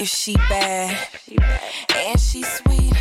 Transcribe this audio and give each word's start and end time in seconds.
If 0.00 0.08
she 0.08 0.34
bad, 0.34 0.96
and 1.94 2.18
she 2.18 2.42
sweet, 2.42 2.94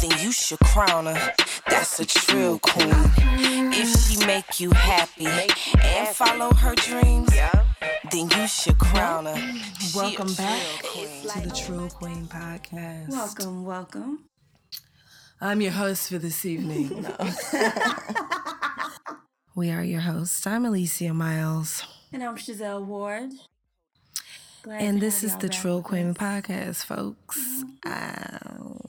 then 0.00 0.18
you 0.20 0.32
should 0.32 0.58
crown 0.60 1.04
her. 1.04 1.32
That's 1.68 2.00
a 2.00 2.06
true 2.06 2.58
queen. 2.62 2.90
If 3.74 4.00
she 4.00 4.24
make 4.26 4.58
you 4.58 4.70
happy 4.70 5.26
and 5.26 6.08
follow 6.08 6.54
her 6.54 6.74
dreams, 6.74 7.28
then 8.10 8.30
you 8.30 8.48
should 8.48 8.78
crown 8.78 9.26
her. 9.26 9.36
She 9.78 9.98
Welcome 9.98 10.32
back 10.34 10.62
queen. 10.84 11.28
to 11.28 11.48
the 11.48 11.54
True 11.54 11.88
Queen 11.90 12.26
Podcast. 12.26 13.10
Welcome, 13.10 13.66
welcome. 13.66 14.24
I'm 15.38 15.60
your 15.60 15.72
host 15.72 16.08
for 16.08 16.16
this 16.16 16.46
evening. 16.46 17.04
We 19.54 19.70
are 19.70 19.82
your 19.82 20.02
hosts. 20.02 20.46
I'm 20.46 20.66
Alicia 20.66 21.14
Miles, 21.14 21.82
And 22.12 22.22
I'm 22.22 22.36
Giselle 22.36 22.84
Ward. 22.84 23.30
Glad 24.66 24.82
and 24.82 25.00
this 25.00 25.22
is 25.22 25.36
the 25.36 25.46
with 25.46 25.84
Queen. 25.84 26.12
Podcast, 26.12 26.86
folks. 26.86 27.62
Um, 27.84 28.80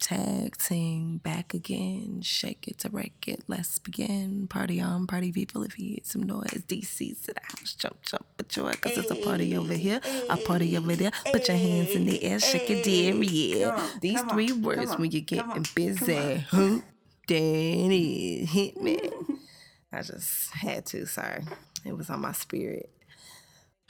tag 0.00 0.56
team 0.56 1.18
back 1.18 1.52
again. 1.52 2.22
Shake 2.22 2.66
it 2.66 2.78
to 2.78 2.88
wreck 2.88 3.12
it. 3.26 3.44
Let's 3.46 3.78
begin. 3.78 4.46
Party 4.48 4.80
on, 4.80 5.06
party 5.06 5.32
people. 5.32 5.62
If 5.62 5.78
you 5.78 5.88
hear 5.90 5.98
some 6.04 6.22
noise, 6.22 6.62
DC's 6.66 7.20
to 7.24 7.34
the 7.34 7.40
house. 7.42 7.74
Jump, 7.74 8.00
jump 8.00 8.24
for 8.38 8.44
joy, 8.44 8.70
because 8.70 8.96
it's 8.96 9.10
a 9.10 9.14
party 9.14 9.54
over 9.54 9.74
here, 9.74 10.00
a 10.30 10.38
party 10.38 10.74
over 10.74 10.96
there. 10.96 11.10
Put 11.30 11.48
your 11.48 11.58
hands 11.58 11.90
in 11.90 12.06
the 12.06 12.24
air, 12.24 12.40
shake 12.40 12.70
it, 12.70 12.82
derriere. 12.82 13.58
Yeah. 13.58 13.88
These 14.00 14.20
come 14.20 14.30
on, 14.30 14.34
three 14.34 14.52
words 14.52 14.92
on, 14.92 15.00
when 15.02 15.10
you're 15.10 15.20
getting 15.20 15.50
on, 15.50 15.64
busy. 15.74 16.46
Huh? 16.48 16.78
Danny, 17.26 18.46
hit 18.46 18.80
me. 18.80 19.10
I 19.92 20.00
just 20.00 20.54
had 20.54 20.86
to, 20.86 21.04
sorry. 21.04 21.42
It 21.84 21.94
was 21.94 22.08
on 22.08 22.22
my 22.22 22.32
spirit. 22.32 22.88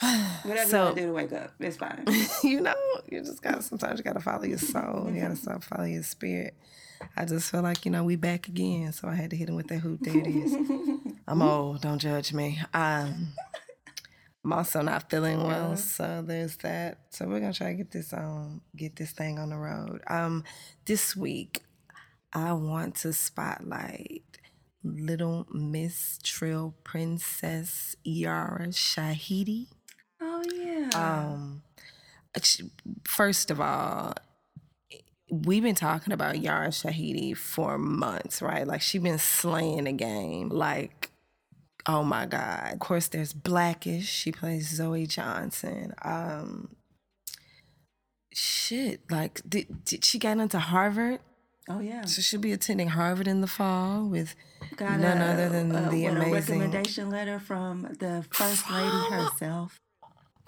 Whatever 0.42 0.68
So- 0.70 0.76
you 0.78 0.84
want 0.84 0.96
to 0.96 1.00
do 1.02 1.06
to 1.08 1.12
wake 1.12 1.32
up, 1.32 1.52
it's 1.58 1.76
fine. 1.76 2.04
you 2.42 2.60
know, 2.60 2.74
you 3.10 3.20
just 3.22 3.42
gotta 3.42 3.62
sometimes 3.62 3.98
you 3.98 4.04
gotta 4.04 4.20
follow 4.20 4.44
your 4.44 4.58
soul. 4.58 5.10
You 5.12 5.22
gotta 5.22 5.36
stop 5.36 5.64
follow 5.64 5.84
your 5.86 6.02
spirit. 6.02 6.54
I 7.16 7.24
just 7.24 7.50
feel 7.50 7.62
like, 7.62 7.84
you 7.84 7.90
know, 7.90 8.04
we 8.04 8.16
back 8.16 8.48
again. 8.48 8.92
So 8.92 9.08
I 9.08 9.14
had 9.14 9.30
to 9.30 9.36
hit 9.36 9.48
him 9.48 9.56
with 9.56 9.68
that 9.68 9.78
hoop. 9.78 10.00
There 10.00 10.16
it 10.16 10.26
is. 10.26 10.54
I'm 11.28 11.42
old, 11.42 11.80
don't 11.82 11.98
judge 11.98 12.32
me. 12.32 12.58
Um 12.74 13.28
I'm 14.44 14.52
also 14.52 14.80
not 14.80 15.10
feeling 15.10 15.42
well, 15.42 15.76
so 15.76 16.22
there's 16.24 16.56
that. 16.58 16.98
So 17.10 17.26
we're 17.26 17.40
gonna 17.40 17.52
try 17.52 17.68
to 17.68 17.74
get 17.74 17.90
this 17.90 18.12
um 18.12 18.60
get 18.76 18.96
this 18.96 19.12
thing 19.12 19.38
on 19.38 19.48
the 19.50 19.56
road. 19.56 20.02
Um 20.08 20.44
this 20.84 21.16
week 21.16 21.62
I 22.32 22.52
want 22.52 22.96
to 22.96 23.12
spotlight 23.14 24.22
Little 24.84 25.46
Miss 25.52 26.18
Trill 26.22 26.74
Princess 26.84 27.96
Yara 28.04 28.68
Shahidi. 28.68 29.68
Um, 30.94 31.62
first 33.04 33.50
of 33.50 33.60
all, 33.60 34.14
we've 35.30 35.62
been 35.62 35.74
talking 35.74 36.12
about 36.12 36.40
Yara 36.40 36.68
Shahidi 36.68 37.36
for 37.36 37.78
months, 37.78 38.40
right? 38.40 38.66
Like 38.66 38.80
she 38.82 38.98
been 38.98 39.18
slaying 39.18 39.84
the 39.84 39.92
game. 39.92 40.48
Like, 40.50 41.10
oh 41.86 42.02
my 42.04 42.26
God. 42.26 42.72
Of 42.74 42.78
course, 42.78 43.08
there's 43.08 43.32
Blackish. 43.32 44.08
She 44.08 44.32
plays 44.32 44.68
Zoe 44.68 45.06
Johnson. 45.06 45.94
Um, 46.02 46.76
shit, 48.32 49.00
like 49.10 49.40
did, 49.48 49.84
did 49.84 50.04
she 50.04 50.18
get 50.18 50.38
into 50.38 50.58
Harvard? 50.58 51.20
oh, 51.68 51.80
yeah. 51.80 52.04
So 52.04 52.22
she'll 52.22 52.40
be 52.40 52.52
attending 52.52 52.88
Harvard 52.88 53.26
in 53.26 53.40
the 53.40 53.48
fall 53.48 54.04
with 54.06 54.36
Got 54.76 55.00
none 55.00 55.20
a, 55.20 55.24
other 55.24 55.48
than 55.48 55.74
a- 55.74 55.90
the 55.90 56.06
amazing 56.06 56.32
recommendation 56.32 57.10
letter 57.10 57.40
from 57.40 57.82
the 57.98 58.24
first 58.30 58.70
lady 58.70 59.10
herself. 59.10 59.80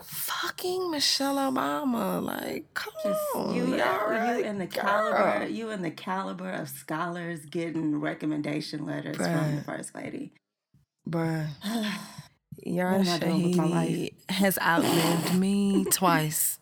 Fucking 0.03 0.91
Michelle 0.91 1.37
Obama. 1.37 2.23
Like, 2.23 2.73
come 2.75 2.93
Just 3.05 3.21
on, 3.35 3.55
you, 3.55 3.77
Yara, 3.77 4.39
you 4.39 4.45
and 4.45 4.61
the 4.61 4.67
girl. 4.67 4.83
caliber, 4.85 5.47
you 5.47 5.71
and 5.71 5.85
the 5.85 5.91
caliber 5.91 6.51
of 6.51 6.69
scholars 6.69 7.45
getting 7.47 8.01
recommendation 8.01 8.87
letters 8.87 9.17
from 9.17 9.57
the 9.57 9.63
first 9.63 9.95
lady. 9.95 10.33
Bruh. 11.09 11.47
Yara 12.65 12.99
What 12.99 13.07
am 13.07 13.15
I 13.15 13.19
doing 13.19 13.43
with 13.45 13.57
my 13.57 13.65
Shahidi 13.87 14.31
has 14.31 14.59
outlived 14.61 15.35
me 15.39 15.85
twice. 15.91 16.59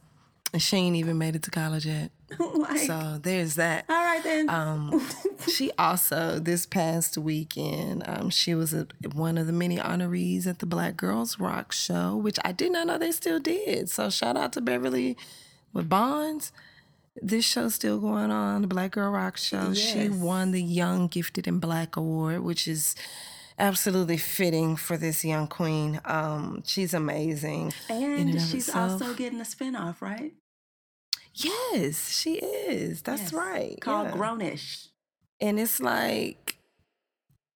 And 0.53 0.63
she 0.63 0.77
ain't 0.77 0.97
even 0.97 1.19
made 1.19 1.35
it 1.37 1.43
to 1.45 1.51
college 1.51 1.87
yet. 1.87 2.11
like, 2.39 2.79
So 2.81 3.19
there's 3.23 3.55
that. 3.57 3.85
all 3.89 4.03
right 4.03 4.23
then. 4.23 4.51
Um, 4.51 5.09
she 5.49 5.71
also, 5.79 6.39
this 6.39 6.67
past 6.67 7.17
weekend, 7.17 8.03
um, 8.07 8.31
she 8.31 8.55
was 8.55 8.75
a, 8.75 8.87
one 9.15 9.39
of 9.39 9.47
the 9.47 9.53
many 9.53 9.77
honorees 9.77 10.47
at 10.47 10.59
the 10.59 10.67
Black 10.67 10.97
Girls 10.97 11.39
Rock 11.39 11.73
show, 11.73 12.17
which 12.17 12.39
I 12.45 12.53
did 12.53 12.73
not 12.73 12.87
know 12.87 12.99
they 12.99 13.13
still 13.13 13.39
did. 13.39 13.91
So 13.91 14.11
shout 14.11 14.37
out 14.37 14.53
to 14.55 14.61
Beverly 14.61 15.17
with 15.73 15.89
Bonds. 15.89 16.53
This 17.23 17.45
show's 17.47 17.75
still 17.75 17.99
going 17.99 18.31
on, 18.31 18.61
the 18.63 18.69
Black 18.69 18.91
Girl 18.93 19.11
Rock 19.11 19.37
show. 19.37 19.73
She 19.73 20.09
won 20.09 20.51
the 20.51 20.63
Young 20.63 21.09
Gifted 21.09 21.47
and 21.47 21.61
Black 21.61 21.97
Award, 21.97 22.41
which 22.41 22.69
is 22.69 22.95
absolutely 23.59 24.19
fitting 24.19 24.77
for 24.77 24.99
this 24.99 25.25
young 25.25 25.47
queen. 25.47 26.01
Um, 26.05 26.63
she's 26.67 26.93
amazing. 26.93 27.73
and 27.89 28.31
and 28.31 28.43
she's 28.43 28.69
also 28.69 29.15
getting 29.15 29.41
a 29.41 29.45
spinoff, 29.45 30.03
right? 30.03 30.33
Yes, 31.37 32.11
she 32.11 32.35
is. 32.35 33.03
That's 33.03 33.23
Yes. 33.25 33.33
right. 33.33 33.81
Called 33.81 34.09
yeah. 34.09 34.15
Grownish. 34.17 34.89
and 35.41 35.61
it's 35.61 35.81
like 35.81 36.57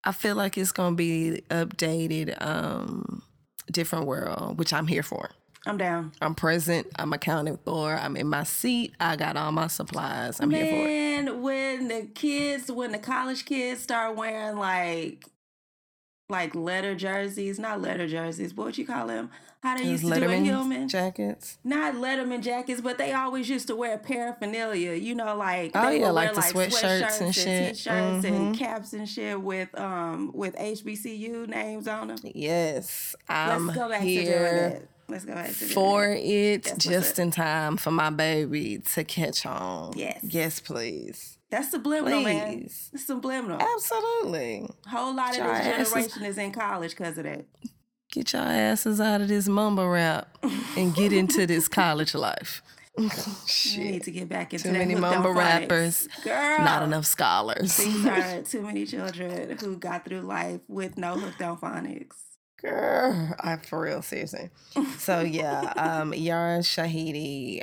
I 0.05 0.13
feel 0.13 0.35
like 0.37 0.57
it's 0.59 0.73
gonna 0.73 0.97
be 0.97 1.43
updated, 1.51 2.41
um, 2.45 3.23
different 3.71 4.07
world, 4.07 4.59
which 4.59 4.73
I'm 4.73 4.87
here 4.87 5.03
for. 5.03 5.31
I'm 5.67 5.77
down. 5.77 6.13
I'm 6.23 6.35
present. 6.35 6.87
I'm 6.97 7.13
accounted 7.13 7.59
for. 7.67 7.95
I'm 7.95 8.17
in 8.17 8.27
my 8.29 8.45
seat. 8.45 8.95
I 8.99 9.17
got 9.17 9.37
all 9.37 9.53
my 9.53 9.67
supplies. 9.67 10.41
I'm 10.41 10.51
here 10.51 10.65
for 10.67 10.73
it. 10.73 10.85
Man, 10.87 11.43
when 11.43 11.89
the 11.89 12.07
kids, 12.15 12.73
when 12.73 12.93
the 12.93 12.99
college 12.99 13.45
kids 13.45 13.83
start 13.83 14.17
wearing 14.17 14.57
like, 14.57 15.27
like 16.31 16.55
letter 16.55 16.95
jerseys, 16.95 17.59
not 17.59 17.81
letter 17.83 18.07
jerseys, 18.09 18.55
what 18.55 18.67
would 18.67 18.79
you 18.79 18.87
call 18.87 19.07
them? 19.09 19.31
How 19.63 19.77
they 19.77 19.83
Those 19.83 20.03
used 20.03 20.05
to 20.15 20.21
do 20.21 20.27
Letterman 20.27 20.45
Hillman? 20.47 20.89
jackets. 20.89 21.59
not 21.65 21.95
Letterman 21.95 22.41
jackets, 22.41 22.81
but 22.81 22.97
they 22.97 23.13
always 23.13 23.51
used 23.51 23.67
to 23.67 23.77
wear 23.77 23.99
paraphernalia. 23.99 24.93
You 24.95 25.15
know, 25.15 25.37
like 25.37 25.73
Oh, 25.75 25.91
yeah, 25.91 26.07
would 26.07 26.13
like 26.15 26.35
wear 26.35 26.35
the 26.35 26.41
sweatshirts 26.41 27.21
and 27.21 27.35
shit. 27.35 27.75
t-shirts 27.75 28.25
and 28.25 28.55
Mhm. 28.55 28.59
caps 28.59 28.95
and 28.95 29.07
shit 29.07 29.39
with 29.43 29.79
um 29.79 30.31
with 30.35 30.55
HBCU 30.59 31.47
names 31.47 31.87
on 31.89 32.09
them. 32.09 32.17
Yes, 32.25 33.15
I'm 33.29 33.67
Let's 33.67 33.79
go 33.79 33.89
back 33.91 34.01
to 34.01 34.07
doing 34.07 34.25
here 34.27 34.71
that. 34.71 34.83
Let's 35.11 35.25
go 35.27 35.35
back 35.35 35.49
to 35.49 35.53
for 35.53 36.07
that. 36.07 36.21
it, 36.25 36.63
That's 36.65 36.85
just 36.85 37.19
in 37.19 37.31
time 37.33 37.77
for 37.77 37.91
my 37.91 38.09
baby 38.11 38.79
to 38.95 39.05
catch 39.05 39.45
on. 39.45 39.93
Yes. 39.97 40.21
yes, 40.23 40.61
please, 40.61 41.37
That's 41.51 41.71
subliminal, 41.71 42.23
man. 42.23 42.59
please, 42.61 42.91
It's 42.93 43.07
subliminal. 43.07 43.61
absolutely. 43.61 44.69
whole 44.89 45.15
lot 45.15 45.31
of 45.31 45.37
Your 45.37 45.53
this 45.53 45.67
asses- 45.67 45.93
generation 45.93 46.25
is 46.25 46.39
in 46.39 46.53
college 46.53 46.91
because 46.93 47.19
of 47.19 47.25
that. 47.25 47.45
Get 48.13 48.33
your 48.33 48.43
asses 48.43 49.01
out 49.01 49.21
of 49.21 49.29
this 49.29 49.49
mumble 49.49 49.89
rap 49.89 50.37
and 50.77 50.95
get 50.95 51.13
into 51.13 51.47
this 51.47 51.69
college 51.81 52.15
life. 52.15 52.63
Shit. 53.47 53.79
need 53.85 54.03
to 54.03 54.11
get 54.11 54.29
back 54.29 54.53
into 54.53 54.65
Too 54.65 54.73
that 54.73 54.79
many 54.79 54.95
mumble 54.97 55.33
rappers, 55.33 56.09
Girl. 56.25 56.59
not 56.59 56.83
enough 56.83 57.07
scholars. 57.07 57.77
These 57.77 58.05
are 58.07 58.43
too 58.45 58.63
many 58.63 58.85
children 58.85 59.57
who 59.59 59.77
got 59.77 60.05
through 60.05 60.21
life 60.23 60.61
with 60.69 60.99
no 60.99 61.15
hooked 61.19 61.41
on 61.41 61.57
phonics. 61.59 62.17
Girl, 62.61 63.35
I 63.41 63.57
for 63.57 63.81
real, 63.81 64.03
seriously. 64.03 64.51
So 64.99 65.21
yeah, 65.21 65.73
um, 65.77 66.13
Yara 66.13 66.59
Shahidi, 66.59 67.63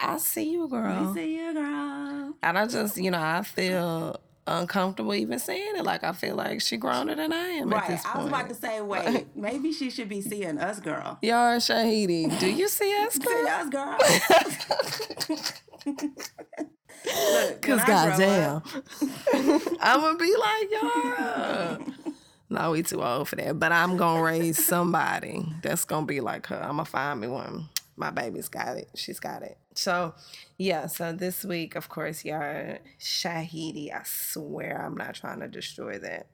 I, 0.00 0.14
I 0.14 0.18
see 0.18 0.50
you, 0.52 0.68
girl. 0.68 1.12
We 1.14 1.20
see 1.20 1.36
you, 1.36 1.52
girl. 1.54 2.34
And 2.42 2.58
I 2.58 2.66
just, 2.66 2.96
you 2.96 3.10
know, 3.10 3.20
I 3.20 3.42
feel 3.42 4.20
uncomfortable 4.46 5.14
even 5.14 5.38
saying 5.38 5.76
it. 5.76 5.84
Like 5.84 6.02
I 6.02 6.12
feel 6.12 6.34
like 6.34 6.60
she 6.60 6.78
growner 6.78 7.14
than 7.16 7.32
I 7.32 7.48
am 7.50 7.72
at 7.72 7.76
Right. 7.80 7.88
this 7.90 8.04
I 8.06 8.18
was 8.18 8.26
about 8.28 8.48
to 8.48 8.54
say, 8.54 8.80
wait, 8.80 9.26
maybe 9.36 9.72
she 9.72 9.90
should 9.90 10.08
be 10.08 10.20
seeing 10.20 10.58
us, 10.58 10.80
girl. 10.80 11.18
Yara 11.22 11.58
Shahidi, 11.58 12.38
do 12.40 12.50
you 12.50 12.66
see 12.68 12.92
us, 13.04 13.14
See 13.14 13.20
girl? 13.20 13.46
us, 13.46 13.68
girl. 13.68 13.98
Look, 17.06 17.62
Cause 17.62 17.78
when 17.78 17.80
I 17.80 17.86
goddamn, 17.86 18.62
I'm 19.80 20.00
gonna 20.00 20.18
be 20.18 20.34
like 20.36 20.70
Yara. 20.70 21.78
No, 22.50 22.72
we 22.72 22.82
too 22.82 23.02
old 23.02 23.28
for 23.28 23.36
that. 23.36 23.58
But 23.58 23.72
I'm 23.72 23.96
gonna 23.96 24.22
raise 24.22 24.64
somebody 24.64 25.46
that's 25.62 25.84
gonna 25.84 26.04
be 26.06 26.20
like 26.20 26.46
her. 26.48 26.56
I'm 26.60 26.72
gonna 26.72 26.84
find 26.84 27.20
me 27.20 27.28
one. 27.28 27.68
My 27.96 28.10
baby's 28.10 28.48
got 28.48 28.76
it. 28.76 28.88
She's 28.94 29.18
got 29.20 29.42
it. 29.42 29.56
So, 29.80 30.14
yeah. 30.58 30.86
So 30.86 31.12
this 31.12 31.42
week, 31.42 31.74
of 31.74 31.88
course, 31.88 32.22
Yara 32.22 32.80
Shahidi. 32.98 33.90
I 33.94 34.02
swear, 34.04 34.84
I'm 34.84 34.94
not 34.94 35.14
trying 35.14 35.40
to 35.40 35.48
destroy 35.48 35.98
that. 35.98 36.26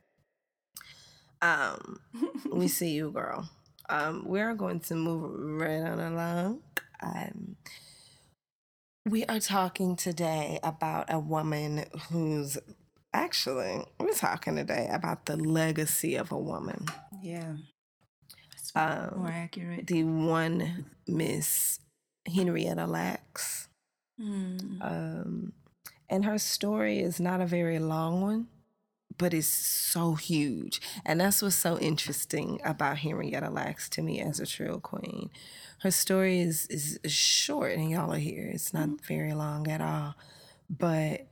Um, 1.40 2.00
we 2.52 2.66
see 2.78 2.90
you, 2.90 3.12
girl. 3.12 3.48
Um, 3.88 4.24
we're 4.26 4.54
going 4.54 4.80
to 4.80 4.96
move 4.96 5.60
right 5.60 5.80
on 5.80 6.00
along. 6.00 6.62
Um, 7.00 7.56
we 9.04 9.24
are 9.26 9.38
talking 9.38 9.94
today 9.94 10.58
about 10.64 11.06
a 11.08 11.20
woman 11.20 11.84
who's 12.10 12.58
actually, 13.14 13.84
we're 14.00 14.12
talking 14.12 14.56
today 14.56 14.88
about 14.92 15.26
the 15.26 15.36
legacy 15.36 16.16
of 16.16 16.32
a 16.32 16.38
woman. 16.38 16.86
Yeah. 17.22 17.54
Um, 18.74 19.12
More 19.18 19.28
accurate. 19.28 19.86
the 19.86 20.02
one 20.02 20.86
Miss 21.06 21.78
Henrietta 22.26 22.86
Lacks. 22.86 23.68
Mm. 24.20 24.80
Um, 24.80 25.52
and 26.08 26.24
her 26.24 26.38
story 26.38 27.00
is 27.00 27.20
not 27.20 27.40
a 27.40 27.46
very 27.46 27.78
long 27.78 28.20
one, 28.20 28.46
but 29.18 29.34
it's 29.34 29.48
so 29.48 30.14
huge. 30.14 30.80
And 31.04 31.20
that's 31.20 31.42
what's 31.42 31.56
so 31.56 31.78
interesting 31.78 32.60
about 32.64 32.98
Henrietta 32.98 33.50
Lacks 33.50 33.88
to 33.90 34.02
me 34.02 34.20
as 34.20 34.40
a 34.40 34.46
trill 34.46 34.80
queen. 34.80 35.30
Her 35.80 35.90
story 35.90 36.40
is, 36.40 36.66
is 36.66 36.98
short, 37.12 37.72
and 37.72 37.90
y'all 37.90 38.12
are 38.12 38.18
here. 38.18 38.50
It's 38.52 38.72
not 38.72 39.04
very 39.06 39.34
long 39.34 39.68
at 39.68 39.80
all. 39.80 40.14
But 40.70 41.28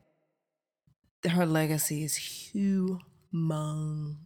her 1.28 1.46
legacy 1.46 2.04
is 2.04 2.18
humongous. 2.52 4.16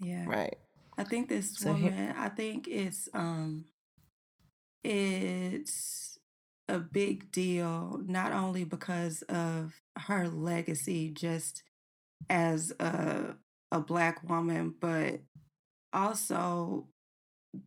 Yeah. 0.00 0.24
Right. 0.26 0.56
I 0.96 1.04
think 1.04 1.28
this 1.28 1.56
So 1.56 1.72
woman, 1.72 2.14
I 2.16 2.28
think 2.28 2.68
it's 2.68 3.08
um 3.14 3.64
it's 4.84 6.18
a 6.68 6.78
big 6.78 7.30
deal 7.32 8.00
not 8.06 8.32
only 8.32 8.64
because 8.64 9.22
of 9.22 9.74
her 9.98 10.28
legacy 10.28 11.10
just 11.10 11.62
as 12.30 12.72
a 12.80 13.36
a 13.72 13.80
black 13.80 14.28
woman, 14.28 14.74
but 14.80 15.20
also 15.92 16.88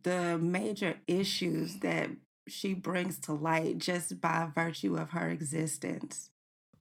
the 0.02 0.38
major 0.38 0.96
issues 1.06 1.80
that 1.80 2.10
she 2.46 2.74
brings 2.74 3.18
to 3.18 3.32
light 3.32 3.78
just 3.78 4.20
by 4.20 4.48
virtue 4.54 4.96
of 4.96 5.10
her 5.10 5.28
existence 5.30 6.30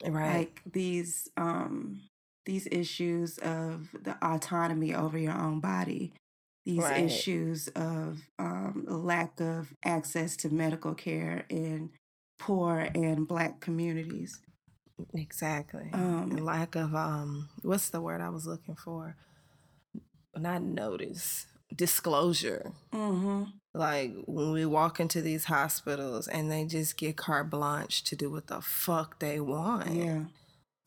Right. 0.05 0.37
like 0.37 0.61
these 0.71 1.27
um 1.37 2.01
these 2.45 2.67
issues 2.71 3.37
of 3.39 3.89
the 4.03 4.15
autonomy 4.23 4.93
over 4.93 5.17
your 5.17 5.33
own 5.37 5.59
body 5.59 6.13
these 6.67 6.83
Right. 6.83 7.05
issues 7.05 7.67
of 7.69 8.07
um 8.39 8.85
lack 8.87 9.39
of 9.39 9.73
access 9.95 10.35
to 10.41 10.47
medical 10.63 10.93
care 10.93 11.45
in 11.49 11.89
poor 12.39 12.89
and 12.93 13.27
black 13.27 13.53
communities 13.67 14.31
Exactly. 15.13 15.89
Um, 15.93 16.31
lack 16.53 16.75
of 16.75 16.95
um 16.95 17.49
what's 17.61 17.89
the 17.89 18.01
word 18.01 18.19
I 18.19 18.29
was 18.29 18.45
looking 18.47 18.75
for? 18.75 19.15
Not 20.35 20.61
notice. 20.63 21.45
Disclosure. 21.75 22.71
mm-hmm. 22.93 23.43
Like 23.73 24.11
when 24.25 24.51
we 24.53 24.65
walk 24.65 24.99
into 24.99 25.21
these 25.21 25.45
hospitals 25.45 26.27
and 26.27 26.51
they 26.51 26.65
just 26.65 26.97
get 26.97 27.15
carte 27.17 27.49
blanche 27.51 28.03
to 28.05 28.15
do 28.15 28.31
what 28.31 28.47
the 28.47 28.61
fuck 28.61 29.19
they 29.19 29.39
want. 29.39 29.93
yeah 29.93 30.23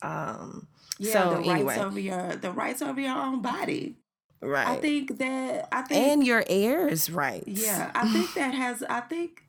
Um 0.01 0.67
yeah 0.99 1.13
So, 1.13 1.29
the 1.41 1.49
anyway. 1.51 1.63
rights 1.75 1.81
over 1.81 1.99
your 1.99 2.35
the 2.35 2.51
rights 2.51 2.81
over 2.81 2.99
your 2.99 3.15
own 3.17 3.41
body 3.41 3.95
right. 4.41 4.67
i 4.67 4.75
think 4.77 5.17
that 5.17 5.67
i 5.71 5.81
think 5.81 6.07
and 6.07 6.25
your 6.25 6.43
heirs' 6.47 7.09
rights. 7.09 7.47
Yeah, 7.47 7.91
I 7.93 8.07
think 8.09 8.33
that 8.35 8.53
has. 8.53 8.83
I 8.83 9.01
think 9.01 9.43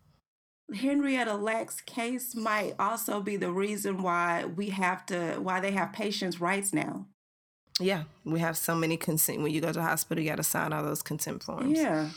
Henrietta 0.74 1.34
Lacks' 1.34 1.80
case 1.80 2.34
might 2.34 2.74
also 2.78 3.20
be 3.20 3.36
the 3.36 3.50
reason 3.50 4.02
why 4.02 4.44
we 4.44 4.70
have 4.70 5.04
to, 5.06 5.36
why 5.40 5.60
they 5.60 5.72
have 5.72 5.92
patients' 5.92 6.40
rights 6.40 6.72
now. 6.72 7.06
Yeah. 7.80 8.04
We 8.24 8.40
have 8.40 8.56
so 8.56 8.74
many 8.74 8.96
consent 8.96 9.42
when 9.42 9.52
you 9.52 9.60
go 9.60 9.68
to 9.68 9.72
the 9.74 9.82
hospital, 9.82 10.22
you 10.22 10.30
gotta 10.30 10.42
sign 10.42 10.72
all 10.72 10.82
those 10.82 11.02
consent 11.02 11.42
forms. 11.42 11.78
Yeah, 11.78 12.10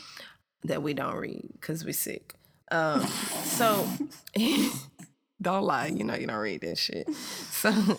that 0.64 0.82
we 0.82 0.94
don't 0.94 1.16
read 1.16 1.48
because 1.52 1.84
we're 1.84 1.92
sick. 1.92 2.34
Um, 2.70 3.06
so 3.44 3.88
don't 5.42 5.64
lie, 5.64 5.86
you 5.86 6.04
know 6.04 6.14
you 6.14 6.26
don't 6.26 6.36
read 6.36 6.60
that 6.62 6.78
shit. 6.78 7.08
So 7.14 7.98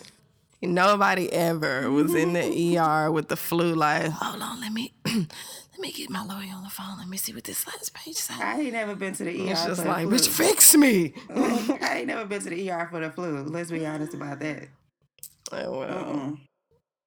nobody 0.62 1.30
ever 1.32 1.90
was 1.90 2.14
in 2.14 2.32
the 2.32 2.78
ER 2.78 3.10
with 3.10 3.28
the 3.28 3.36
flu. 3.36 3.74
Like, 3.74 4.10
hold 4.10 4.42
on, 4.42 4.60
let 4.60 4.72
me 4.72 4.92
let 5.06 5.80
me 5.80 5.92
get 5.92 6.10
my 6.10 6.24
lawyer 6.24 6.52
on 6.54 6.64
the 6.64 6.70
phone. 6.70 6.98
Let 6.98 7.08
me 7.08 7.16
see 7.16 7.32
what 7.32 7.44
this 7.44 7.66
last 7.66 7.94
page 7.94 8.16
says. 8.16 8.36
I 8.40 8.60
ain't 8.60 8.72
never 8.72 8.94
been 8.94 9.14
to 9.14 9.24
the 9.24 9.30
ER. 9.48 9.50
It's 9.52 9.64
just 9.64 9.82
for 9.82 9.88
like, 9.88 10.06
flu. 10.08 10.16
bitch, 10.16 10.28
fix 10.28 10.74
me. 10.76 11.14
I 11.34 11.98
ain't 11.98 12.06
never 12.06 12.24
been 12.24 12.42
to 12.42 12.50
the 12.50 12.70
ER 12.70 12.88
for 12.90 13.00
the 13.00 13.10
flu. 13.10 13.44
Let's 13.44 13.70
be 13.70 13.86
honest 13.86 14.14
about 14.14 14.40
that. 14.40 14.68
Oh, 15.52 15.78
well, 15.78 16.04
Mm-mm. 16.04 16.38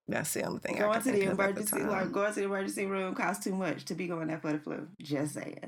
that's 0.08 0.34
the 0.34 0.44
only 0.44 0.60
thing 0.60 0.76
I 0.78 0.80
Going 0.80 0.94
can 0.94 1.02
to 1.04 1.12
the 1.12 1.18
think 1.18 1.26
the 1.26 1.32
emergency, 1.44 1.78
time. 1.78 1.90
like 1.90 2.12
going 2.12 2.34
to 2.34 2.40
the 2.40 2.46
emergency 2.46 2.86
room, 2.86 3.14
costs 3.14 3.44
too 3.44 3.54
much 3.54 3.86
to 3.86 3.94
be 3.94 4.08
going 4.08 4.28
there 4.30 4.40
for 4.40 4.52
the 4.54 4.60
flu. 4.60 4.88
Just 5.02 5.36
saying. 5.36 5.60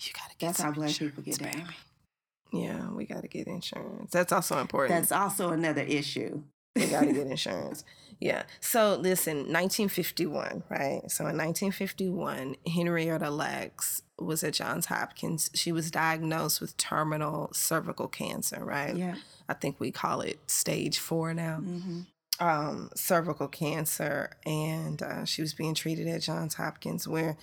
You 0.00 0.12
gotta 0.12 0.34
get 0.38 0.46
That's 0.46 0.60
how 0.60 0.64
some 0.72 0.74
black 0.74 0.90
people 0.90 1.22
insurance, 1.24 1.38
get 1.38 1.52
down. 1.52 1.52
baby. 1.64 2.64
Yeah, 2.64 2.90
we 2.90 3.04
gotta 3.04 3.28
get 3.28 3.46
insurance. 3.48 4.12
That's 4.12 4.32
also 4.32 4.58
important. 4.60 4.98
That's 4.98 5.12
also 5.12 5.50
another 5.50 5.82
issue. 5.82 6.42
We 6.76 6.86
got 6.86 7.02
to 7.02 7.12
get 7.12 7.26
insurance. 7.28 7.84
Yeah. 8.20 8.44
So 8.60 8.96
listen, 8.96 9.38
1951, 9.52 10.62
right? 10.70 11.02
So 11.10 11.26
in 11.26 11.36
1951, 11.36 12.56
Henrietta 12.72 13.28
Lacks 13.30 14.02
was 14.18 14.44
at 14.44 14.54
Johns 14.54 14.86
Hopkins. 14.86 15.50
She 15.54 15.72
was 15.72 15.90
diagnosed 15.90 16.60
with 16.60 16.76
terminal 16.76 17.50
cervical 17.52 18.08
cancer, 18.08 18.64
right? 18.64 18.96
Yeah. 18.96 19.16
I 19.48 19.54
think 19.54 19.80
we 19.80 19.90
call 19.90 20.20
it 20.20 20.38
stage 20.46 20.98
four 20.98 21.34
now. 21.34 21.56
hmm 21.56 22.00
Um, 22.40 22.90
cervical 22.96 23.48
cancer, 23.48 24.30
and 24.46 25.02
uh, 25.02 25.24
she 25.24 25.42
was 25.42 25.52
being 25.54 25.74
treated 25.74 26.06
at 26.08 26.22
Johns 26.22 26.54
Hopkins, 26.54 27.06
where, 27.06 27.36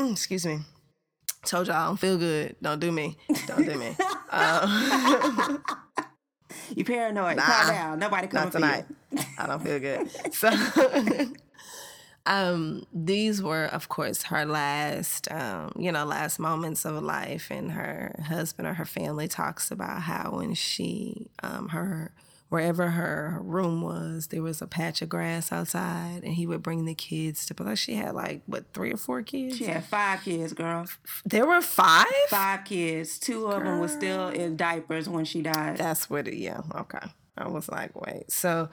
Mm, 0.00 0.12
excuse 0.12 0.46
me, 0.46 0.60
told 1.44 1.66
y'all 1.66 1.76
I 1.76 1.86
don't 1.86 1.98
feel 1.98 2.16
good. 2.16 2.56
Don't 2.62 2.80
do 2.80 2.90
me. 2.90 3.16
Don't 3.46 3.64
do 3.66 3.74
me. 3.78 3.94
Um, 4.30 5.62
you 6.76 6.84
paranoid. 6.84 7.36
Nah, 7.36 7.42
Calm 7.42 7.68
down. 7.68 7.98
Nobody 7.98 8.26
coming 8.28 8.44
not 8.44 8.52
tonight. 8.52 8.84
I 9.38 9.46
don't 9.46 9.62
feel 9.62 9.78
good. 9.78 10.10
So, 10.32 10.50
um, 12.26 12.86
these 12.92 13.42
were, 13.42 13.64
of 13.66 13.88
course, 13.88 14.24
her 14.24 14.44
last, 14.44 15.30
um, 15.30 15.72
you 15.76 15.90
know, 15.90 16.04
last 16.04 16.38
moments 16.38 16.84
of 16.84 17.02
life. 17.02 17.48
And 17.50 17.72
her 17.72 18.14
husband 18.24 18.68
or 18.68 18.74
her 18.74 18.84
family 18.84 19.28
talks 19.28 19.70
about 19.70 20.02
how 20.02 20.36
when 20.36 20.54
she, 20.54 21.28
um, 21.42 21.68
her, 21.70 22.12
wherever 22.50 22.90
her 22.90 23.38
room 23.42 23.80
was, 23.80 24.26
there 24.26 24.42
was 24.42 24.60
a 24.60 24.66
patch 24.66 25.00
of 25.00 25.08
grass 25.08 25.50
outside, 25.50 26.20
and 26.22 26.34
he 26.34 26.46
would 26.46 26.62
bring 26.62 26.84
the 26.84 26.94
kids 26.94 27.46
to 27.46 27.54
play. 27.54 27.74
She 27.76 27.94
had 27.94 28.14
like 28.14 28.42
what 28.46 28.66
three 28.74 28.92
or 28.92 28.96
four 28.96 29.22
kids. 29.22 29.56
She 29.56 29.64
had 29.64 29.84
five 29.84 30.22
kids, 30.22 30.52
girl. 30.52 30.86
There 31.24 31.46
were 31.46 31.62
five. 31.62 32.06
Five 32.28 32.64
kids. 32.64 33.18
Two 33.18 33.46
of 33.46 33.64
them 33.64 33.78
were 33.78 33.88
still 33.88 34.28
in 34.28 34.56
diapers 34.56 35.08
when 35.08 35.24
she 35.24 35.42
died. 35.42 35.78
That's 35.78 36.10
what 36.10 36.28
it, 36.28 36.36
yeah, 36.36 36.60
okay. 36.74 37.06
I 37.38 37.48
was 37.48 37.68
like, 37.68 37.98
wait. 37.98 38.30
So 38.30 38.68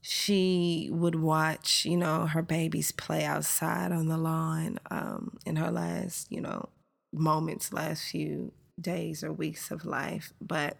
she 0.00 0.88
would 0.92 1.16
watch, 1.16 1.84
you 1.84 1.96
know, 1.96 2.26
her 2.26 2.42
babies 2.42 2.92
play 2.92 3.24
outside 3.24 3.92
on 3.92 4.06
the 4.06 4.16
lawn 4.16 4.78
um, 4.90 5.36
in 5.44 5.56
her 5.56 5.70
last, 5.70 6.30
you 6.30 6.40
know, 6.40 6.68
moments, 7.12 7.72
last 7.72 8.04
few 8.10 8.52
days 8.80 9.22
or 9.22 9.32
weeks 9.32 9.70
of 9.70 9.84
life. 9.84 10.32
But 10.40 10.76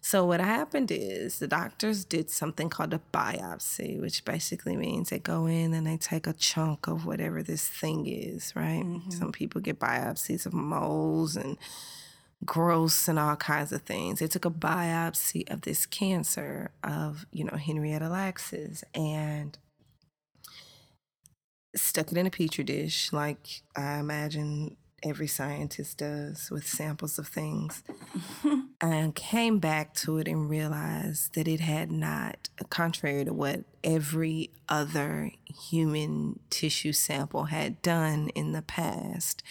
so 0.00 0.24
what 0.24 0.40
happened 0.40 0.90
is 0.90 1.38
the 1.38 1.46
doctors 1.46 2.04
did 2.04 2.30
something 2.30 2.70
called 2.70 2.94
a 2.94 3.00
biopsy, 3.12 4.00
which 4.00 4.24
basically 4.24 4.76
means 4.76 5.10
they 5.10 5.18
go 5.18 5.46
in 5.46 5.74
and 5.74 5.86
they 5.86 5.96
take 5.96 6.26
a 6.26 6.32
chunk 6.32 6.86
of 6.86 7.04
whatever 7.04 7.42
this 7.42 7.68
thing 7.68 8.06
is, 8.06 8.54
right? 8.56 8.84
Mm-hmm. 8.84 9.10
Some 9.10 9.32
people 9.32 9.60
get 9.60 9.78
biopsies 9.78 10.46
of 10.46 10.52
moles 10.52 11.36
and 11.36 11.58
gross 12.44 13.08
and 13.08 13.18
all 13.18 13.36
kinds 13.36 13.72
of 13.72 13.82
things. 13.82 14.18
They 14.18 14.26
took 14.26 14.46
a 14.46 14.50
biopsy 14.50 15.50
of 15.50 15.62
this 15.62 15.84
cancer 15.84 16.70
of, 16.82 17.26
you 17.30 17.44
know, 17.44 17.56
Henrietta 17.56 18.08
Lacks's 18.08 18.82
and 18.94 19.58
stuck 21.76 22.10
it 22.10 22.18
in 22.18 22.26
a 22.26 22.30
petri 22.30 22.64
dish, 22.64 23.12
like 23.12 23.62
I 23.76 23.98
imagine 23.98 24.76
every 25.02 25.26
scientist 25.26 25.98
does 25.98 26.50
with 26.50 26.66
samples 26.66 27.18
of 27.18 27.28
things, 27.28 27.82
and 28.80 29.14
came 29.14 29.58
back 29.58 29.94
to 29.94 30.18
it 30.18 30.28
and 30.28 30.48
realized 30.48 31.34
that 31.34 31.48
it 31.48 31.60
had 31.60 31.90
not, 31.90 32.48
contrary 32.70 33.24
to 33.24 33.32
what 33.32 33.64
every 33.82 34.50
other 34.68 35.30
human 35.44 36.38
tissue 36.50 36.92
sample 36.92 37.44
had 37.44 37.80
done 37.82 38.28
in 38.30 38.52
the 38.52 38.62
past, 38.62 39.42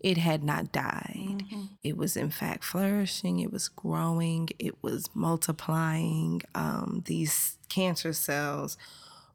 it 0.00 0.18
had 0.18 0.44
not 0.44 0.72
died. 0.72 1.44
It 1.82 1.96
was, 1.96 2.16
in 2.16 2.30
fact, 2.30 2.64
flourishing, 2.64 3.40
it 3.40 3.52
was 3.52 3.68
growing, 3.68 4.48
it 4.58 4.82
was 4.82 5.08
multiplying. 5.14 6.42
Um, 6.54 7.02
these 7.06 7.56
cancer 7.68 8.12
cells 8.12 8.76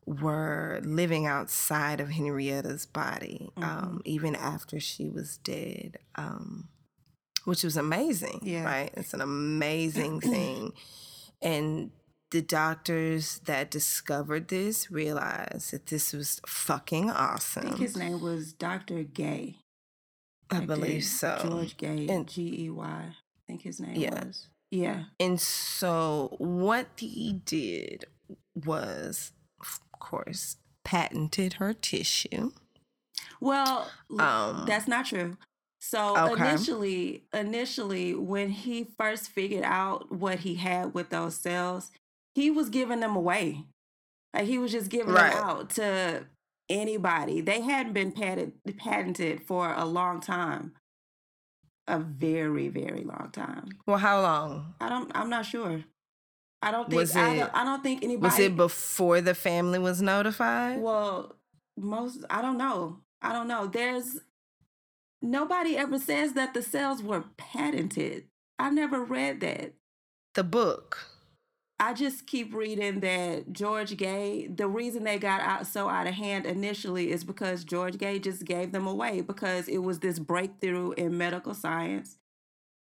were 0.05 0.81
living 0.83 1.25
outside 1.25 1.99
of 2.01 2.09
Henrietta's 2.09 2.85
body, 2.85 3.49
um, 3.57 4.01
even 4.05 4.35
after 4.35 4.79
she 4.79 5.07
was 5.09 5.37
dead, 5.37 5.97
um, 6.15 6.67
which 7.45 7.63
was 7.63 7.77
amazing, 7.77 8.39
Yeah. 8.43 8.63
right? 8.63 8.91
It's 8.95 9.13
an 9.13 9.21
amazing 9.31 10.21
thing. 10.21 10.73
And 11.41 11.91
the 12.31 12.41
doctors 12.41 13.39
that 13.45 13.69
discovered 13.71 14.47
this 14.47 14.89
realized 14.89 15.71
that 15.71 15.87
this 15.87 16.13
was 16.13 16.41
fucking 16.47 17.09
I 17.09 17.33
awesome. 17.33 17.63
think 17.63 17.77
his 17.77 17.97
name 17.97 18.21
was 18.21 18.53
Dr. 18.53 19.03
Gey. 19.03 19.57
I 20.49 20.61
believe 20.61 21.03
so. 21.05 21.39
George 21.43 21.77
Gey. 21.77 22.07
And- 22.09 22.27
G 22.27 22.65
E 22.65 22.69
Y. 22.69 22.85
I 22.85 23.15
think 23.47 23.61
his 23.63 23.79
name 23.79 23.95
Yeah. 23.95 24.25
was. 24.25 24.47
Yeah. 24.69 25.03
And 25.19 25.39
so 25.39 26.35
what 26.37 26.87
he 26.97 27.33
did 27.45 28.05
was, 28.55 29.31
course, 30.01 30.57
patented 30.83 31.53
her 31.53 31.73
tissue. 31.73 32.51
Well, 33.39 33.89
Um, 34.19 34.65
that's 34.67 34.87
not 34.87 35.05
true. 35.05 35.37
So 35.79 36.15
Okay. 36.31 36.49
initially, 36.51 37.23
initially, 37.33 38.13
when 38.13 38.49
he 38.49 38.83
first 38.83 39.29
figured 39.29 39.63
out 39.63 40.11
what 40.11 40.39
he 40.39 40.55
had 40.55 40.93
with 40.93 41.09
those 41.09 41.35
cells, 41.35 41.91
he 42.35 42.51
was 42.51 42.69
giving 42.69 42.99
them 42.99 43.15
away. 43.15 43.65
Like 44.33 44.45
he 44.45 44.57
was 44.59 44.71
just 44.71 44.89
giving 44.89 45.13
Right. 45.13 45.31
them 45.31 45.43
out 45.43 45.69
to 45.71 46.27
anybody. 46.69 47.41
They 47.41 47.61
hadn't 47.61 47.93
been 47.93 48.11
patented 48.11 48.77
patented 48.77 49.43
for 49.43 49.73
a 49.73 49.85
long 49.85 50.19
time. 50.21 50.75
A 51.87 51.99
very, 51.99 52.69
very 52.69 53.03
long 53.03 53.29
time. 53.33 53.69
Well, 53.87 53.97
how 53.97 54.21
long? 54.21 54.75
I 54.79 54.87
don't 54.87 55.11
I'm 55.15 55.29
not 55.29 55.45
sure. 55.45 55.83
I 56.61 56.71
don't 56.71 56.89
think 56.89 56.99
Was 56.99 57.15
I, 57.15 57.35
don't, 57.37 57.55
I 57.55 57.63
don't 57.63 57.81
think 57.83 58.03
anybody 58.03 58.25
Was 58.25 58.39
it 58.39 58.55
before 58.55 59.21
the 59.21 59.33
family 59.33 59.79
was 59.79 60.01
notified? 60.01 60.79
Well, 60.79 61.35
most 61.77 62.23
I 62.29 62.41
don't 62.41 62.57
know. 62.57 62.99
I 63.21 63.33
don't 63.33 63.47
know. 63.47 63.67
There's 63.67 64.19
nobody 65.21 65.75
ever 65.77 65.97
says 65.97 66.33
that 66.33 66.53
the 66.53 66.61
cells 66.61 67.01
were 67.01 67.25
patented. 67.37 68.25
I 68.59 68.69
never 68.69 69.03
read 69.03 69.39
that. 69.41 69.73
the 70.35 70.43
book. 70.43 71.07
I 71.79 71.93
just 71.93 72.27
keep 72.27 72.53
reading 72.53 72.99
that 72.99 73.51
George 73.53 73.97
Gey, 73.97 74.45
the 74.45 74.67
reason 74.67 75.03
they 75.03 75.17
got 75.17 75.41
out 75.41 75.65
so 75.65 75.89
out 75.89 76.05
of 76.05 76.13
hand 76.13 76.45
initially 76.45 77.11
is 77.11 77.23
because 77.23 77.63
George 77.63 77.97
Gey 77.97 78.19
just 78.19 78.45
gave 78.45 78.71
them 78.71 78.85
away 78.85 79.21
because 79.21 79.67
it 79.67 79.79
was 79.79 79.97
this 79.99 80.19
breakthrough 80.19 80.91
in 80.91 81.17
medical 81.17 81.55
science. 81.55 82.19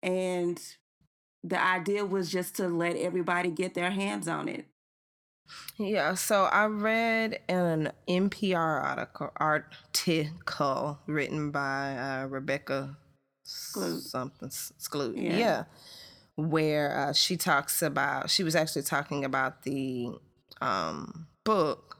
And 0.02 0.58
the 1.46 1.62
idea 1.62 2.04
was 2.04 2.30
just 2.30 2.56
to 2.56 2.68
let 2.68 2.96
everybody 2.96 3.50
get 3.50 3.74
their 3.74 3.90
hands 3.90 4.26
on 4.26 4.48
it. 4.48 4.66
Yeah, 5.78 6.14
so 6.14 6.44
I 6.44 6.66
read 6.66 7.38
an 7.48 7.92
NPR 8.08 8.82
article, 8.82 9.30
article 9.36 10.98
written 11.06 11.52
by 11.52 11.96
uh, 11.96 12.26
Rebecca 12.26 12.96
Skloot. 13.46 14.00
something 14.00 14.48
Skloot. 14.48 15.14
Yeah. 15.16 15.36
Yeah, 15.36 15.64
where 16.34 16.98
uh, 16.98 17.12
she 17.12 17.36
talks 17.36 17.80
about 17.80 18.28
she 18.28 18.42
was 18.42 18.56
actually 18.56 18.82
talking 18.82 19.24
about 19.24 19.62
the 19.62 20.10
um, 20.60 21.28
book, 21.44 21.98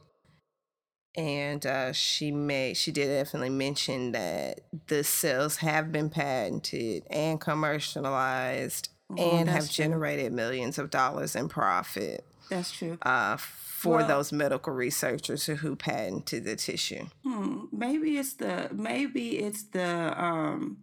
and 1.16 1.64
uh, 1.64 1.92
she 1.92 2.32
made 2.32 2.76
she 2.76 2.90
did 2.90 3.06
definitely 3.06 3.50
mention 3.50 4.10
that 4.10 4.62
the 4.88 5.04
cells 5.04 5.58
have 5.58 5.92
been 5.92 6.10
patented 6.10 7.04
and 7.10 7.40
commercialized 7.40 8.88
Well, 9.08 9.30
and 9.38 9.48
have 9.48 9.62
that's 9.62 9.74
true. 9.74 9.84
generated 9.84 10.32
millions 10.32 10.78
of 10.78 10.90
dollars 10.90 11.36
in 11.36 11.48
profit 11.48 12.26
That's 12.50 12.72
true. 12.72 12.98
uh, 13.02 13.36
for 13.36 13.98
Well- 13.98 14.08
those 14.08 14.32
medical 14.32 14.72
researchers 14.72 15.46
who, 15.46 15.54
who 15.56 15.76
patented 15.76 16.44
the 16.44 16.56
tissue. 16.56 17.06
Hmm, 17.22 17.66
maybe 17.72 18.18
it's 18.18 18.34
the 18.34 18.68
maybe 18.72 19.38
it's 19.38 19.64
the 19.64 20.12
um 20.22 20.78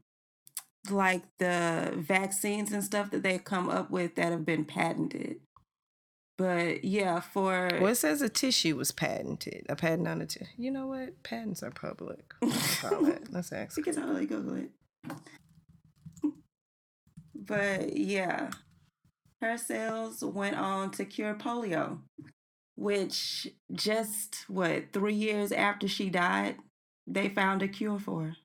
like 0.90 1.24
the 1.40 1.94
vaccines 1.96 2.72
and 2.72 2.84
stuff 2.84 3.10
that 3.12 3.24
they 3.24 3.40
come 3.40 3.70
up 3.70 3.90
with 3.90 4.16
that 4.16 4.32
have 4.32 4.46
been 4.46 4.66
patented. 4.66 5.38
But 6.38 6.84
yeah, 6.84 7.20
for 7.22 7.70
Well, 7.80 7.88
it 7.92 7.96
says 7.96 8.22
a 8.22 8.28
tissue 8.30 8.76
was 8.76 8.92
patented. 8.92 9.66
A 9.70 9.76
patent 9.76 10.08
on 10.08 10.20
a 10.22 10.26
tissue. 10.26 10.46
You 10.58 10.72
know 10.72 10.88
what? 10.88 11.22
Patents 11.24 11.62
are 11.64 11.72
public. 11.72 12.34
Let's 12.42 12.80
call 12.82 13.06
it. 13.06 13.24
Let's 13.32 13.52
ask. 13.52 13.82
can 13.84 13.96
totally 13.96 14.26
Google 14.26 14.56
it. 14.56 14.72
But 17.46 17.98
yeah, 17.98 18.52
her 19.42 19.58
cells 19.58 20.24
went 20.24 20.56
on 20.56 20.92
to 20.92 21.06
cure 21.06 21.34
polio, 21.36 22.00
which 22.76 23.48
just 23.72 24.46
what 24.48 24.94
three 24.94 25.14
years 25.16 25.52
after 25.52 25.88
she 25.88 26.10
died, 26.10 26.58
they 27.08 27.30
found 27.30 27.62
a 27.62 27.68
cure 27.68 28.00
for. 28.00 28.36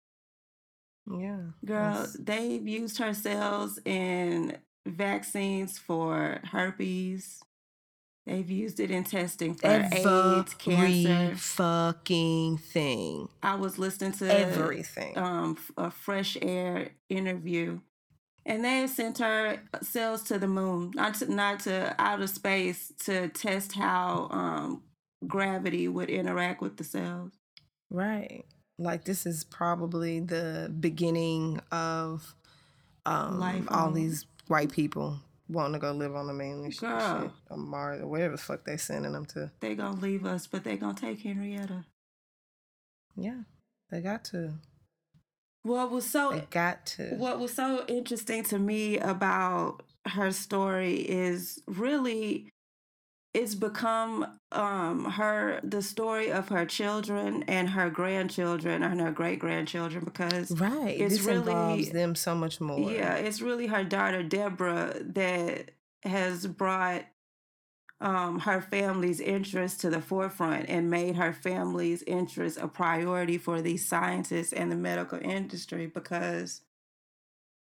Yeah. 1.10 1.38
Girl, 1.64 1.92
that's- 1.94 2.16
they've 2.18 2.66
used 2.66 2.98
her 2.98 3.14
cells 3.14 3.78
in 3.84 4.58
vaccines 4.86 5.78
for 5.78 6.40
herpes. 6.44 7.40
They've 8.26 8.50
used 8.50 8.78
it 8.78 8.90
in 8.90 9.04
testing 9.04 9.54
for 9.54 9.68
AIDS, 9.68 10.04
Every 10.04 10.44
cancer. 11.02 11.34
fucking 11.36 12.58
thing. 12.58 13.28
I 13.42 13.54
was 13.54 13.78
listening 13.78 14.12
to 14.12 14.26
Everything. 14.30 15.16
um 15.16 15.56
a 15.78 15.90
fresh 15.90 16.36
air 16.42 16.90
interview, 17.08 17.80
and 18.48 18.64
they 18.64 18.86
sent 18.88 19.18
her 19.18 19.60
cells 19.82 20.24
to 20.24 20.38
the 20.38 20.48
moon, 20.48 20.90
not 20.94 21.14
to 21.16 21.32
not 21.32 21.60
to 21.60 21.94
outer 21.98 22.26
space, 22.26 22.92
to 23.04 23.28
test 23.28 23.72
how 23.72 24.28
um 24.30 24.82
gravity 25.26 25.86
would 25.86 26.10
interact 26.10 26.60
with 26.60 26.76
the 26.76 26.84
cells. 26.84 27.32
right. 27.90 28.44
Like 28.80 29.04
this 29.04 29.26
is 29.26 29.42
probably 29.42 30.20
the 30.20 30.72
beginning 30.78 31.60
of 31.72 32.34
um, 33.04 33.40
Life 33.40 33.64
all 33.68 33.90
these 33.90 34.24
white 34.46 34.70
people 34.70 35.18
wanting 35.48 35.72
to 35.72 35.78
go 35.80 35.90
live 35.90 36.14
on 36.14 36.28
the 36.28 36.32
moon 36.32 36.64
and 36.64 36.76
Girl. 36.76 37.22
shit, 37.22 37.30
or 37.50 37.56
Mars, 37.56 38.02
or 38.02 38.06
wherever 38.06 38.36
the 38.36 38.42
fuck 38.42 38.64
they 38.64 38.76
sending 38.76 39.12
them 39.12 39.24
to. 39.26 39.50
They 39.58 39.74
gonna 39.74 39.98
leave 40.00 40.24
us, 40.24 40.46
but 40.46 40.62
they 40.62 40.76
gonna 40.76 40.94
take 40.94 41.22
Henrietta. 41.22 41.86
Yeah, 43.16 43.40
they 43.90 44.00
got 44.00 44.22
to. 44.26 44.54
What 45.62 45.90
was 45.90 46.08
so 46.08 46.32
They 46.32 46.46
got 46.50 46.86
to. 46.86 47.14
What 47.16 47.38
was 47.38 47.52
so 47.54 47.84
interesting 47.88 48.42
to 48.44 48.58
me 48.58 48.98
about 48.98 49.82
her 50.06 50.30
story 50.32 50.96
is 50.96 51.60
really 51.66 52.50
it's 53.34 53.54
become 53.54 54.26
um 54.52 55.04
her 55.04 55.60
the 55.62 55.82
story 55.82 56.32
of 56.32 56.48
her 56.48 56.64
children 56.64 57.42
and 57.46 57.68
her 57.68 57.90
grandchildren 57.90 58.82
and 58.82 59.00
her 59.02 59.10
great 59.12 59.38
grandchildren 59.38 60.02
because 60.04 60.50
Right. 60.52 60.98
It's 60.98 61.18
this 61.18 61.26
really- 61.26 61.38
involves 61.52 61.90
them 61.90 62.14
so 62.14 62.34
much 62.34 62.58
more. 62.60 62.90
yeah 62.90 63.16
it's 63.16 63.42
really 63.42 63.66
her 63.66 63.84
daughter 63.84 64.22
deborah 64.22 64.94
that 65.00 65.72
has 66.04 66.46
brought 66.46 67.04
um, 68.00 68.38
her 68.40 68.60
family's 68.60 69.20
interest 69.20 69.80
to 69.80 69.90
the 69.90 70.00
forefront 70.00 70.68
and 70.68 70.88
made 70.90 71.16
her 71.16 71.32
family's 71.32 72.02
interest 72.04 72.58
a 72.60 72.68
priority 72.68 73.38
for 73.38 73.60
these 73.60 73.86
scientists 73.86 74.52
and 74.52 74.70
the 74.70 74.76
medical 74.76 75.18
industry 75.20 75.86
because 75.86 76.60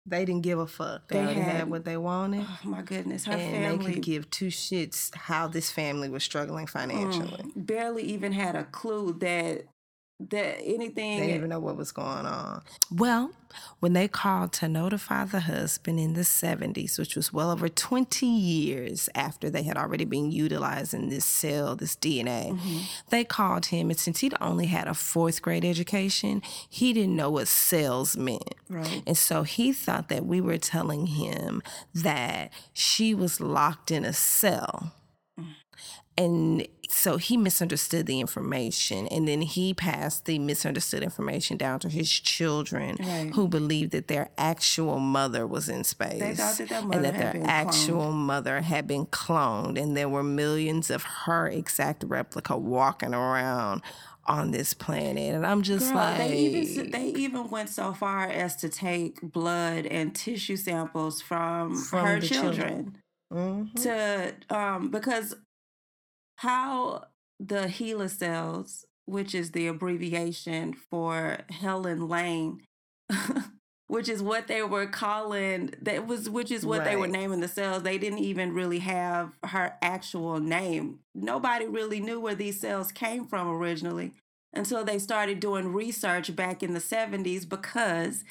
They 0.05 0.25
didn't 0.25 0.43
give 0.43 0.59
a 0.59 0.67
fuck. 0.67 1.07
They, 1.07 1.25
They 1.25 1.33
had, 1.33 1.43
had- 1.55 1.69
what 1.69 1.83
they 1.85 1.97
wanted. 1.97 2.45
oh 2.47 2.59
my 2.63 2.81
goodness 2.83 3.25
her 3.25 3.33
and 3.33 3.41
they 3.41 3.67
family 3.69 3.93
could 3.95 4.03
give 4.03 4.29
two 4.29 4.47
shits 4.47 5.13
how 5.15 5.47
this 5.47 5.71
family 5.71 6.09
was 6.09 6.23
struggling 6.23 6.67
financially. 6.67 7.43
Mm, 7.43 7.65
barely 7.65 8.03
even 8.03 8.31
had 8.31 8.55
a 8.55 8.65
clue 8.65 9.13
that 9.19 9.65
that 10.19 10.57
anything 10.63 11.19
They 11.19 11.25
didn't 11.27 11.35
even 11.37 11.49
know 11.49 11.59
what 11.59 11.77
was 11.77 11.91
going 11.93 12.25
on. 12.25 12.61
Well, 12.91 13.31
when 13.79 13.93
they 13.93 14.07
called 14.07 14.51
to 14.53 14.67
notify 14.67 15.23
the 15.25 15.39
husband 15.39 15.99
in 15.99 16.13
the 16.13 16.21
70s, 16.21 16.99
which 16.99 17.15
was 17.15 17.31
well 17.31 17.49
over 17.51 17.69
20 17.69 18.25
years 18.25 19.09
after 19.15 19.49
they 19.49 19.63
had 19.63 19.77
already 19.77 20.05
been 20.05 20.29
utilizing 20.31 21.09
this 21.09 21.25
cell, 21.25 21.75
this 21.75 21.95
DNA, 21.95 22.51
Mm-hmm. 22.51 22.79
they 23.09 23.23
called 23.23 23.67
him. 23.67 23.89
And 23.89 23.97
since 23.99 24.19
he'd 24.19 24.35
only 24.41 24.65
had 24.67 24.87
a 24.87 24.93
fourth 24.93 25.41
grade 25.41 25.63
education, 25.65 26.41
he 26.69 26.91
didn't 26.93 27.15
know 27.15 27.29
what 27.31 27.47
cells 27.47 28.17
meant. 28.17 28.55
right 28.69 29.01
And 29.07 29.17
so 29.17 29.43
he 29.43 29.71
thought 29.71 30.09
that 30.09 30.25
we 30.25 30.41
were 30.41 30.57
telling 30.57 31.07
him 31.07 31.63
that 31.95 32.51
she 32.73 33.13
was 33.15 33.39
locked 33.39 33.89
in 33.89 34.03
a 34.05 34.13
cell. 34.13 34.93
And 36.23 36.67
so 36.89 37.17
he 37.17 37.37
misunderstood 37.37 38.05
the 38.07 38.19
information. 38.19 39.07
And 39.07 39.27
then 39.27 39.41
he 39.41 39.73
passed 39.73 40.25
the 40.25 40.37
misunderstood 40.39 41.01
information 41.03 41.55
down 41.55 41.79
to 41.81 41.89
his 41.89 42.09
children 42.11 42.97
Right. 42.99 43.31
who 43.33 43.47
believed 43.47 43.91
that 43.91 44.07
their 44.07 44.29
actual 44.37 44.99
mother 44.99 45.47
was 45.47 45.69
in 45.69 45.83
space. 45.83 46.19
They 46.19 46.33
thought 46.35 46.57
that 46.57 46.69
their 46.69 46.81
mother 46.81 46.95
and 46.97 47.05
that 47.05 47.13
had 47.15 47.23
their 47.23 47.33
been 47.41 47.45
actual 47.49 48.11
mother 48.11 48.61
had 48.61 48.85
been 48.87 49.05
cloned. 49.05 49.79
And 49.81 49.95
there 49.95 50.09
were 50.09 50.23
millions 50.23 50.89
of 50.89 51.03
her 51.25 51.47
exact 51.47 52.03
replica 52.05 52.57
walking 52.57 53.13
around 53.13 53.81
on 54.25 54.51
this 54.51 54.73
planet. 54.73 55.35
And 55.35 55.45
I'm 55.45 55.61
just 55.61 55.87
Girl, 55.87 55.95
like. 55.97 56.17
they 56.17 56.37
even 56.37 56.91
they 56.91 57.05
even 57.25 57.49
went 57.49 57.69
so 57.69 57.93
far 57.93 58.27
as 58.27 58.55
to 58.57 58.67
take 58.69 59.21
blood 59.21 59.85
and 59.85 60.13
tissue 60.13 60.57
samples 60.57 61.21
from, 61.21 61.75
From 61.75 62.05
her 62.05 62.19
children, 62.19 62.55
children. 62.57 62.97
Mhm. 63.31 63.83
to 63.83 64.33
um 64.55 64.89
because 64.91 65.35
how 66.39 67.03
the 67.37 67.67
HeLa 67.67 68.09
cells, 68.09 68.85
which 69.05 69.35
is 69.35 69.51
the 69.51 69.67
abbreviation 69.67 70.73
for 70.73 71.39
Helen 71.49 72.07
Lane, 72.07 72.61
which 73.87 74.07
is 74.07 74.23
what 74.23 74.47
they 74.47 74.63
were 74.63 74.87
calling 74.87 75.73
that 75.81 76.07
was 76.07 76.29
which 76.29 76.49
is 76.49 76.65
what 76.65 76.85
they 76.85 76.95
were 76.95 77.07
naming 77.07 77.41
the 77.41 77.49
cells. 77.49 77.83
They 77.83 77.97
didn't 77.97 78.19
even 78.19 78.53
really 78.53 78.79
have 78.79 79.33
her 79.43 79.73
actual 79.81 80.39
name. 80.39 80.99
Nobody 81.13 81.67
really 81.67 81.99
knew 81.99 82.21
where 82.21 82.35
these 82.35 82.57
cells 82.57 82.93
came 82.93 83.27
from 83.27 83.49
originally 83.49 84.13
until 84.53 84.85
they 84.85 84.97
started 84.97 85.41
doing 85.41 85.73
research 85.73 86.33
back 86.37 86.63
in 86.63 86.73
the 86.73 86.79
70s 86.79 87.47
because 87.47 88.23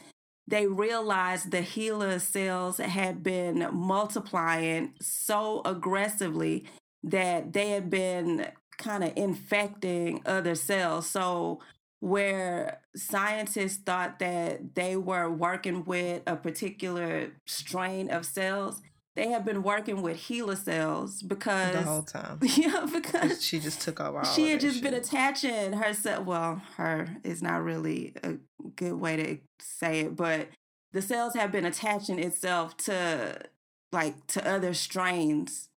they 0.47 0.67
realized 0.67 1.51
the 1.51 1.61
HeLa 1.61 2.23
cells 2.23 2.79
had 2.79 3.23
been 3.23 3.69
multiplying 3.71 4.95
so 4.99 5.61
aggressively 5.67 6.65
that 7.03 7.53
they 7.53 7.71
had 7.71 7.91
been 7.91 8.47
kind 8.77 9.05
of 9.05 9.13
infecting 9.17 10.23
other 10.27 10.55
cells. 10.55 11.09
So 11.09 11.61
where 12.01 12.81
scientists 12.95 13.79
thought 13.79 14.21
that 14.21 14.75
they 14.75 14.97
were 14.97 15.29
working 15.29 15.85
with 15.85 16.23
a 16.27 16.37
particular 16.37 17.33
strain 17.47 18.09
of 18.09 18.25
cells 18.25 18.81
they 19.19 19.31
have 19.31 19.45
been 19.45 19.65
working 19.65 20.01
with 20.01 20.17
HeLa 20.17 20.57
cells 20.57 21.23
because 21.23 21.73
the 21.73 21.83
whole 21.83 22.03
time. 22.03 22.39
Yeah, 22.57 22.87
because 22.91 23.45
she 23.45 23.59
just 23.59 23.81
took 23.81 24.01
over. 24.01 24.25
she 24.25 24.51
had 24.51 24.61
just 24.61 24.77
shit. 24.77 24.85
been 24.85 24.95
attaching 24.95 25.73
herself. 25.73 26.25
Well, 26.25 26.63
her 26.77 27.17
is 27.25 27.43
not 27.43 27.65
really 27.65 28.15
a 28.23 28.35
good 28.77 28.93
way 28.93 29.17
to 29.17 29.39
say 29.61 30.03
it, 30.03 30.15
but 30.15 30.51
the 30.93 31.03
cells 31.03 31.35
have 31.35 31.51
been 31.51 31.65
attaching 31.65 32.21
itself 32.21 32.77
to 32.77 33.41
like 33.91 34.25
to 34.29 34.49
other 34.49 34.73
strains. 34.73 35.68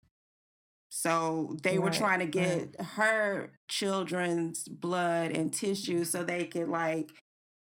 So 0.94 1.56
they 1.62 1.78
right, 1.78 1.84
were 1.84 1.90
trying 1.90 2.18
to 2.18 2.26
get 2.26 2.76
right. 2.78 2.86
her 2.96 3.52
children's 3.66 4.68
blood 4.68 5.30
and 5.30 5.50
tissue 5.50 6.04
so 6.04 6.22
they 6.22 6.44
could 6.44 6.68
like 6.68 7.10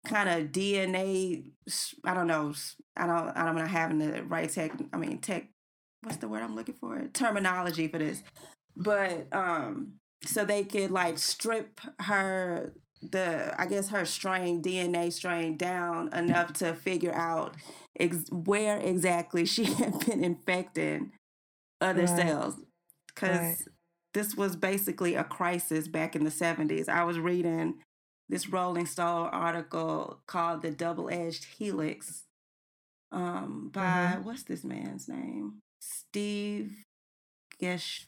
kind 0.06 0.28
of 0.28 0.52
DNA. 0.52 1.50
I 2.04 2.14
don't 2.14 2.28
know. 2.28 2.54
I 2.96 3.08
don't. 3.08 3.28
I 3.36 3.44
don't 3.44 3.56
know 3.56 3.66
having 3.66 3.98
the 3.98 4.22
right 4.22 4.48
tech. 4.48 4.70
I 4.92 4.96
mean 4.98 5.18
tech 5.18 5.48
what's 6.02 6.18
the 6.18 6.28
word 6.28 6.44
I'm 6.44 6.54
looking 6.54 6.76
for? 6.76 7.08
Terminology 7.12 7.88
for 7.88 7.98
this. 7.98 8.22
But 8.76 9.26
um 9.32 9.94
so 10.24 10.44
they 10.44 10.62
could 10.62 10.92
like 10.92 11.18
strip 11.18 11.80
her 12.00 12.72
the 13.02 13.52
I 13.60 13.66
guess 13.66 13.88
her 13.88 14.04
strain 14.04 14.62
DNA 14.62 15.12
strain 15.12 15.56
down 15.56 16.14
enough 16.14 16.52
to 16.54 16.72
figure 16.74 17.12
out 17.12 17.56
ex- 17.98 18.30
where 18.30 18.78
exactly 18.78 19.44
she 19.44 19.64
had 19.74 20.06
been 20.06 20.22
infecting 20.22 21.10
other 21.80 22.04
right. 22.04 22.16
cells 22.16 22.54
cuz 23.18 23.30
right. 23.30 23.56
this 24.14 24.34
was 24.34 24.56
basically 24.56 25.14
a 25.14 25.24
crisis 25.24 25.88
back 25.88 26.16
in 26.16 26.24
the 26.24 26.30
70s. 26.30 26.88
I 26.88 27.04
was 27.04 27.18
reading 27.18 27.82
this 28.28 28.48
Rolling 28.48 28.86
Stone 28.86 29.28
article 29.28 30.20
called 30.26 30.62
The 30.62 30.70
Double-Edged 30.70 31.44
Helix 31.44 32.24
um 33.10 33.70
by 33.72 33.80
mm-hmm. 33.80 34.24
what's 34.24 34.42
this 34.44 34.64
man's 34.64 35.08
name? 35.08 35.60
Steve 35.80 36.84
Gesh. 37.60 38.06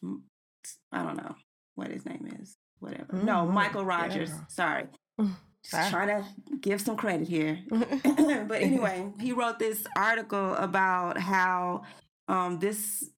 I 0.93 1.02
don't 1.02 1.17
know 1.17 1.35
what 1.75 1.90
his 1.90 2.05
name 2.05 2.29
is. 2.40 2.57
Whatever. 2.79 3.12
Mm-hmm. 3.12 3.26
No, 3.26 3.47
Michael 3.47 3.85
Rogers. 3.85 4.31
Yeah. 4.31 4.47
Sorry. 4.49 4.85
Just 5.69 5.90
trying 5.90 6.09
to 6.09 6.25
give 6.61 6.81
some 6.81 6.97
credit 6.97 7.29
here. 7.29 7.59
but 7.71 8.62
anyway, 8.62 9.12
he 9.21 9.33
wrote 9.33 9.59
this 9.59 9.85
article 9.97 10.55
about 10.55 11.19
how 11.19 11.83
um, 12.29 12.59
this 12.59 13.11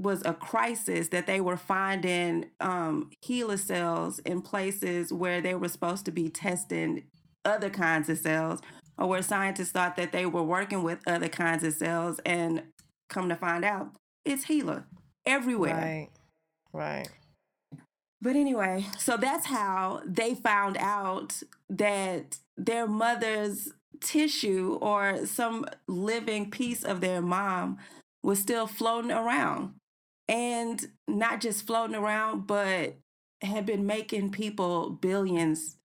was 0.00 0.22
a 0.24 0.34
crisis 0.34 1.08
that 1.08 1.26
they 1.26 1.40
were 1.40 1.56
finding 1.56 2.46
um, 2.60 3.10
HeLa 3.24 3.58
cells 3.58 4.18
in 4.20 4.40
places 4.42 5.12
where 5.12 5.40
they 5.40 5.54
were 5.54 5.68
supposed 5.68 6.04
to 6.06 6.10
be 6.10 6.28
testing 6.28 7.04
other 7.44 7.70
kinds 7.70 8.08
of 8.08 8.18
cells 8.18 8.60
or 8.98 9.08
where 9.08 9.22
scientists 9.22 9.72
thought 9.72 9.96
that 9.96 10.12
they 10.12 10.26
were 10.26 10.42
working 10.42 10.82
with 10.82 11.00
other 11.06 11.28
kinds 11.28 11.64
of 11.64 11.72
cells 11.74 12.20
and 12.24 12.62
come 13.08 13.28
to 13.28 13.36
find 13.36 13.64
out 13.64 13.94
it's 14.24 14.46
HeLa 14.46 14.84
everywhere. 15.26 15.74
Right. 15.74 16.08
Right. 16.72 17.08
But 18.22 18.36
anyway, 18.36 18.84
so 18.98 19.16
that's 19.16 19.46
how 19.46 20.02
they 20.06 20.34
found 20.34 20.76
out 20.76 21.42
that 21.70 22.38
their 22.56 22.86
mother's 22.86 23.72
tissue 24.00 24.78
or 24.80 25.26
some 25.26 25.64
living 25.86 26.50
piece 26.50 26.84
of 26.84 27.00
their 27.00 27.22
mom 27.22 27.78
was 28.22 28.38
still 28.38 28.66
floating 28.66 29.10
around. 29.10 29.74
And 30.30 30.80
not 31.06 31.40
just 31.40 31.66
floating 31.66 31.96
around, 31.96 32.46
but 32.46 32.96
had 33.42 33.66
been 33.66 33.84
making 33.84 34.30
people 34.30 34.90
billions 34.90 35.76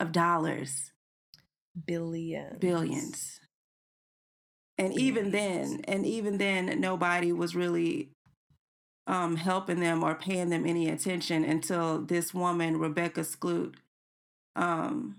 of 0.00 0.10
dollars. 0.10 0.90
Billions. 1.86 2.58
Billions 2.58 3.40
and 4.78 4.92
even 4.98 5.30
then 5.30 5.80
and 5.86 6.04
even 6.04 6.38
then 6.38 6.80
nobody 6.80 7.32
was 7.32 7.54
really 7.54 8.10
um, 9.06 9.36
helping 9.36 9.80
them 9.80 10.02
or 10.02 10.14
paying 10.14 10.48
them 10.48 10.66
any 10.66 10.88
attention 10.88 11.44
until 11.44 12.00
this 12.00 12.32
woman 12.34 12.78
rebecca 12.78 13.20
skloot 13.20 13.74
um, 14.56 15.16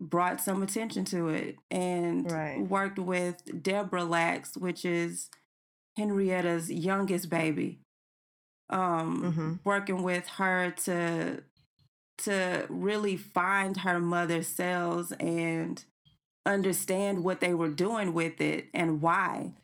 brought 0.00 0.40
some 0.40 0.62
attention 0.62 1.04
to 1.04 1.28
it 1.28 1.56
and 1.70 2.30
right. 2.30 2.60
worked 2.60 2.98
with 2.98 3.62
deborah 3.62 4.04
lacks 4.04 4.56
which 4.56 4.84
is 4.84 5.30
henrietta's 6.00 6.70
youngest 6.70 7.28
baby 7.28 7.78
um, 8.70 9.22
mm-hmm. 9.22 9.52
working 9.64 10.02
with 10.02 10.26
her 10.28 10.70
to 10.84 11.42
to 12.18 12.66
really 12.68 13.16
find 13.16 13.78
her 13.78 13.98
mother's 13.98 14.46
cells 14.46 15.12
and 15.12 15.84
understand 16.44 17.24
what 17.24 17.40
they 17.40 17.54
were 17.54 17.70
doing 17.70 18.12
with 18.12 18.40
it 18.40 18.66
and 18.74 19.00
why 19.00 19.54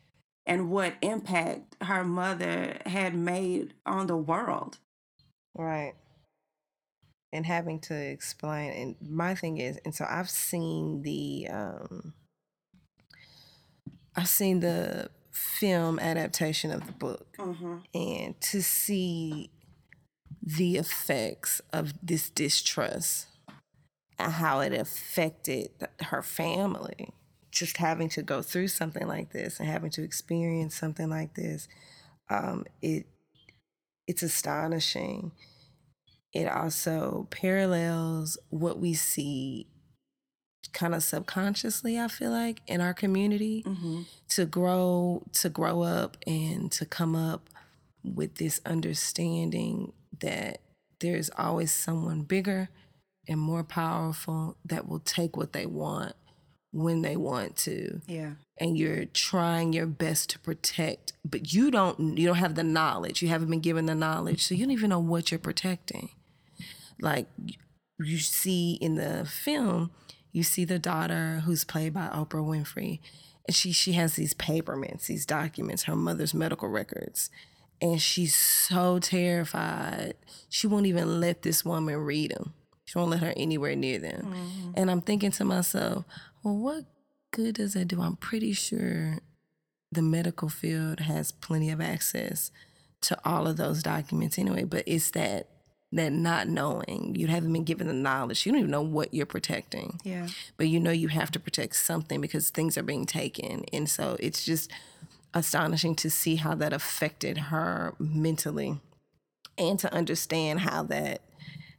and 0.45 0.71
what 0.71 0.95
impact 1.01 1.75
her 1.81 2.03
mother 2.03 2.79
had 2.85 3.13
made 3.13 3.73
on 3.85 4.07
the 4.07 4.17
world. 4.17 4.77
Right. 5.55 5.93
And 7.31 7.45
having 7.45 7.79
to 7.81 7.93
explain 7.93 8.71
and 8.71 8.95
my 9.01 9.35
thing 9.35 9.57
is 9.57 9.77
and 9.85 9.93
so 9.93 10.05
I've 10.09 10.29
seen 10.29 11.03
the 11.03 11.47
um 11.51 12.13
I've 14.15 14.29
seen 14.29 14.61
the 14.61 15.11
film 15.57 15.99
adaptation 15.99 16.71
of 16.71 16.85
the 16.85 16.93
book 16.93 17.35
mm-hmm. 17.37 17.77
and 17.93 18.39
to 18.41 18.61
see 18.61 19.49
the 20.41 20.77
effects 20.77 21.61
of 21.73 21.93
this 22.01 22.29
distrust 22.29 23.27
and 24.17 24.33
how 24.33 24.59
it 24.59 24.73
affected 24.73 25.69
her 26.01 26.21
family. 26.21 27.13
Just 27.51 27.77
having 27.77 28.09
to 28.09 28.21
go 28.21 28.41
through 28.41 28.67
something 28.67 29.07
like 29.07 29.31
this 29.31 29.59
and 29.59 29.67
having 29.67 29.89
to 29.91 30.03
experience 30.03 30.75
something 30.75 31.09
like 31.09 31.33
this, 31.33 31.67
um, 32.29 32.65
it 32.81 33.05
it's 34.07 34.23
astonishing. 34.23 35.31
It 36.33 36.47
also 36.47 37.27
parallels 37.31 38.37
what 38.49 38.79
we 38.79 38.93
see 38.93 39.67
kind 40.73 40.95
of 40.95 41.03
subconsciously 41.03 41.99
i 41.99 42.07
feel 42.07 42.31
like 42.31 42.61
in 42.67 42.81
our 42.81 42.93
community 42.93 43.63
mm-hmm. 43.65 44.01
to 44.27 44.45
grow 44.45 45.23
to 45.33 45.49
grow 45.49 45.81
up 45.81 46.17
and 46.25 46.71
to 46.71 46.85
come 46.85 47.15
up 47.15 47.49
with 48.03 48.35
this 48.35 48.61
understanding 48.65 49.91
that 50.19 50.59
there's 50.99 51.29
always 51.37 51.71
someone 51.71 52.23
bigger 52.23 52.69
and 53.27 53.39
more 53.39 53.63
powerful 53.63 54.57
that 54.65 54.87
will 54.87 54.99
take 54.99 55.35
what 55.35 55.53
they 55.53 55.65
want 55.65 56.13
when 56.71 57.01
they 57.01 57.15
want 57.15 57.55
to. 57.55 58.01
Yeah. 58.07 58.33
And 58.57 58.77
you're 58.77 59.05
trying 59.05 59.73
your 59.73 59.85
best 59.85 60.29
to 60.31 60.39
protect, 60.39 61.13
but 61.23 61.53
you 61.53 61.71
don't 61.71 62.17
you 62.17 62.27
don't 62.27 62.37
have 62.37 62.55
the 62.55 62.63
knowledge. 62.63 63.21
You 63.21 63.27
haven't 63.29 63.49
been 63.49 63.59
given 63.59 63.85
the 63.85 63.95
knowledge, 63.95 64.43
so 64.43 64.55
you 64.55 64.65
don't 64.65 64.71
even 64.71 64.89
know 64.89 64.99
what 64.99 65.31
you're 65.31 65.39
protecting. 65.39 66.09
Like 66.99 67.27
you 67.99 68.17
see 68.17 68.73
in 68.73 68.95
the 68.95 69.25
film, 69.25 69.91
you 70.37 70.43
see 70.43 70.63
the 70.63 70.79
daughter 70.79 71.41
who's 71.45 71.63
played 71.63 71.93
by 71.93 72.07
Oprah 72.07 72.45
Winfrey, 72.45 72.99
and 73.45 73.55
she 73.55 73.71
she 73.71 73.93
has 73.93 74.15
these 74.15 74.33
paperments, 74.33 75.07
these 75.07 75.25
documents, 75.25 75.83
her 75.83 75.95
mother's 75.95 76.33
medical 76.33 76.69
records. 76.69 77.29
And 77.79 78.01
she's 78.01 78.33
so 78.33 78.97
terrified. 78.97 80.15
She 80.49 80.65
won't 80.65 80.87
even 80.87 81.19
let 81.19 81.43
this 81.43 81.63
woman 81.63 81.95
read 81.97 82.31
them 82.31 82.53
she 82.87 82.97
won't 82.97 83.11
let 83.11 83.19
her 83.19 83.33
anywhere 83.35 83.75
near 83.75 83.99
them. 83.99 84.33
Mm-hmm. 84.33 84.71
And 84.75 84.89
I'm 84.89 85.01
thinking 85.01 85.31
to 85.31 85.43
myself, 85.43 86.05
well, 86.41 86.55
what 86.55 86.85
good 87.31 87.55
does 87.55 87.73
that 87.73 87.89
do? 87.89 88.01
I'm 88.01 88.15
pretty 88.15 88.53
sure 88.53 89.19
the 89.91 90.01
medical 90.01 90.47
field 90.47 91.01
has 91.01 91.33
plenty 91.33 91.69
of 91.69 91.81
access 91.81 92.49
to 93.01 93.17
all 93.25 93.45
of 93.45 93.57
those 93.57 93.83
documents 93.83 94.39
anyway, 94.39 94.63
but 94.63 94.83
it's 94.87 95.11
that 95.11 95.49
that 95.91 96.11
not 96.11 96.47
knowing 96.47 97.15
you 97.17 97.27
haven't 97.27 97.53
been 97.53 97.63
given 97.63 97.87
the 97.87 97.93
knowledge 97.93 98.45
you 98.45 98.51
don't 98.51 98.59
even 98.59 98.71
know 98.71 98.81
what 98.81 99.13
you're 99.13 99.25
protecting 99.25 99.99
yeah 100.03 100.27
but 100.57 100.67
you 100.67 100.79
know 100.79 100.91
you 100.91 101.07
have 101.07 101.31
to 101.31 101.39
protect 101.39 101.75
something 101.75 102.19
because 102.19 102.49
things 102.49 102.77
are 102.77 102.83
being 102.83 103.05
taken 103.05 103.63
and 103.71 103.89
so 103.89 104.17
it's 104.19 104.43
just 104.43 104.71
astonishing 105.33 105.95
to 105.95 106.09
see 106.09 106.35
how 106.35 106.55
that 106.55 106.73
affected 106.73 107.37
her 107.37 107.93
mentally 107.99 108.79
and 109.57 109.79
to 109.79 109.91
understand 109.93 110.61
how 110.61 110.83
that 110.83 111.21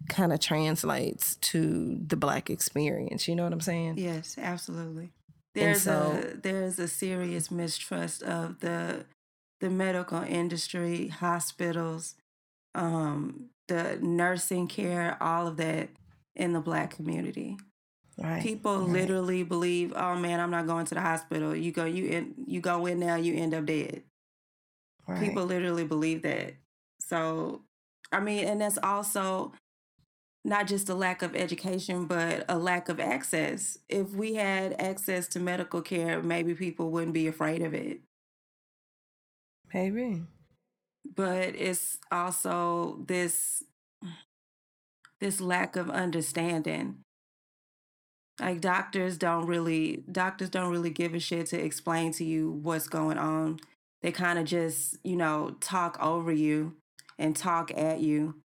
kind 0.09 0.33
of 0.33 0.41
translates 0.41 1.37
to 1.37 1.99
the 2.07 2.17
black 2.17 2.51
experience. 2.51 3.29
You 3.29 3.37
know 3.37 3.45
what 3.45 3.53
I'm 3.53 3.61
saying? 3.61 3.95
Yes, 3.99 4.37
absolutely. 4.39 5.11
There's 5.55 5.83
so, 5.83 6.23
a 6.23 6.37
there's 6.37 6.79
a 6.79 6.89
serious 6.89 7.51
mistrust 7.51 8.23
of 8.23 8.61
the 8.61 9.05
the 9.61 9.71
medical 9.71 10.23
industry, 10.23 11.09
hospitals, 11.09 12.15
um, 12.75 13.47
the 13.69 13.99
nursing 14.01 14.67
care, 14.67 15.17
all 15.21 15.47
of 15.47 15.57
that 15.59 15.91
in 16.35 16.53
the 16.53 16.61
black 16.61 16.91
community. 16.91 17.57
Right. 18.19 18.43
People 18.43 18.81
right. 18.81 18.89
literally 18.89 19.45
believe, 19.45 19.93
"Oh 19.95 20.17
man, 20.17 20.41
I'm 20.41 20.51
not 20.51 20.67
going 20.67 20.87
to 20.87 20.95
the 20.95 21.01
hospital. 21.01 21.55
You 21.55 21.71
go, 21.71 21.85
you 21.85 22.07
in, 22.07 22.35
you 22.47 22.61
go 22.61 22.87
in 22.87 22.99
now, 22.99 23.15
you 23.15 23.35
end 23.35 23.55
up 23.55 23.67
dead." 23.67 24.03
Right. 25.07 25.21
People 25.21 25.45
literally 25.45 25.85
believe 25.85 26.23
that. 26.23 26.55
So, 27.01 27.63
I 28.11 28.21
mean, 28.21 28.45
and 28.45 28.61
that's 28.61 28.79
also 28.83 29.53
not 30.45 30.67
just 30.67 30.89
a 30.89 30.95
lack 30.95 31.23
of 31.23 31.37
education, 31.37 32.07
but 32.07 32.45
a 32.49 32.59
lack 32.59 32.89
of 32.89 32.99
access. 32.99 33.79
If 33.89 34.11
we 34.11 34.35
had 34.35 34.75
access 34.81 35.29
to 35.29 35.41
medical 35.41 35.81
care, 35.81 36.23
maybe 36.23 36.55
people 36.55 36.91
wouldn't 36.91 37.15
be 37.15 37.29
afraid 37.29 37.63
of 37.63 37.75
it. 37.75 38.01
Maybe. 39.73 40.23
But 41.15 41.55
it's 41.57 41.99
also 42.11 43.05
this 43.07 43.63
this 45.21 45.41
lack 45.41 45.77
of 45.77 45.91
understanding. 45.91 46.99
Like 48.41 48.61
doctors 48.61 49.19
don't 49.19 49.47
really 49.47 50.05
doctors 50.11 50.51
don't 50.51 50.71
really 50.71 50.91
give 50.91 51.15
a 51.15 51.19
shit 51.19 51.47
to 51.47 51.61
explain 51.61 52.13
to 52.13 52.25
you 52.25 52.51
what's 52.51 52.89
going 52.89 53.19
on. 53.19 53.59
They 54.01 54.13
kind 54.13 54.39
of 54.39 54.45
just, 54.45 54.97
you 55.03 55.17
know, 55.17 55.57
talk 55.61 55.99
over 56.01 56.31
you 56.31 56.77
and 57.19 57.35
talk 57.35 57.73
at 57.77 58.01
you 58.01 58.37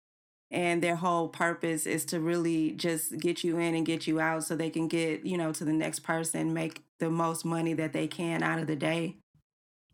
and 0.54 0.84
their 0.84 0.95
whole 0.95 1.28
purpose 1.28 1.88
is 1.88 2.06
to 2.06 2.19
really 2.19 2.71
just 2.71 3.17
get 3.17 3.43
you 3.43 3.58
in 3.58 3.73
and 3.73 3.86
get 3.86 4.06
you 4.06 4.19
out 4.19 4.43
so 4.43 4.56
they 4.56 4.69
can 4.69 4.88
get 4.88 5.26
you 5.26 5.38
know 5.38 5.52
to 5.52 5.65
the 5.65 5.73
next 5.73 5.99
person 5.99 6.54
make 6.54 6.82
the 6.99 7.10
most 7.10 7.43
money 7.43 7.73
that 7.73 7.91
they 7.91 8.08
can 8.08 8.43
out 8.43 8.60
of 8.60 8.67
the 8.67 8.76
day 8.76 9.17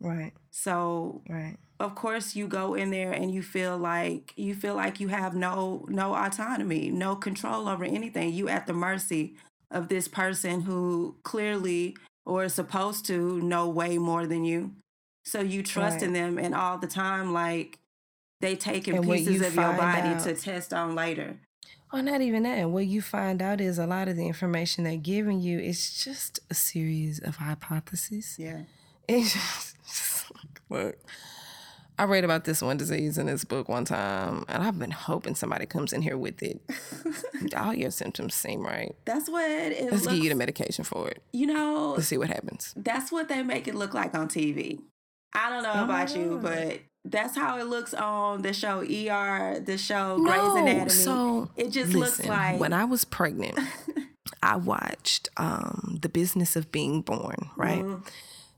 right 0.02 0.34
so 0.52 1.22
right 1.30 1.58
of 1.80 1.96
course 1.96 2.36
you 2.36 2.48
go 2.48 2.74
in 2.74 2.92
there 2.92 3.12
and 3.12 3.34
you 3.34 3.42
feel 3.42 3.78
like 3.78 4.34
you 4.36 4.54
feel 4.54 4.76
like 4.76 5.00
you 5.00 5.08
have 5.08 5.36
no 5.36 5.86
no 5.90 6.16
autonomy 6.16 6.90
no 6.90 7.16
control 7.16 7.68
over 7.68 7.86
anything 7.86 8.34
you 8.34 8.50
at 8.50 8.68
the 8.68 8.74
mercy 8.74 9.36
of 9.72 9.88
this 9.88 10.08
person 10.08 10.62
who 10.62 11.16
clearly 11.24 11.96
or 12.26 12.44
is 12.44 12.54
supposed 12.54 13.06
to 13.06 13.40
know 13.42 13.68
way 13.70 13.98
more 13.98 14.26
than 14.28 14.44
you 14.44 14.72
so 15.24 15.42
you 15.42 15.62
trust 15.64 15.96
right. 15.96 16.04
in 16.04 16.14
them 16.14 16.38
and 16.38 16.56
all 16.56 16.78
the 16.78 16.88
time 16.88 17.34
like 17.34 17.80
they 18.42 18.56
taking 18.56 18.96
and 18.96 19.06
pieces 19.06 19.42
you 19.42 19.46
of 19.46 19.56
your 19.56 19.74
body 19.74 20.10
out, 20.10 20.24
to 20.24 20.34
test 20.34 20.74
on 20.74 20.96
later. 20.96 21.38
Oh, 21.92 22.02
not 22.02 22.22
even 22.22 22.44
that. 22.44 22.58
And 22.58 22.74
what 22.74 22.86
you 22.86 23.02
find 23.02 23.42
out 23.42 23.60
is 23.60 23.78
a 23.78 23.86
lot 23.86 24.08
of 24.08 24.16
the 24.16 24.28
information 24.28 24.84
they're 24.84 24.96
giving 24.96 25.42
you 25.42 25.60
is 25.60 26.04
just 26.04 26.40
a 26.50 26.54
series 26.54 27.20
of 27.20 27.38
hypotheses. 27.38 28.36
Yeah. 28.38 28.62
It's 29.10 29.34
just, 29.34 29.76
just 29.88 30.32
look. 30.70 30.96
I 32.00 32.06
read 32.06 32.24
about 32.24 32.46
this 32.46 32.62
one 32.62 32.78
disease 32.78 33.18
in 33.18 33.26
this 33.26 33.44
book 33.44 33.68
one 33.68 33.84
time, 33.84 34.46
and 34.48 34.64
I've 34.64 34.80
been 34.80 34.90
hoping 34.90 35.36
somebody 35.36 35.66
comes 35.66 35.92
in 35.92 36.02
here 36.02 36.18
with 36.18 36.42
it. 36.42 36.62
All 37.58 37.74
your 37.74 37.92
symptoms 37.92 38.36
seem 38.36 38.66
right. 38.66 38.96
That's 39.04 39.30
what 39.30 39.52
it 39.52 39.92
Let's 39.92 40.06
looks, 40.06 40.08
give 40.08 40.24
you 40.24 40.30
the 40.30 40.36
medication 40.36 40.86
for 40.86 41.10
it. 41.10 41.22
You 41.34 41.48
know, 41.48 41.96
let's 41.98 42.08
see 42.08 42.18
what 42.18 42.30
happens. 42.30 42.74
That's 42.78 43.12
what 43.12 43.28
they 43.28 43.44
make 43.44 43.68
it 43.68 43.76
look 43.76 43.94
like 43.94 44.16
on 44.16 44.30
TV. 44.30 44.80
I 45.36 45.50
don't 45.50 45.62
know 45.62 45.74
oh 45.76 45.84
about 45.84 46.16
you, 46.16 46.40
but 46.42 46.80
that's 47.04 47.36
how 47.36 47.58
it 47.58 47.66
looks 47.66 47.94
on 47.94 48.44
the 48.44 48.54
show 48.54 48.80
ER, 48.80 49.60
the 49.60 49.78
show 49.78 50.16
no, 50.16 50.24
Grey's 50.24 50.62
Anatomy. 50.62 50.90
So 50.92 51.52
it 51.58 51.72
just 51.72 51.92
listen, 51.92 52.00
looks 52.00 52.26
like 52.26 52.62
when 52.62 52.72
I 52.72 52.86
was 52.86 53.04
pregnant, 53.04 53.60
I 54.42 54.56
watched 54.56 55.28
um, 55.36 56.00
The 56.02 56.08
Business 56.08 56.56
of 56.56 56.72
Being 56.72 57.02
Born, 57.02 57.50
right? 57.58 57.84
Mm-hmm. 57.84 58.08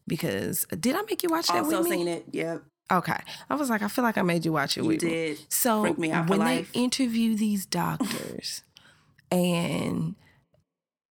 Because 0.06 0.68
did 0.80 0.96
I 0.96 1.02
make 1.10 1.24
you 1.24 1.30
watch 1.30 1.48
that 1.48 1.64
also 1.64 1.80
with 1.80 1.90
me? 1.90 1.98
seen 1.98 2.08
it. 2.08 2.26
Yep. 2.32 2.66
Okay. 2.92 3.20
I 3.50 3.56
was 3.56 3.70
like, 3.70 3.82
I 3.82 3.88
feel 3.88 4.04
like 4.04 4.18
I 4.18 4.22
made 4.22 4.46
you 4.46 4.54
watch 4.54 4.78
it 4.78 4.82
you 4.82 4.88
with 4.88 5.00
did. 5.00 5.38
me. 5.40 5.46
So 5.50 5.92
when 5.94 6.40
they 6.40 6.66
interview 6.74 7.36
these 7.36 7.66
doctors 7.66 8.64
and 9.32 10.16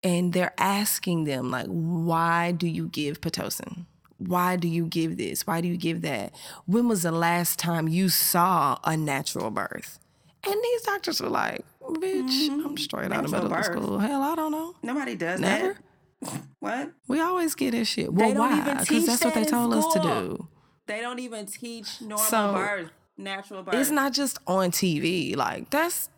and 0.03 0.33
they're 0.33 0.53
asking 0.57 1.23
them 1.25 1.51
like, 1.51 1.67
why 1.67 2.51
do 2.51 2.67
you 2.67 2.87
give 2.87 3.21
Pitocin? 3.21 3.85
why 4.19 4.57
do 4.57 4.67
you 4.67 4.85
give 4.85 5.17
this? 5.17 5.47
Why 5.47 5.61
do 5.61 5.67
you 5.67 5.77
give 5.77 6.01
that? 6.01 6.33
When 6.65 6.87
was 6.87 7.03
the 7.03 7.11
last 7.11 7.57
time 7.57 7.87
you 7.87 8.09
saw 8.09 8.77
a 8.83 8.95
natural 8.95 9.49
birth? 9.49 9.99
And 10.45 10.55
these 10.61 10.81
doctors 10.83 11.21
were 11.21 11.29
like, 11.29 11.65
bitch, 11.81 12.29
mm-hmm. 12.29 12.65
I'm 12.65 12.77
straight 12.77 13.09
natural 13.09 13.19
out 13.19 13.25
of 13.25 13.31
medical 13.31 13.49
birth. 13.49 13.65
school. 13.65 13.99
Hell, 13.99 14.21
I 14.21 14.35
don't 14.35 14.51
know. 14.51 14.75
Nobody 14.83 15.15
does 15.15 15.39
Never? 15.39 15.77
that. 16.21 16.41
what? 16.59 16.91
We 17.07 17.21
always 17.21 17.55
get 17.55 17.71
this 17.71 17.87
shit. 17.87 18.13
Well, 18.13 18.33
why? 18.35 18.75
Because 18.79 19.05
that's 19.05 19.23
what 19.23 19.33
they 19.33 19.45
told 19.45 19.73
us 19.73 19.91
to 19.93 19.99
do. 19.99 20.47
They 20.89 21.02
don't 21.02 21.19
even 21.19 21.45
teach 21.45 22.02
normal 22.02 22.17
so, 22.17 22.54
birth, 22.54 22.91
natural 23.17 23.63
birth. 23.63 23.75
It's 23.75 23.91
not 23.91 24.12
just 24.13 24.39
on 24.47 24.71
TV. 24.71 25.36
Like, 25.36 25.69
that's 25.69 26.10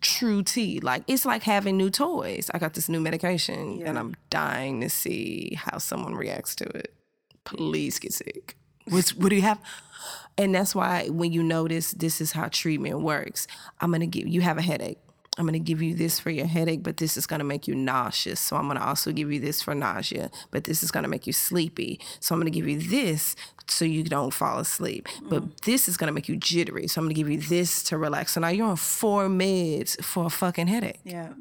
true 0.00 0.42
tea. 0.42 0.80
Like 0.80 1.04
it's 1.06 1.24
like 1.24 1.42
having 1.42 1.76
new 1.76 1.90
toys. 1.90 2.50
I 2.52 2.58
got 2.58 2.74
this 2.74 2.88
new 2.88 3.00
medication 3.00 3.78
yeah. 3.78 3.88
and 3.88 3.98
I'm 3.98 4.14
dying 4.28 4.80
to 4.82 4.90
see 4.90 5.56
how 5.56 5.78
someone 5.78 6.14
reacts 6.14 6.54
to 6.56 6.64
it 6.64 6.92
please 7.46 7.98
get 7.98 8.12
sick. 8.12 8.56
What's, 8.88 9.14
what 9.14 9.30
do 9.30 9.36
you 9.36 9.42
have? 9.42 9.58
And 10.36 10.54
that's 10.54 10.74
why 10.74 11.08
when 11.08 11.32
you 11.32 11.42
notice 11.42 11.92
this 11.92 12.20
is 12.20 12.32
how 12.32 12.48
treatment 12.48 13.00
works, 13.00 13.46
I'm 13.80 13.90
gonna 13.90 14.06
give 14.06 14.28
you 14.28 14.42
have 14.42 14.58
a 14.58 14.62
headache. 14.62 14.98
I'm 15.38 15.46
gonna 15.46 15.58
give 15.58 15.82
you 15.82 15.94
this 15.94 16.20
for 16.20 16.30
your 16.30 16.46
headache, 16.46 16.82
but 16.82 16.98
this 16.98 17.16
is 17.16 17.26
gonna 17.26 17.44
make 17.44 17.66
you 17.66 17.74
nauseous. 17.74 18.38
So 18.38 18.56
I'm 18.56 18.68
gonna 18.68 18.84
also 18.84 19.12
give 19.12 19.32
you 19.32 19.40
this 19.40 19.62
for 19.62 19.74
nausea, 19.74 20.30
but 20.50 20.64
this 20.64 20.82
is 20.82 20.90
gonna 20.90 21.08
make 21.08 21.26
you 21.26 21.32
sleepy. 21.32 21.98
So 22.20 22.34
I'm 22.34 22.40
gonna 22.40 22.50
give 22.50 22.68
you 22.68 22.78
this 22.78 23.34
so 23.68 23.84
you 23.84 24.04
don't 24.04 24.32
fall 24.32 24.58
asleep. 24.58 25.08
Mm. 25.08 25.30
But 25.30 25.62
this 25.62 25.88
is 25.88 25.96
gonna 25.96 26.12
make 26.12 26.28
you 26.28 26.36
jittery. 26.36 26.86
So 26.88 27.00
I'm 27.00 27.06
gonna 27.06 27.14
give 27.14 27.30
you 27.30 27.40
this 27.40 27.82
to 27.84 27.98
relax. 27.98 28.32
So 28.32 28.40
now 28.40 28.48
you're 28.48 28.66
on 28.66 28.76
four 28.76 29.28
meds 29.28 30.02
for 30.04 30.26
a 30.26 30.30
fucking 30.30 30.66
headache. 30.66 31.00
Yeah. 31.04 31.32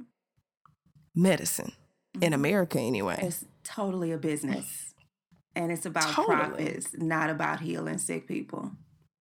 Medicine. 1.15 1.73
Mm. 2.17 2.23
In 2.23 2.33
America 2.33 2.79
anyway. 2.79 3.19
It's 3.21 3.45
totally 3.63 4.11
a 4.11 4.17
business 4.17 4.85
and 5.55 5.71
it's 5.71 5.85
about 5.85 6.03
totally. 6.03 6.35
profits, 6.35 6.89
not 6.97 7.29
about 7.29 7.61
healing 7.61 7.97
sick 7.97 8.27
people. 8.27 8.71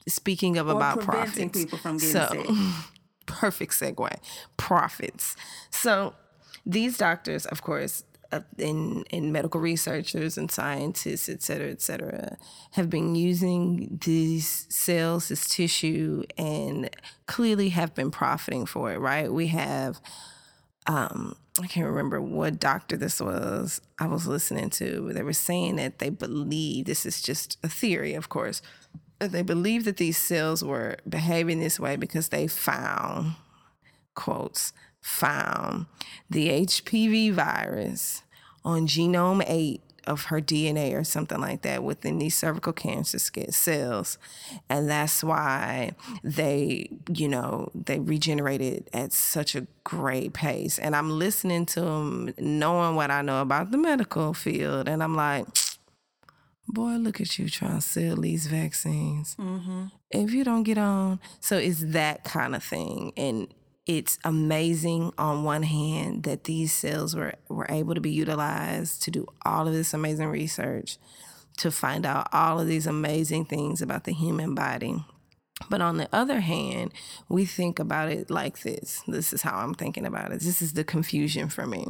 Speaking 0.06 0.56
of 0.56 0.68
or 0.68 0.72
about 0.72 1.00
preventing 1.00 1.50
profits, 1.50 1.64
people 1.64 1.78
from 1.78 1.98
getting 1.98 2.12
so, 2.12 2.28
sick. 2.30 2.46
Perfect 3.26 3.72
segue. 3.72 4.16
Profits. 4.56 5.36
So 5.70 6.14
these 6.64 6.96
doctors, 6.96 7.46
of 7.46 7.62
course, 7.62 8.04
in 8.58 9.04
in 9.10 9.32
medical 9.32 9.60
researchers 9.60 10.36
and 10.36 10.50
scientists, 10.50 11.28
et 11.28 11.42
cetera, 11.42 11.70
et 11.70 11.80
cetera, 11.80 12.36
have 12.72 12.90
been 12.90 13.14
using 13.14 13.98
these 14.04 14.66
cells, 14.68 15.28
this 15.28 15.48
tissue, 15.48 16.24
and 16.36 16.90
clearly 17.26 17.70
have 17.70 17.94
been 17.94 18.10
profiting 18.10 18.66
for 18.66 18.92
it. 18.92 18.98
Right? 18.98 19.32
We 19.32 19.48
have 19.48 20.00
um, 20.86 21.36
I 21.60 21.66
can't 21.66 21.86
remember 21.86 22.20
what 22.20 22.60
doctor 22.60 22.96
this 22.96 23.20
was 23.20 23.80
I 23.98 24.06
was 24.06 24.26
listening 24.26 24.70
to. 24.70 25.12
They 25.12 25.22
were 25.22 25.32
saying 25.32 25.76
that 25.76 25.98
they 25.98 26.10
believe 26.10 26.86
this 26.86 27.04
is 27.04 27.20
just 27.20 27.58
a 27.62 27.68
theory, 27.68 28.14
of 28.14 28.28
course, 28.28 28.62
that 29.18 29.32
they 29.32 29.42
believe 29.42 29.84
that 29.84 29.96
these 29.96 30.16
cells 30.16 30.62
were 30.62 30.96
behaving 31.08 31.60
this 31.60 31.80
way 31.80 31.96
because 31.96 32.28
they 32.28 32.46
found, 32.46 33.34
quotes, 34.14 34.72
found 35.00 35.86
the 36.28 36.48
HPV 36.48 37.32
virus 37.32 38.22
on 38.64 38.86
genome 38.86 39.44
8 39.46 39.80
of 40.08 40.24
her 40.24 40.40
DNA 40.40 40.94
or 40.94 41.04
something 41.04 41.40
like 41.40 41.62
that 41.62 41.84
within 41.84 42.18
these 42.18 42.36
cervical 42.36 42.72
cancer 42.72 43.18
cells. 43.18 44.18
And 44.68 44.88
that's 44.90 45.22
why 45.22 45.92
they, 46.24 46.88
you 47.12 47.28
know, 47.28 47.70
they 47.74 48.00
regenerated 48.00 48.88
at 48.92 49.12
such 49.12 49.54
a 49.54 49.66
great 49.84 50.32
pace. 50.32 50.78
And 50.78 50.96
I'm 50.96 51.10
listening 51.10 51.66
to 51.66 51.82
them, 51.82 52.34
knowing 52.38 52.96
what 52.96 53.10
I 53.10 53.22
know 53.22 53.42
about 53.42 53.70
the 53.70 53.78
medical 53.78 54.32
field. 54.34 54.88
And 54.88 55.02
I'm 55.02 55.14
like, 55.14 55.46
boy, 56.68 56.92
look 56.92 57.20
at 57.20 57.38
you 57.38 57.48
trying 57.48 57.76
to 57.76 57.82
sell 57.82 58.16
these 58.16 58.46
vaccines. 58.46 59.36
Mm-hmm. 59.38 59.86
If 60.10 60.32
you 60.32 60.42
don't 60.42 60.62
get 60.62 60.78
on, 60.78 61.20
so 61.40 61.58
it's 61.58 61.80
that 61.92 62.24
kind 62.24 62.56
of 62.56 62.64
thing. 62.64 63.12
And 63.16 63.52
it's 63.88 64.18
amazing 64.22 65.14
on 65.16 65.44
one 65.44 65.62
hand 65.62 66.24
that 66.24 66.44
these 66.44 66.72
cells 66.72 67.16
were, 67.16 67.32
were 67.48 67.66
able 67.70 67.94
to 67.94 68.02
be 68.02 68.10
utilized 68.10 69.02
to 69.04 69.10
do 69.10 69.26
all 69.46 69.66
of 69.66 69.72
this 69.72 69.94
amazing 69.94 70.28
research, 70.28 70.98
to 71.56 71.70
find 71.70 72.04
out 72.04 72.28
all 72.30 72.60
of 72.60 72.68
these 72.68 72.86
amazing 72.86 73.46
things 73.46 73.80
about 73.80 74.04
the 74.04 74.12
human 74.12 74.54
body. 74.54 75.02
But 75.70 75.80
on 75.80 75.96
the 75.96 76.08
other 76.12 76.40
hand, 76.40 76.92
we 77.30 77.46
think 77.46 77.78
about 77.78 78.10
it 78.10 78.30
like 78.30 78.60
this. 78.60 79.02
This 79.08 79.32
is 79.32 79.40
how 79.42 79.56
I'm 79.56 79.74
thinking 79.74 80.04
about 80.04 80.32
it. 80.32 80.40
This 80.40 80.60
is 80.60 80.74
the 80.74 80.84
confusion 80.84 81.48
for 81.48 81.66
me. 81.66 81.86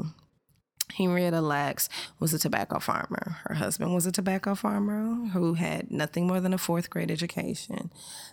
Henrietta 0.97 1.41
Lacks 1.41 1.89
was 2.21 2.33
a 2.33 2.39
tobacco 2.39 2.79
farmer. 2.79 3.39
Her 3.45 3.55
husband 3.55 3.93
was 3.93 4.07
a 4.07 4.13
tobacco 4.13 4.55
farmer 4.55 5.31
who 5.33 5.55
had 5.55 5.91
nothing 5.91 6.29
more 6.29 6.41
than 6.41 6.55
a 6.55 6.59
fourth 6.59 6.91
grade 6.91 7.11
education. 7.11 7.91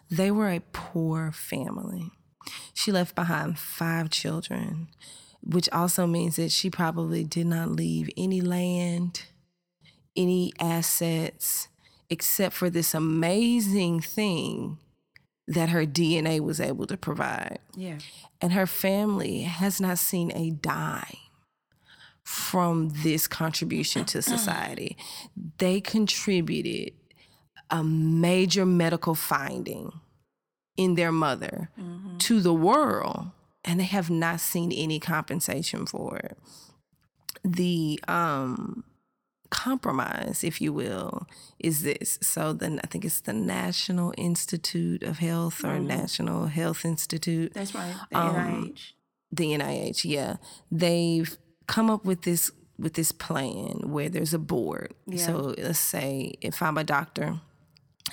They 0.09 0.29
were 0.29 0.49
a 0.49 0.61
poor 0.71 1.31
family. 1.31 2.11
She 2.73 2.91
left 2.91 3.15
behind 3.15 3.57
five 3.59 4.09
children, 4.09 4.87
which 5.41 5.69
also 5.69 6.07
means 6.07 6.35
that 6.35 6.51
she 6.51 6.69
probably 6.69 7.23
did 7.23 7.47
not 7.47 7.69
leave 7.69 8.09
any 8.17 8.41
land, 8.41 9.23
any 10.15 10.53
assets, 10.59 11.67
except 12.09 12.55
for 12.55 12.69
this 12.69 12.93
amazing 12.93 14.01
thing 14.01 14.77
that 15.47 15.69
her 15.69 15.85
DNA 15.85 16.39
was 16.39 16.59
able 16.59 16.87
to 16.87 16.97
provide. 16.97 17.59
Yeah. 17.75 17.99
And 18.41 18.53
her 18.53 18.65
family 18.65 19.41
has 19.41 19.79
not 19.79 19.99
seen 19.99 20.31
a 20.35 20.49
dime 20.51 21.17
from 22.23 22.91
this 23.03 23.27
contribution 23.27 24.05
to 24.05 24.21
society. 24.21 24.97
they 25.59 25.79
contributed 25.79 26.93
a 27.69 27.83
major 27.83 28.65
medical 28.65 29.15
finding 29.15 29.91
in 30.77 30.95
their 30.95 31.11
mother 31.11 31.69
mm-hmm. 31.79 32.17
to 32.17 32.41
the 32.41 32.53
world 32.53 33.27
and 33.63 33.79
they 33.79 33.85
have 33.85 34.09
not 34.09 34.39
seen 34.39 34.71
any 34.71 34.99
compensation 34.99 35.85
for 35.85 36.17
it. 36.17 36.37
The 37.43 37.99
um, 38.07 38.83
compromise, 39.49 40.43
if 40.43 40.59
you 40.61 40.73
will, 40.73 41.27
is 41.59 41.81
this. 41.83 42.17
So 42.21 42.53
then 42.53 42.79
I 42.83 42.87
think 42.87 43.05
it's 43.05 43.21
the 43.21 43.33
National 43.33 44.13
Institute 44.17 45.03
of 45.03 45.19
Health 45.19 45.63
or 45.63 45.77
Mhm. 45.77 45.85
National 45.85 46.47
Health 46.47 46.85
Institute. 46.85 47.53
That's 47.53 47.73
right. 47.75 47.95
The 48.11 48.17
Um, 48.17 48.35
NIH. 48.35 48.93
the 49.31 49.53
NIH, 49.53 50.05
yeah. 50.05 50.37
They've 50.71 51.37
come 51.67 51.89
up 51.89 52.05
with 52.05 52.21
this 52.23 52.51
with 52.77 52.95
this 52.95 53.13
plan 53.13 53.89
where 53.89 54.09
there's 54.09 54.33
a 54.33 54.37
board. 54.39 54.93
Yeah. 55.07 55.25
So 55.25 55.55
let's 55.57 55.79
say 55.79 56.33
if 56.41 56.61
I'm 56.61 56.77
a 56.77 56.83
doctor 56.83 57.39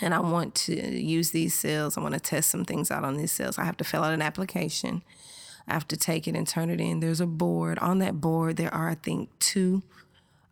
and 0.01 0.15
I 0.15 0.21
want 0.21 0.55
to 0.67 0.75
use 0.75 1.31
these 1.31 1.55
cells, 1.55 1.97
I 1.97 2.01
want 2.01 2.15
to 2.15 2.21
test 2.21 2.51
some 2.51 2.65
things 2.65 2.91
out 2.91 3.05
on 3.05 3.17
these 3.17 3.33
cells, 3.33 3.59
I 3.59 3.65
have 3.65 3.77
to 3.79 3.85
fill 3.85 4.03
out 4.03 4.15
an 4.15 4.23
application. 4.23 5.03
I 5.69 5.75
have 5.75 5.87
to 5.89 5.97
take 5.97 6.27
it 6.27 6.35
and 6.35 6.47
turn 6.47 6.71
it 6.71 6.81
in. 6.81 7.01
There's 7.01 7.21
a 7.21 7.27
board. 7.27 7.79
On 7.79 7.99
that 7.99 8.21
board, 8.21 8.57
there 8.57 8.73
are 8.75 8.89
I 8.91 8.95
think 8.97 9.31
two 9.39 9.83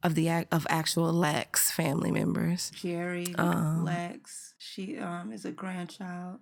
of 0.03 0.15
the 0.15 0.31
of 0.53 0.67
actual 0.71 1.13
Lacks 1.13 1.71
family 1.71 2.11
members. 2.11 2.71
Jerry 2.75 3.35
um, 3.37 3.85
Lacks. 3.85 4.55
She 4.59 4.99
um 4.99 5.33
is 5.33 5.45
a 5.45 5.51
grandchild. 5.51 6.39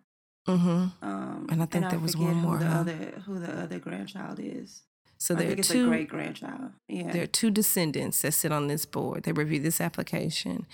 Mm-hmm. 0.46 1.04
Um, 1.06 1.46
And 1.50 1.62
I 1.62 1.66
think 1.66 1.90
there 1.90 1.98
was 1.98 2.12
forget 2.12 2.28
one 2.28 2.36
who 2.36 2.40
more, 2.40 2.58
The 2.58 2.66
huh? 2.66 2.80
other 2.80 3.22
who 3.26 3.38
the 3.38 3.62
other 3.62 3.78
grandchild 3.78 4.38
is. 4.40 4.82
So 5.18 5.34
I 5.34 5.38
there 5.38 5.46
are 5.46 5.48
think 5.50 5.58
it's 5.60 5.70
a 5.70 5.72
two 5.74 5.88
great 5.88 6.08
grandchild. 6.08 6.70
Yeah. 6.88 7.10
There 7.12 7.22
are 7.22 7.26
two 7.26 7.50
descendants 7.50 8.22
that 8.22 8.32
sit 8.32 8.52
on 8.52 8.68
this 8.68 8.86
board. 8.86 9.24
They 9.24 9.32
review 9.32 9.60
this 9.60 9.80
application. 9.80 10.66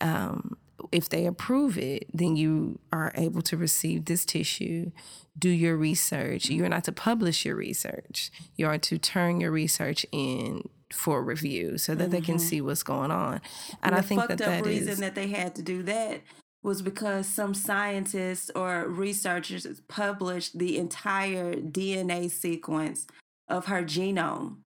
Um, 0.00 0.56
if 0.92 1.08
they 1.08 1.26
approve 1.26 1.78
it, 1.78 2.06
then 2.12 2.36
you 2.36 2.78
are 2.92 3.12
able 3.14 3.42
to 3.42 3.56
receive 3.56 4.06
this 4.06 4.24
tissue, 4.24 4.90
do 5.38 5.48
your 5.48 5.76
research. 5.76 6.46
You 6.46 6.64
are 6.64 6.68
not 6.68 6.84
to 6.84 6.92
publish 6.92 7.44
your 7.44 7.56
research. 7.56 8.30
You 8.56 8.66
are 8.66 8.78
to 8.78 8.98
turn 8.98 9.40
your 9.40 9.50
research 9.50 10.04
in 10.12 10.68
for 10.92 11.22
review 11.22 11.78
so 11.78 11.94
that 11.94 12.10
they 12.10 12.20
can 12.20 12.36
mm-hmm. 12.36 12.44
see 12.44 12.60
what's 12.60 12.82
going 12.82 13.10
on. 13.10 13.40
And 13.82 13.94
I 13.94 14.00
think 14.00 14.26
that 14.26 14.38
that 14.38 14.64
reason 14.64 14.88
is 14.88 14.98
that 14.98 15.14
they 15.14 15.28
had 15.28 15.54
to 15.56 15.62
do 15.62 15.82
that 15.84 16.20
was 16.62 16.82
because 16.82 17.26
some 17.26 17.54
scientists 17.54 18.50
or 18.54 18.86
researchers 18.86 19.66
published 19.88 20.58
the 20.58 20.78
entire 20.78 21.54
DNA 21.54 22.30
sequence 22.30 23.06
of 23.48 23.66
her 23.66 23.82
genome. 23.82 24.56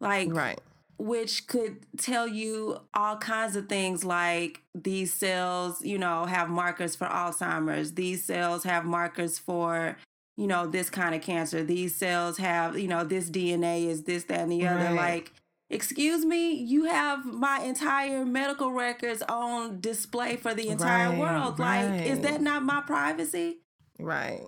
Like 0.00 0.28
right. 0.32 0.60
Which 0.98 1.46
could 1.46 1.86
tell 1.96 2.26
you 2.26 2.80
all 2.92 3.16
kinds 3.16 3.54
of 3.54 3.68
things 3.68 4.04
like 4.04 4.62
these 4.74 5.14
cells, 5.14 5.80
you 5.82 5.96
know, 5.96 6.24
have 6.24 6.48
markers 6.48 6.96
for 6.96 7.06
Alzheimer's. 7.06 7.94
These 7.94 8.24
cells 8.24 8.64
have 8.64 8.84
markers 8.84 9.38
for, 9.38 9.96
you 10.36 10.48
know, 10.48 10.66
this 10.66 10.90
kind 10.90 11.14
of 11.14 11.22
cancer. 11.22 11.62
These 11.62 11.94
cells 11.94 12.38
have, 12.38 12.78
you 12.78 12.88
know, 12.88 13.04
this 13.04 13.30
DNA 13.30 13.86
is 13.86 14.02
this, 14.02 14.24
that, 14.24 14.40
and 14.40 14.52
the 14.52 14.66
other. 14.66 14.90
Like, 14.90 15.32
excuse 15.70 16.24
me, 16.24 16.52
you 16.52 16.84
have 16.84 17.24
my 17.24 17.60
entire 17.60 18.24
medical 18.24 18.72
records 18.72 19.22
on 19.28 19.80
display 19.80 20.36
for 20.36 20.52
the 20.52 20.68
entire 20.68 21.10
Right, 21.10 21.18
world. 21.18 21.60
Like, 21.60 22.06
is 22.06 22.20
that 22.20 22.40
not 22.40 22.64
my 22.64 22.80
privacy? 22.80 23.58
Right. 24.00 24.42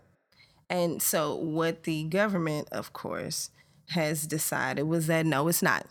And 0.69 1.01
so 1.03 1.35
what 1.35 1.85
the 1.85 2.05
government, 2.05 2.69
of 2.73 2.93
course, 2.93 3.51
has 3.91 4.27
decided 4.27 4.85
was 4.85 5.07
that 5.09 5.27
no, 5.27 5.47
it's 5.49 5.63
not. 5.63 5.87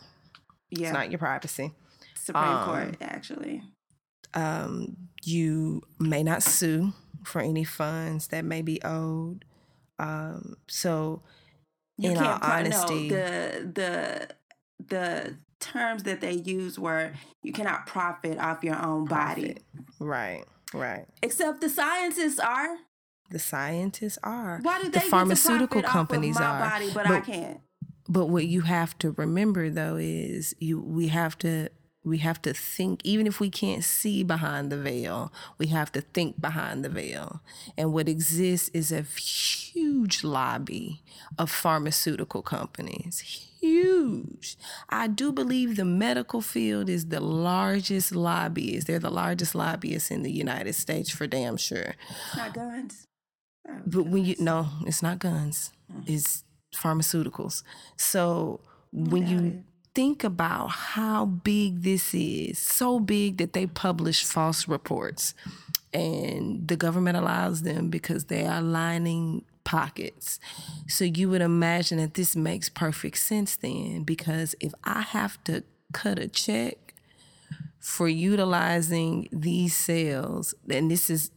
Yeah. 0.70 0.88
It's 0.88 0.94
not 0.94 1.10
your 1.10 1.18
privacy. 1.18 1.72
Supreme 2.14 2.44
um, 2.44 2.64
Court, 2.64 2.96
actually. 3.00 3.62
um, 4.34 4.96
you 5.24 5.82
may 5.98 6.22
not 6.22 6.42
sue 6.42 6.92
for 7.24 7.40
any 7.40 7.64
funds 7.64 8.28
that 8.28 8.44
may 8.44 8.62
be 8.62 8.80
owed. 8.84 9.44
Um, 9.98 10.56
so, 10.68 11.22
you 11.98 12.10
in 12.12 12.16
all 12.18 12.38
honesty- 12.40 13.08
no, 13.10 13.16
the 13.16 13.72
the 13.74 14.28
the 14.86 15.36
terms 15.60 16.04
that 16.04 16.20
they 16.20 16.32
use 16.32 16.78
were 16.78 17.12
you 17.42 17.52
cannot 17.52 17.86
profit 17.86 18.38
off 18.38 18.64
your 18.64 18.82
own 18.82 19.04
body. 19.04 19.58
Right, 19.98 20.44
right. 20.72 21.06
except 21.22 21.60
the 21.60 21.68
scientists 21.68 22.38
are 22.38 22.78
The 23.30 23.38
scientists 23.38 24.18
are. 24.22 24.60
why 24.62 24.78
do 24.80 24.88
they 24.88 25.00
the 25.00 25.06
pharmaceutical 25.06 25.82
profit 25.82 25.84
companies 25.92 26.36
off 26.38 26.42
of 26.42 26.60
my 26.60 26.66
are. 26.66 26.70
body 26.70 26.90
but, 26.94 27.06
i 27.06 27.20
can't 27.20 27.60
But 28.10 28.26
what 28.26 28.46
you 28.46 28.62
have 28.62 28.98
to 28.98 29.12
remember 29.12 29.70
though 29.70 29.96
is 29.96 30.54
you 30.58 30.80
we 30.80 31.08
have 31.08 31.38
to 31.38 31.68
we 32.02 32.18
have 32.18 32.40
to 32.42 32.52
think 32.54 33.02
even 33.04 33.26
if 33.26 33.40
we 33.40 33.50
can't 33.50 33.84
see 33.84 34.22
behind 34.24 34.72
the 34.72 34.76
veil, 34.78 35.30
we 35.58 35.66
have 35.66 35.92
to 35.92 36.00
think 36.00 36.40
behind 36.40 36.82
the 36.84 36.88
veil. 36.88 37.40
And 37.76 37.92
what 37.92 38.08
exists 38.08 38.70
is 38.72 38.90
a 38.90 39.02
huge 39.02 40.24
lobby 40.24 41.02
of 41.38 41.50
pharmaceutical 41.50 42.40
companies. 42.42 43.20
Huge. 43.60 44.56
I 44.88 45.08
do 45.08 45.30
believe 45.30 45.76
the 45.76 45.84
medical 45.84 46.40
field 46.40 46.88
is 46.88 47.08
the 47.08 47.20
largest 47.20 48.14
lobbyist. 48.14 48.86
They're 48.86 48.98
the 48.98 49.10
largest 49.10 49.54
lobbyists 49.54 50.10
in 50.10 50.22
the 50.22 50.32
United 50.32 50.72
States 50.74 51.10
for 51.10 51.26
damn 51.26 51.58
sure. 51.58 51.94
it's 52.28 52.36
not 52.36 52.54
guns 52.54 53.06
Oh, 53.68 53.76
But 53.86 54.04
when 54.06 54.24
you 54.24 54.34
guns. 54.36 54.44
no, 54.44 54.68
it's 54.86 55.02
not 55.02 55.18
guns. 55.18 55.70
Mm-hmm. 55.92 56.12
It's 56.14 56.44
pharmaceuticals. 56.74 57.62
So 57.96 58.60
oh, 58.62 58.68
when 58.92 59.26
you 59.26 59.38
it. 59.38 59.54
think 59.94 60.24
about 60.24 60.68
how 60.68 61.26
big 61.26 61.82
this 61.82 62.14
is, 62.14 62.58
so 62.58 63.00
big 63.00 63.38
that 63.38 63.52
they 63.52 63.66
publish 63.66 64.24
false 64.24 64.68
reports 64.68 65.34
and 65.92 66.68
the 66.68 66.76
government 66.76 67.16
allows 67.16 67.62
them 67.62 67.88
because 67.88 68.24
they 68.24 68.46
are 68.46 68.62
lining 68.62 69.44
pockets. 69.64 70.38
So 70.86 71.04
you 71.04 71.28
would 71.30 71.42
imagine 71.42 71.98
that 71.98 72.14
this 72.14 72.36
makes 72.36 72.68
perfect 72.68 73.18
sense 73.18 73.56
then 73.56 74.04
because 74.04 74.54
if 74.60 74.72
I 74.84 75.02
have 75.02 75.42
to 75.44 75.64
cut 75.92 76.18
a 76.18 76.28
check 76.28 76.94
for 77.80 78.08
utilizing 78.08 79.28
these 79.32 79.74
cells, 79.74 80.54
and 80.68 80.90
this 80.90 81.10
is 81.10 81.30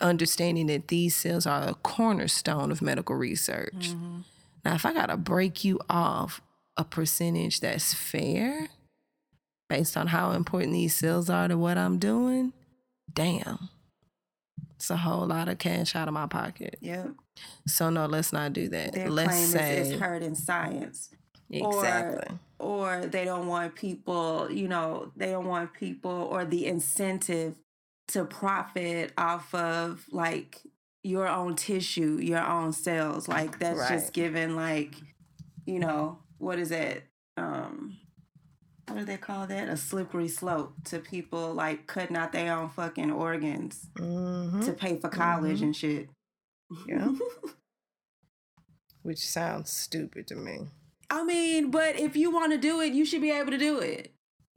understanding 0.00 0.66
that 0.66 0.88
these 0.88 1.16
cells 1.16 1.46
are 1.46 1.68
a 1.68 1.74
cornerstone 1.74 2.70
of 2.70 2.82
medical 2.82 3.16
research. 3.16 3.90
Mm-hmm. 3.90 4.20
Now, 4.64 4.74
if 4.74 4.86
I 4.86 4.92
got 4.92 5.06
to 5.06 5.16
break 5.16 5.64
you 5.64 5.80
off 5.90 6.40
a 6.76 6.84
percentage 6.84 7.60
that's 7.60 7.94
fair 7.94 8.68
based 9.68 9.96
on 9.96 10.08
how 10.08 10.32
important 10.32 10.72
these 10.72 10.94
sales 10.94 11.30
are 11.30 11.48
to 11.48 11.56
what 11.56 11.78
I'm 11.78 11.98
doing, 11.98 12.52
damn. 13.12 13.68
It's 14.76 14.90
a 14.90 14.96
whole 14.96 15.26
lot 15.26 15.48
of 15.48 15.58
cash 15.58 15.94
out 15.94 16.08
of 16.08 16.14
my 16.14 16.26
pocket. 16.26 16.76
yep 16.80 17.08
So 17.66 17.90
no, 17.90 18.06
let's 18.06 18.32
not 18.32 18.52
do 18.52 18.68
that. 18.68 18.92
their 18.92 19.10
let's 19.10 19.30
claim 19.30 19.46
say 19.46 19.76
is 19.78 19.90
it's 19.92 20.00
heard 20.00 20.22
in 20.22 20.34
science 20.34 21.10
exactly. 21.50 22.36
or 22.58 22.98
or 22.98 23.06
they 23.06 23.24
don't 23.24 23.46
want 23.46 23.74
people 23.74 24.48
you 24.50 24.68
know 24.68 25.12
they 25.16 25.30
don't 25.30 25.46
want 25.46 25.72
people 25.72 26.10
or 26.10 26.44
the 26.44 26.66
incentive 26.66 27.54
to 28.08 28.24
profit 28.24 29.12
off 29.16 29.54
of 29.54 30.04
like 30.10 30.60
your 31.04 31.28
own 31.28 31.54
tissue 31.54 32.18
your 32.20 32.42
own 32.44 32.72
cells 32.72 33.28
like 33.28 33.58
that's 33.60 33.78
Right. 33.78 33.90
just 33.90 34.12
given 34.14 34.56
like 34.56 34.94
you 35.66 35.78
know 35.78 36.18
what 36.38 36.58
is 36.58 36.70
it 36.72 37.04
um 37.36 37.98
what 38.88 38.98
do 39.00 39.04
they 39.04 39.18
call 39.18 39.46
that 39.46 39.68
a 39.68 39.76
slippery 39.76 40.28
slope 40.28 40.74
to 40.84 40.98
people 40.98 41.52
like 41.52 41.86
cutting 41.86 42.16
out 42.16 42.32
their 42.32 42.56
own 42.56 42.70
fucking 42.70 43.10
organs 43.12 43.86
hmm 43.98 44.60
to 44.62 44.72
pay 44.72 44.98
for 44.98 45.08
college 45.10 45.60
and 45.62 45.76
shit 45.76 46.08
Yeah. 46.86 47.12
Which 49.02 49.28
sounds 49.28 49.70
stupid 49.70 50.26
to 50.28 50.34
me. 50.36 50.60
i 51.10 51.22
mean 51.22 51.70
but 51.70 51.98
if 52.00 52.16
you 52.16 52.30
want 52.30 52.52
to 52.52 52.58
do 52.58 52.80
it 52.80 52.94
you 52.94 53.04
should 53.04 53.20
be 53.20 53.30
able 53.30 53.50
to 53.50 53.58
do 53.58 53.78
it 53.78 54.13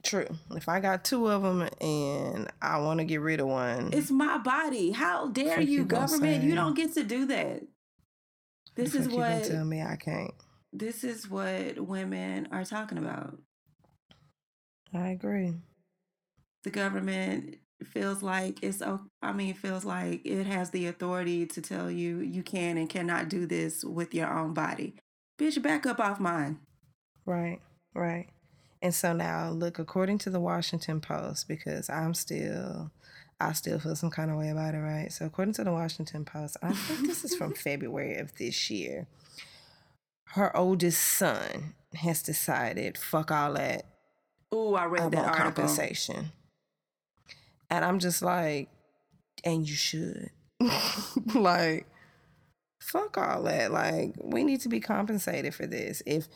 True. 0.08 0.26
If 0.52 0.70
I 0.70 0.80
got 0.80 1.04
two 1.04 1.28
of 1.28 1.42
them 1.42 1.68
and 1.82 2.50
I 2.62 2.78
want 2.78 2.98
to 3.00 3.04
get 3.04 3.20
rid 3.20 3.40
of 3.40 3.48
one, 3.48 3.90
It's 3.92 4.10
my 4.10 4.38
body. 4.38 4.90
How 4.90 5.28
dare 5.28 5.60
you, 5.60 5.84
government? 5.84 6.44
You 6.44 6.54
don't 6.54 6.74
get 6.74 6.94
to 6.94 7.04
do 7.04 7.26
that. 7.26 7.62
This 8.74 8.94
is 8.94 9.08
you 9.08 9.18
what 9.18 9.44
tell 9.44 9.66
me 9.66 9.82
I 9.82 9.96
can't. 9.96 10.32
this 10.72 11.04
is 11.04 11.28
what 11.28 11.78
women 11.78 12.48
are 12.52 12.64
talking 12.64 12.96
about. 12.96 13.36
I 14.94 15.08
agree. 15.08 15.52
The 16.64 16.70
government 16.70 17.56
feels 17.84 18.22
like 18.22 18.62
it's 18.62 18.80
I 19.20 19.32
mean 19.32 19.52
feels 19.52 19.84
like 19.84 20.24
it 20.24 20.46
has 20.46 20.70
the 20.70 20.86
authority 20.86 21.44
to 21.48 21.60
tell 21.60 21.90
you 21.90 22.20
you 22.20 22.42
can 22.42 22.78
and 22.78 22.88
cannot 22.88 23.28
do 23.28 23.44
this 23.44 23.84
with 23.84 24.14
your 24.14 24.32
own 24.32 24.54
body. 24.54 24.94
Bitch, 25.38 25.60
back 25.60 25.84
up 25.84 26.00
off 26.00 26.18
mine. 26.18 26.60
Right, 27.26 27.60
right. 27.94 28.28
And 28.80 28.94
so 28.94 29.12
now, 29.12 29.50
look, 29.50 29.78
according 29.78 30.18
to 30.18 30.30
the 30.30 30.40
Washington 30.40 31.00
Post, 31.00 31.48
because 31.48 31.90
I'm 31.90 32.14
still, 32.14 32.90
I 33.40 33.52
still 33.52 33.78
feel 33.80 33.96
some 33.96 34.10
kind 34.10 34.30
of 34.30 34.36
way 34.36 34.50
about 34.50 34.74
it, 34.74 34.78
right? 34.78 35.12
So, 35.12 35.26
according 35.26 35.54
to 35.54 35.64
the 35.64 35.72
Washington 35.72 36.24
Post, 36.24 36.56
I 36.62 36.72
think 36.72 37.06
this 37.06 37.24
is 37.24 37.34
from 37.34 37.54
February 37.54 38.16
of 38.16 38.34
this 38.36 38.70
year. 38.70 39.06
Her 40.32 40.56
oldest 40.56 41.00
son 41.02 41.74
has 41.94 42.22
decided, 42.22 42.96
fuck 42.98 43.30
all 43.30 43.54
that, 43.54 43.84
Ooh, 44.54 44.74
I 44.74 44.82
I 44.82 44.86
read 44.86 45.00
want 45.00 45.12
that 45.12 45.24
article. 45.26 45.44
compensation. 45.44 46.32
And 47.70 47.84
I'm 47.84 47.98
just 47.98 48.22
like, 48.22 48.68
and 49.44 49.68
you 49.68 49.74
should. 49.74 50.30
like, 51.34 51.86
fuck 52.80 53.18
all 53.18 53.42
that. 53.44 53.72
Like 53.72 54.14
we 54.22 54.44
need 54.44 54.60
to 54.62 54.68
be 54.68 54.80
compensated 54.80 55.54
for 55.54 55.66
this. 55.66 56.02
If 56.06 56.28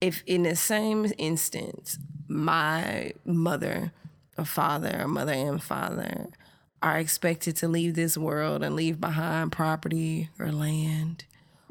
if 0.00 0.22
in 0.26 0.42
the 0.42 0.56
same 0.56 1.12
instance, 1.18 1.98
my 2.28 3.12
mother 3.24 3.92
or 4.36 4.44
father 4.44 5.00
or 5.00 5.08
mother 5.08 5.32
and 5.32 5.62
father 5.62 6.28
are 6.82 6.98
expected 6.98 7.56
to 7.56 7.68
leave 7.68 7.94
this 7.94 8.16
world 8.16 8.62
and 8.62 8.76
leave 8.76 9.00
behind 9.00 9.52
property 9.52 10.30
or 10.38 10.52
land 10.52 11.24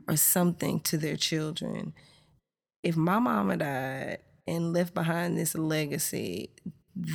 or 0.08 0.18
something 0.18 0.80
to 0.82 0.98
their 0.98 1.16
children. 1.16 1.94
If 2.84 2.96
my 2.96 3.20
mama 3.20 3.58
died 3.58 4.20
and 4.48 4.74
left 4.74 4.94
behind 4.94 5.38
this 5.38 5.56
legacy 5.56 6.50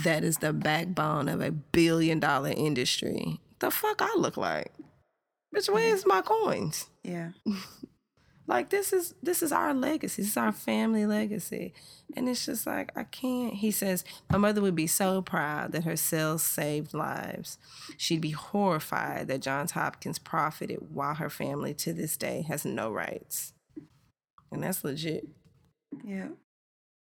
that 0.05 0.25
is 0.25 0.38
the 0.38 0.53
backbone 0.53 1.29
of 1.29 1.40
a 1.40 1.51
billion 1.51 2.20
dollar 2.20 2.51
industry, 2.51 3.40
the 3.61 3.70
fuck 3.70 4.03
I 4.03 4.14
look 4.16 4.37
like? 4.37 4.73
Bitch, 5.55 5.73
where's 5.73 6.07
my 6.07 6.23
coins? 6.23 6.87
Yeah. 7.03 7.31
Like 8.50 8.70
this 8.70 8.92
is 8.92 9.14
this 9.22 9.44
is 9.44 9.52
our 9.52 9.72
legacy. 9.72 10.22
This 10.22 10.32
is 10.32 10.36
our 10.36 10.50
family 10.50 11.06
legacy. 11.06 11.72
And 12.16 12.28
it's 12.28 12.44
just 12.44 12.66
like 12.66 12.90
I 12.96 13.04
can't. 13.04 13.54
He 13.54 13.70
says, 13.70 14.04
My 14.28 14.38
mother 14.38 14.60
would 14.60 14.74
be 14.74 14.88
so 14.88 15.22
proud 15.22 15.70
that 15.70 15.84
her 15.84 15.94
cells 15.94 16.42
saved 16.42 16.92
lives. 16.92 17.58
She'd 17.96 18.20
be 18.20 18.32
horrified 18.32 19.28
that 19.28 19.40
Johns 19.40 19.70
Hopkins 19.70 20.18
profited 20.18 20.78
while 20.92 21.14
her 21.14 21.30
family 21.30 21.74
to 21.74 21.92
this 21.92 22.16
day 22.16 22.44
has 22.48 22.64
no 22.64 22.90
rights. 22.90 23.52
And 24.50 24.64
that's 24.64 24.82
legit. 24.82 25.28
Yeah. 26.04 26.30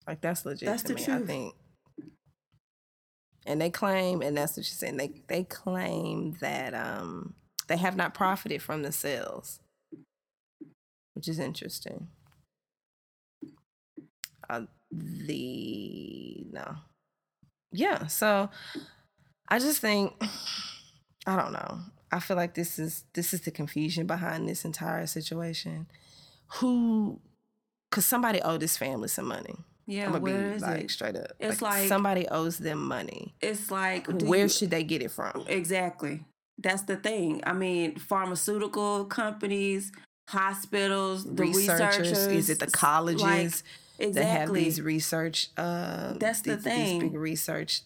Like 0.05 0.19
that's 0.19 0.45
legit 0.45 0.67
That's 0.67 0.83
to 0.83 0.95
the 0.95 0.95
me, 0.95 1.13
I 1.13 1.25
think. 1.25 1.55
And 3.45 3.61
they 3.61 3.69
claim, 3.69 4.21
and 4.21 4.35
that's 4.35 4.57
what 4.57 4.65
she's 4.65 4.77
saying, 4.77 4.97
they 4.97 5.23
they 5.29 5.45
claim 5.45 6.35
that 6.41 6.73
um 6.73 7.35
they 7.69 7.77
have 7.77 7.95
not 7.95 8.13
profited 8.13 8.61
from 8.61 8.81
the 8.81 8.91
sales. 8.91 9.61
Which 11.17 11.27
is 11.27 11.39
interesting. 11.39 12.09
Uh, 14.47 14.61
the 14.91 16.45
no. 16.51 16.75
Yeah, 17.71 18.05
so 18.05 18.51
I 19.49 19.57
just 19.57 19.81
think 19.81 20.13
I 21.25 21.35
don't 21.35 21.53
know. 21.53 21.79
I 22.11 22.19
feel 22.19 22.37
like 22.37 22.53
this 22.53 22.77
is 22.77 23.03
this 23.15 23.33
is 23.33 23.41
the 23.41 23.49
confusion 23.49 24.05
behind 24.05 24.47
this 24.47 24.63
entire 24.63 25.07
situation. 25.07 25.87
Who 26.59 27.19
cause 27.91 28.05
somebody 28.05 28.39
owed 28.43 28.59
this 28.59 28.77
family 28.77 29.07
some 29.07 29.25
money. 29.25 29.55
Yeah. 29.87 30.05
I'm 30.05 30.11
gonna 30.11 30.23
Where 30.23 30.49
be 30.51 30.55
is 30.57 30.61
like 30.61 30.83
it? 30.83 30.91
straight 30.91 31.15
up. 31.15 31.31
It's 31.39 31.63
like- 31.63 31.87
somebody 31.87 32.27
owes 32.27 32.59
them 32.59 32.85
money. 32.87 33.33
It's 33.41 33.71
like 33.71 34.05
Where 34.21 34.41
you- 34.43 34.49
should 34.49 34.69
they 34.69 34.83
get 34.83 35.01
it 35.01 35.09
from? 35.09 35.45
Exactly. 35.47 36.25
That's 36.59 36.83
the 36.83 36.95
thing. 36.97 37.41
I 37.45 37.53
mean, 37.53 37.97
pharmaceutical 37.97 39.05
companies, 39.05 39.91
hospitals, 40.27 41.23
the 41.25 41.43
Researchers? 41.43 41.99
researchers. 41.99 42.27
Is 42.27 42.49
it 42.49 42.59
the 42.59 42.67
colleges 42.67 43.63
Like, 43.99 44.13
that 44.13 44.25
have 44.25 44.53
these 44.53 44.81
research? 44.81 45.49
Uh, 45.57 46.13
That's 46.13 46.41
the 46.41 46.55
these, 46.55 46.63
thing. 46.63 46.99
These 46.99 47.09
big 47.11 47.19
research. 47.19 47.81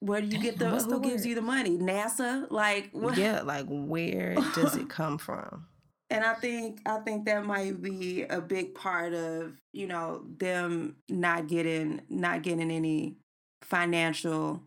Where 0.00 0.20
do 0.20 0.26
you 0.26 0.38
get 0.42 0.58
the 0.58 0.68
who 0.70 0.80
the 0.90 0.98
gives 0.98 1.24
you 1.24 1.34
the 1.34 1.42
money? 1.42 1.78
NASA? 1.78 2.50
Like 2.50 2.90
what? 2.92 3.16
Yeah, 3.16 3.42
like 3.42 3.66
where 3.68 4.34
does 4.54 4.76
it 4.76 4.88
come 4.98 5.18
from? 5.18 5.66
And 6.10 6.24
I 6.24 6.34
think 6.34 6.80
I 6.86 6.98
think 6.98 7.24
that 7.26 7.44
might 7.46 7.80
be 7.80 8.24
a 8.24 8.40
big 8.40 8.74
part 8.74 9.14
of, 9.14 9.52
you 9.72 9.86
know, 9.86 10.24
them 10.38 10.96
not 11.08 11.46
getting 11.46 12.02
not 12.08 12.42
getting 12.42 12.70
any 12.70 13.16
financial 13.62 14.62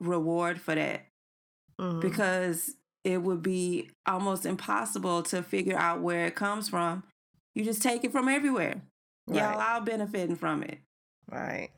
reward 0.00 0.60
for 0.60 0.74
that. 0.74 1.06
Mhm. 1.80 2.00
because 2.00 2.76
it 3.04 3.18
would 3.22 3.42
be 3.42 3.90
almost 4.06 4.46
impossible 4.46 5.22
to 5.24 5.42
figure 5.42 5.76
out 5.76 6.00
where 6.00 6.26
it 6.26 6.34
comes 6.34 6.68
from. 6.68 7.02
You 7.54 7.64
just 7.64 7.82
take 7.82 8.04
it 8.04 8.12
from 8.12 8.28
everywhere. 8.28 8.82
Y'all 9.26 9.60
all 9.60 9.80
benefiting 9.80 10.36
from 10.36 10.62
it. 10.62 10.78
Right. 11.30 11.70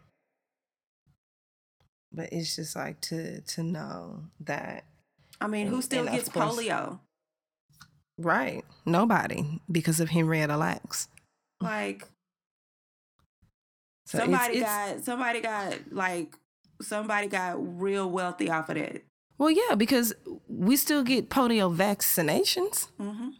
But 2.12 2.32
it's 2.32 2.54
just 2.56 2.76
like 2.76 3.00
to 3.02 3.40
to 3.40 3.62
know 3.62 4.24
that 4.40 4.84
I 5.40 5.46
mean, 5.48 5.66
who 5.66 5.82
still 5.82 6.04
gets 6.04 6.28
course- 6.28 6.56
polio? 6.56 7.00
right 8.16 8.64
nobody 8.86 9.44
because 9.68 9.98
of 9.98 10.08
Henrietta 10.10 10.56
Lacks. 10.56 11.08
Like 11.60 12.06
So 14.06 14.18
it's- 14.18 14.30
somebody 14.30 14.58
it's- 14.58 14.96
got 14.96 15.04
somebody 15.04 15.40
got 15.40 15.92
like 15.92 16.36
somebody 16.80 17.26
got 17.26 17.56
real 17.80 18.08
wealthy 18.08 18.50
off 18.50 18.68
of 18.68 18.76
that. 18.76 19.02
Well, 19.38 19.50
yeah, 19.50 19.74
because 19.76 20.14
we 20.48 20.76
still 20.76 21.02
get 21.02 21.28
polio 21.30 21.74
vaccinations. 21.74 22.88
hmm 22.98 23.30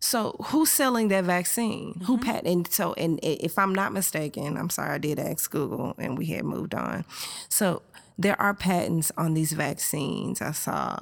So 0.00 0.36
who's 0.48 0.70
selling 0.70 1.08
that 1.08 1.24
vaccine? 1.24 2.00
Who 2.06 2.18
Mhm. 2.18 2.22
pat 2.24 2.44
and 2.46 2.70
so 2.72 2.92
and 2.94 3.18
if 3.22 3.58
I'm 3.58 3.74
not 3.74 3.92
mistaken, 3.92 4.56
I'm 4.56 4.70
sorry, 4.70 4.94
I 4.94 4.98
did 4.98 5.18
ask 5.18 5.50
Google 5.50 5.94
and 5.98 6.18
we 6.18 6.26
had 6.26 6.44
moved 6.44 6.74
on. 6.74 7.04
So 7.48 7.82
there 8.18 8.38
are 8.40 8.54
patents 8.54 9.10
on 9.16 9.34
these 9.34 9.52
vaccines. 9.56 10.40
I 10.42 10.52
saw, 10.52 10.98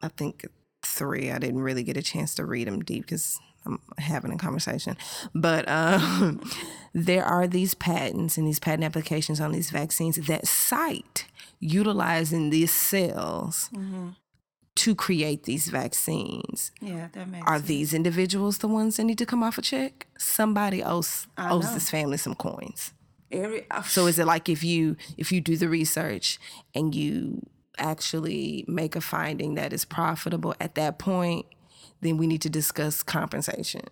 I 0.00 0.08
think 0.08 0.46
three. 0.82 1.30
I 1.32 1.38
didn't 1.38 1.60
really 1.60 1.82
get 1.82 1.96
a 1.96 2.02
chance 2.02 2.34
to 2.36 2.44
read 2.44 2.66
them 2.68 2.82
deep 2.84 3.02
because 3.06 3.38
I'm 3.66 3.80
having 3.98 4.32
a 4.32 4.38
conversation. 4.38 4.96
But 5.34 5.68
um, 5.68 6.40
there 6.94 7.24
are 7.24 7.46
these 7.48 7.74
patents 7.74 8.38
and 8.38 8.46
these 8.46 8.60
patent 8.60 8.84
applications 8.84 9.40
on 9.40 9.50
these 9.52 9.70
vaccines 9.70 10.16
that 10.16 10.46
cite 10.46 11.26
utilizing 11.60 12.50
these 12.50 12.72
cells 12.72 13.68
hmm 13.74 14.10
to 14.74 14.94
create 14.94 15.44
these 15.44 15.68
vaccines. 15.68 16.70
Yeah, 16.82 17.08
that 17.12 17.28
makes 17.30 17.46
Are 17.48 17.56
sense. 17.56 17.66
these 17.68 17.94
individuals 17.94 18.58
the 18.58 18.68
ones 18.68 18.98
that 18.98 19.04
need 19.04 19.16
to 19.16 19.24
come 19.24 19.42
off 19.42 19.56
a 19.56 19.62
check? 19.62 20.06
Somebody 20.18 20.82
else 20.82 21.26
I 21.38 21.50
owes 21.50 21.64
know. 21.64 21.74
this 21.74 21.88
family 21.88 22.18
some 22.18 22.34
coins. 22.34 22.92
every 23.32 23.66
So 23.84 24.06
is 24.06 24.18
it 24.18 24.26
like 24.26 24.50
if 24.50 24.62
you 24.62 24.96
if 25.16 25.32
you 25.32 25.40
do 25.40 25.56
the 25.56 25.68
research 25.70 26.38
and 26.74 26.94
you 26.94 27.40
actually 27.78 28.66
make 28.68 28.94
a 28.96 29.00
finding 29.00 29.54
that 29.54 29.72
is 29.72 29.86
profitable 29.86 30.54
at 30.60 30.74
that 30.74 30.98
point, 30.98 31.46
then 32.02 32.18
we 32.18 32.26
need 32.26 32.42
to 32.42 32.50
discuss 32.50 33.02
compensation. 33.02 33.82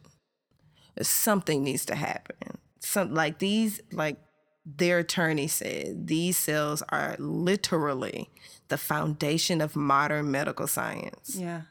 Something 1.00 1.64
needs 1.64 1.84
to 1.86 1.94
happen. 1.94 2.58
Some 2.80 3.14
like 3.14 3.38
these 3.38 3.80
like 3.90 4.18
their 4.66 5.00
attorney 5.00 5.46
said 5.46 6.06
these 6.06 6.38
cells 6.38 6.82
are 6.88 7.16
literally 7.18 8.30
the 8.68 8.78
foundation 8.78 9.60
of 9.60 9.76
modern 9.76 10.30
medical 10.30 10.66
science. 10.66 11.36
yeah. 11.36 11.62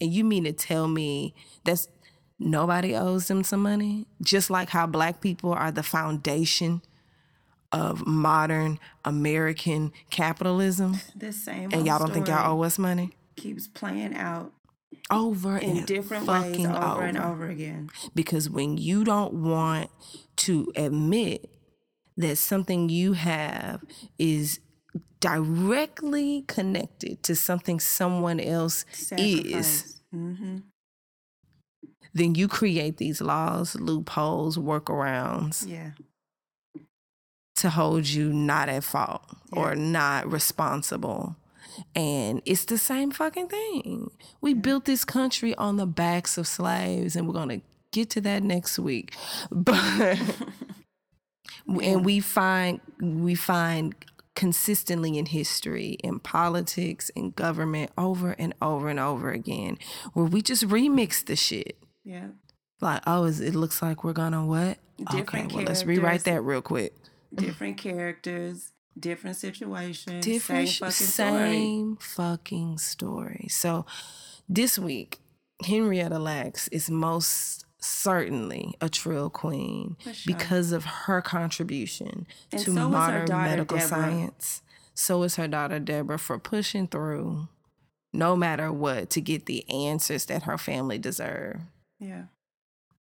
And 0.00 0.12
you 0.12 0.24
mean 0.24 0.44
to 0.44 0.52
tell 0.52 0.88
me 0.88 1.34
that's 1.64 1.88
nobody 2.38 2.94
owes 2.96 3.28
them 3.28 3.44
some 3.44 3.62
money? 3.62 4.06
Just 4.22 4.50
like 4.50 4.70
how 4.70 4.86
black 4.86 5.20
people 5.20 5.52
are 5.52 5.70
the 5.70 5.82
foundation 5.84 6.82
of 7.72 8.06
modern 8.06 8.78
American 9.04 9.92
capitalism. 10.10 10.96
This 11.14 11.42
same 11.44 11.70
And 11.72 11.86
y'all 11.86 11.98
don't 11.98 12.12
think 12.12 12.28
y'all 12.28 12.58
owe 12.58 12.62
us 12.64 12.78
money? 12.78 13.10
keeps 13.36 13.66
playing 13.68 14.14
out 14.16 14.52
Over 15.10 15.58
in 15.58 15.78
and 15.78 15.86
different 15.86 16.26
ways 16.26 16.64
over 16.66 16.76
over. 16.76 17.02
and 17.02 17.18
over 17.18 17.46
again. 17.48 17.90
Because 18.14 18.48
when 18.48 18.76
you 18.78 19.04
don't 19.04 19.34
want 19.34 19.90
to 20.46 20.72
admit 20.76 21.50
that 22.16 22.36
something 22.36 22.88
you 22.88 23.12
have 23.14 23.82
is 24.18 24.60
directly 25.20 26.42
connected 26.46 27.22
to 27.24 27.34
something 27.34 27.80
someone 27.80 28.38
else 28.40 28.84
is, 29.18 30.00
Mm-hmm. 30.14 30.58
then 32.12 32.34
you 32.36 32.46
create 32.46 32.98
these 32.98 33.20
laws, 33.20 33.74
loopholes, 33.74 34.56
workarounds 34.56 35.66
Yeah. 35.66 35.90
to 37.56 37.70
hold 37.70 38.06
you 38.06 38.32
not 38.32 38.68
at 38.68 38.84
fault 38.84 39.24
or 39.52 39.74
not 39.74 40.30
responsible. 40.30 41.36
And 41.96 42.40
it's 42.44 42.64
the 42.66 42.78
same 42.78 43.10
fucking 43.10 43.48
thing. 43.48 44.10
We 44.40 44.54
built 44.54 44.84
this 44.84 45.04
country 45.04 45.52
on 45.56 45.76
the 45.78 45.86
backs 45.86 46.38
of 46.38 46.46
slaves, 46.46 47.16
and 47.16 47.26
we're 47.26 47.34
gonna 47.34 47.62
get 47.94 48.10
to 48.10 48.20
that 48.22 48.42
next 48.42 48.78
week. 48.78 49.14
But 49.50 50.18
and 51.66 52.04
we 52.04 52.20
find 52.20 52.80
we 53.00 53.34
find 53.34 53.94
consistently 54.34 55.16
in 55.16 55.26
history, 55.26 55.96
in 56.02 56.18
politics, 56.18 57.08
in 57.10 57.30
government, 57.30 57.92
over 57.96 58.32
and 58.32 58.52
over 58.60 58.88
and 58.88 58.98
over 58.98 59.30
again, 59.30 59.78
where 60.12 60.26
we 60.26 60.42
just 60.42 60.64
remix 60.64 61.24
the 61.24 61.36
shit. 61.36 61.78
Yeah. 62.04 62.28
Like, 62.80 63.02
oh, 63.06 63.24
is, 63.24 63.40
it 63.40 63.54
looks 63.54 63.80
like 63.80 64.04
we're 64.04 64.12
gonna 64.12 64.44
what? 64.44 64.78
Different 65.10 65.46
okay, 65.46 65.56
well, 65.56 65.64
let's 65.64 65.84
rewrite 65.84 66.24
that 66.24 66.42
real 66.42 66.62
quick. 66.62 66.94
Different 67.34 67.78
characters, 67.78 68.72
different 68.98 69.36
situations, 69.36 70.24
Different, 70.24 70.68
same 70.68 70.78
fucking 70.78 71.06
story. 71.06 71.52
same 71.52 71.96
fucking 71.96 72.78
story. 72.78 73.46
So, 73.48 73.86
this 74.48 74.78
week, 74.78 75.18
Henrietta 75.64 76.18
Lacks 76.18 76.68
is 76.68 76.90
most 76.90 77.63
certainly 77.84 78.74
a 78.80 78.88
trill 78.88 79.30
queen 79.30 79.96
sure. 80.02 80.12
because 80.26 80.72
of 80.72 80.84
her 80.84 81.20
contribution 81.20 82.26
And 82.52 82.60
to 82.62 82.72
so 82.72 82.88
modern 82.88 83.26
daughter, 83.26 83.50
medical 83.50 83.78
Deborah. 83.78 83.88
science. 83.88 84.62
So 84.94 85.22
is 85.22 85.36
her 85.36 85.48
daughter 85.48 85.78
Deborah 85.78 86.18
for 86.18 86.38
pushing 86.38 86.86
through, 86.88 87.48
no 88.12 88.36
matter 88.36 88.72
what, 88.72 89.10
to 89.10 89.20
get 89.20 89.46
the 89.46 89.68
answers 89.68 90.26
that 90.26 90.44
her 90.44 90.56
family 90.56 90.98
deserve. 90.98 91.60
Yeah. 91.98 92.24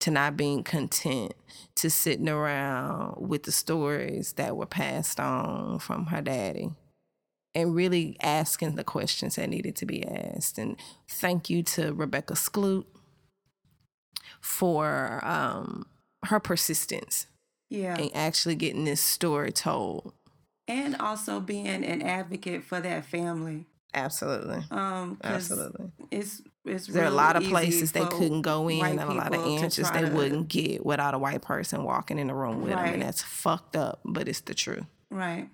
To 0.02 0.12
not 0.12 0.38
being 0.38 0.64
content, 0.64 1.34
to 1.76 1.90
sitting 1.90 2.30
around 2.30 3.16
with 3.18 3.44
the 3.44 3.52
stories 3.52 4.34
that 4.34 4.56
were 4.56 4.66
passed 4.66 5.20
on 5.20 5.80
from 5.80 6.06
her 6.08 6.22
daddy 6.22 6.72
and 7.56 7.76
really 7.76 8.16
asking 8.22 8.76
the 8.76 8.84
questions 8.84 9.36
that 9.36 9.50
needed 9.50 9.76
to 9.78 9.86
be 9.86 10.06
asked. 10.06 10.58
And 10.58 10.78
thank 11.10 11.50
you 11.50 11.64
to 11.64 11.94
Rebecca 11.94 12.36
Skloot 12.36 12.86
for 14.42 15.20
um, 15.24 15.86
her 16.26 16.40
persistence 16.40 17.28
Yeah. 17.70 17.96
and 17.98 18.10
actually 18.16 18.56
getting 18.56 18.86
this 18.86 19.02
story 19.02 19.52
told. 19.52 20.14
And 20.68 20.96
also 20.98 21.40
being 21.40 21.84
an 21.84 22.02
advocate 22.02 22.64
for 22.64 22.80
that 22.80 23.06
family. 23.06 23.66
Absolutely. 23.94 24.64
Um, 24.70 25.18
Absolutely. 25.24 25.92
It's 26.12 26.42
it's 26.64 26.86
There 26.86 27.04
are 27.04 27.08
a 27.08 27.12
lot 27.12 27.36
of 27.36 27.44
places 27.44 27.94
they 27.94 28.06
couldn't 28.06 28.44
go 28.44 28.68
in 28.70 28.86
and 28.86 29.00
a 29.00 29.12
lot 29.14 29.34
of 29.34 29.44
answers 29.44 29.90
they 29.90 30.02
to- 30.04 30.10
wouldn't 30.12 30.48
get 30.50 30.86
without 30.86 31.16
a 31.16 31.18
white 31.18 31.42
person 31.42 31.84
walking 31.84 32.20
in 32.20 32.28
the 32.28 32.36
room 32.36 32.62
with 32.62 32.72
them. 32.74 32.80
And 32.86 33.02
that's 33.02 33.24
fucked 33.24 33.76
up, 33.76 34.02
but 34.06 34.28
it's 34.28 34.42
the 34.42 34.54
truth. 34.54 34.86
Right. 35.10 35.50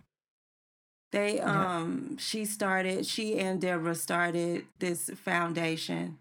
They 1.13 1.37
Yeah. 1.37 1.77
um 1.77 2.17
she 2.17 2.43
started 2.43 3.05
she 3.05 3.39
and 3.39 3.61
Deborah 3.61 3.95
started 3.95 4.65
this 4.79 5.09
foundation 5.15 6.17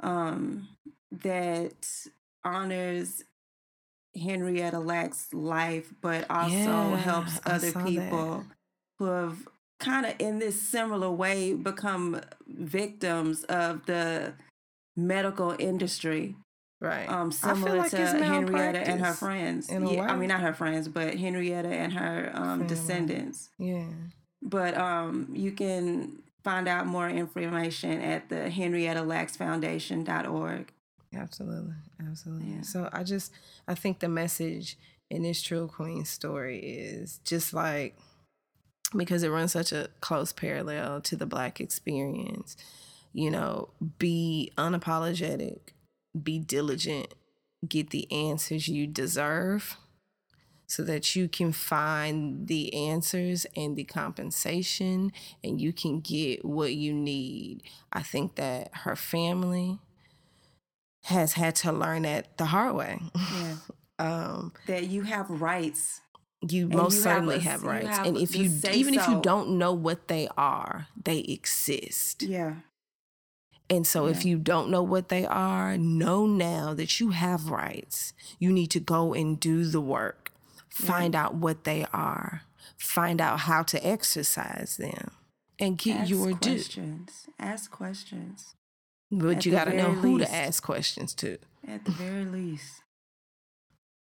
um 0.00 0.68
that 1.10 1.88
honors 2.44 3.24
Henrietta 4.20 4.78
Lacks' 4.78 5.32
life 5.32 5.92
but 6.00 6.28
also 6.30 6.54
Yeah, 6.56 6.96
helps 6.96 7.40
other 7.46 7.70
saw 7.70 7.78
that. 7.80 7.88
people 7.88 8.44
who 8.98 9.04
have 9.06 9.48
kind 9.78 10.06
of 10.06 10.14
in 10.18 10.38
this 10.38 10.60
similar 10.60 11.10
way 11.10 11.54
become 11.54 12.20
victims 12.46 13.44
of 13.44 13.86
the 13.86 14.34
medical 14.96 15.54
industry 15.58 16.36
Right. 16.82 17.08
um 17.08 17.30
similar 17.30 17.76
like 17.76 17.90
to 17.90 17.96
Henrietta 18.22 18.78
and 18.78 19.00
her 19.04 19.12
friends. 19.12 19.68
in 19.68 19.82
a 19.84 19.92
Yeah, 19.92 20.10
I 20.10 20.16
mean 20.16 20.28
not 20.28 20.40
her 20.40 20.54
friends, 20.54 20.88
but 20.88 21.14
Henrietta 21.14 21.68
and 21.68 21.92
her 21.92 22.30
um 22.34 22.66
descendants. 22.66 23.50
Yeah. 23.58 23.84
But 24.42 24.76
um 24.76 25.28
you 25.34 25.52
can 25.52 26.22
find 26.42 26.66
out 26.68 26.86
more 26.86 27.08
information 27.08 28.00
at 28.00 28.28
the 28.30 28.50
henriettalacksfoundation.org. 28.50 30.72
Absolutely. 31.14 31.74
Absolutely. 32.08 32.54
Yeah. 32.54 32.62
So 32.62 32.88
I 32.92 33.02
just 33.02 33.32
I 33.66 33.74
think 33.74 33.98
the 33.98 34.08
message 34.08 34.78
in 35.10 35.22
this 35.22 35.42
Trill 35.42 35.66
Queen 35.68 36.04
story 36.04 36.58
is 36.58 37.18
just 37.24 37.52
like 37.52 37.96
because 38.96 39.22
it 39.22 39.30
runs 39.30 39.52
such 39.52 39.72
a 39.72 39.88
close 40.00 40.32
parallel 40.32 41.00
to 41.02 41.16
the 41.16 41.26
black 41.26 41.60
experience, 41.60 42.56
you 43.12 43.30
know, 43.30 43.70
be 43.98 44.52
unapologetic, 44.58 45.60
be 46.20 46.38
diligent, 46.38 47.14
get 47.68 47.90
the 47.90 48.10
answers 48.12 48.68
you 48.68 48.86
deserve 48.86 49.76
so 50.66 50.84
that 50.84 51.16
you 51.16 51.28
can 51.28 51.52
find 51.52 52.46
the 52.46 52.72
answers 52.74 53.44
and 53.56 53.76
the 53.76 53.84
compensation 53.84 55.12
and 55.42 55.60
you 55.60 55.72
can 55.72 56.00
get 56.00 56.44
what 56.44 56.74
you 56.74 56.92
need. 56.92 57.62
I 57.92 58.02
think 58.02 58.36
that 58.36 58.70
her 58.72 58.94
family 58.94 59.80
has 61.04 61.32
had 61.34 61.54
to 61.56 61.72
learn 61.72 62.04
it 62.04 62.28
the 62.36 62.46
hard 62.46 62.74
way. 62.74 63.00
Yeah. 63.14 63.54
Um, 63.98 64.54
that 64.66 64.84
you 64.88 65.02
have 65.02 65.28
rights. 65.28 66.00
you 66.48 66.64
And 66.68 66.74
most 66.74 66.94
you 66.96 67.02
have 67.02 67.16
certainly 67.16 67.36
a- 67.36 67.40
have 67.40 67.64
rights, 67.64 67.86
have 67.98 68.06
and 68.06 68.16
if 68.16 68.34
you 68.34 68.50
even 68.72 68.94
if 68.94 69.06
you 69.08 69.20
don't 69.20 69.58
know 69.58 69.74
what 69.74 70.08
they 70.08 70.26
are, 70.38 70.86
they 71.04 71.18
exist. 71.18 72.22
Yeah. 72.22 72.54
And 73.68 73.86
so, 73.86 74.06
if 74.06 74.24
you 74.24 74.38
don't 74.38 74.70
know 74.70 74.82
what 74.82 75.10
they 75.10 75.26
are, 75.26 75.76
know 75.76 76.26
now 76.26 76.72
that 76.72 76.98
you 76.98 77.10
have 77.10 77.50
rights. 77.50 78.14
You 78.38 78.50
need 78.52 78.68
to 78.70 78.80
go 78.80 79.12
and 79.12 79.38
do 79.38 79.66
the 79.66 79.82
work, 79.82 80.32
find 80.70 81.14
out 81.14 81.34
what 81.34 81.64
they 81.64 81.84
are, 81.92 82.44
find 82.78 83.20
out 83.20 83.40
how 83.40 83.62
to 83.64 83.86
exercise 83.86 84.78
them, 84.78 85.10
and 85.58 85.76
get 85.76 85.96
Ask 85.98 86.10
your 86.10 86.32
due. 86.32 86.54
questions. 86.54 87.26
Ask 87.38 87.70
questions. 87.70 88.54
But 89.10 89.38
at 89.38 89.46
you 89.46 89.52
got 89.52 89.64
to 89.64 89.76
know 89.76 89.92
who 89.92 90.18
least. 90.18 90.30
to 90.30 90.36
ask 90.36 90.62
questions 90.62 91.14
to. 91.14 91.38
At 91.66 91.84
the 91.84 91.90
very 91.90 92.24
least. 92.24 92.82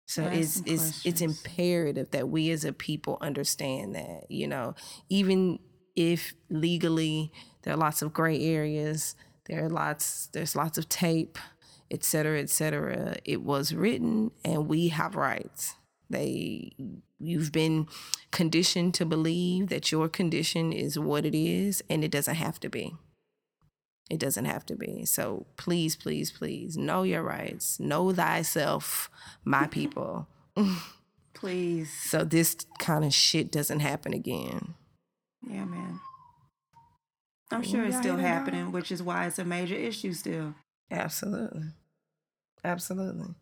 So 0.06 0.24
it's 0.24 0.62
it's 0.64 1.04
it's 1.04 1.20
imperative 1.20 2.10
that 2.12 2.30
we 2.30 2.50
as 2.50 2.64
a 2.64 2.72
people 2.72 3.18
understand 3.20 3.94
that, 3.94 4.30
you 4.30 4.46
know, 4.46 4.74
even 5.10 5.58
if 5.94 6.32
legally 6.48 7.30
there 7.62 7.74
are 7.74 7.76
lots 7.76 8.00
of 8.00 8.14
gray 8.14 8.42
areas, 8.42 9.14
there 9.46 9.64
are 9.64 9.68
lots 9.68 10.28
there's 10.32 10.56
lots 10.56 10.78
of 10.78 10.88
tape, 10.88 11.38
et 11.90 12.04
cetera, 12.04 12.40
et 12.40 12.48
cetera. 12.48 13.16
It 13.24 13.42
was 13.42 13.74
written 13.74 14.30
and 14.44 14.66
we 14.66 14.88
have 14.88 15.14
rights. 15.14 15.74
They 16.08 16.72
you've 17.18 17.52
been 17.52 17.86
conditioned 18.30 18.94
to 18.94 19.04
believe 19.04 19.68
that 19.68 19.92
your 19.92 20.08
condition 20.08 20.72
is 20.72 20.98
what 20.98 21.26
it 21.26 21.34
is 21.34 21.82
and 21.90 22.02
it 22.02 22.10
doesn't 22.10 22.36
have 22.36 22.58
to 22.60 22.70
be. 22.70 22.94
It 24.10 24.18
doesn't 24.18 24.46
have 24.46 24.64
to 24.66 24.76
be. 24.76 25.04
So 25.04 25.46
please, 25.56 25.94
please, 25.94 26.30
please 26.30 26.76
know 26.76 27.02
your 27.02 27.22
rights. 27.22 27.78
Know 27.78 28.12
thyself, 28.12 29.10
my 29.44 29.66
people. 29.70 30.28
Please. 31.34 31.92
So 31.92 32.24
this 32.24 32.56
kind 32.78 33.04
of 33.04 33.12
shit 33.12 33.52
doesn't 33.52 33.80
happen 33.80 34.14
again. 34.14 34.74
Yeah, 35.46 35.64
man. 35.64 36.00
I'm 37.50 37.62
sure 37.62 37.84
it's 37.84 37.96
still 37.98 38.16
happening, 38.16 38.64
dog? 38.64 38.74
which 38.74 38.92
is 38.92 39.02
why 39.02 39.26
it's 39.26 39.38
a 39.38 39.44
major 39.44 39.74
issue 39.74 40.12
still. 40.12 40.54
Absolutely. 40.90 41.68
Absolutely. 42.64 43.34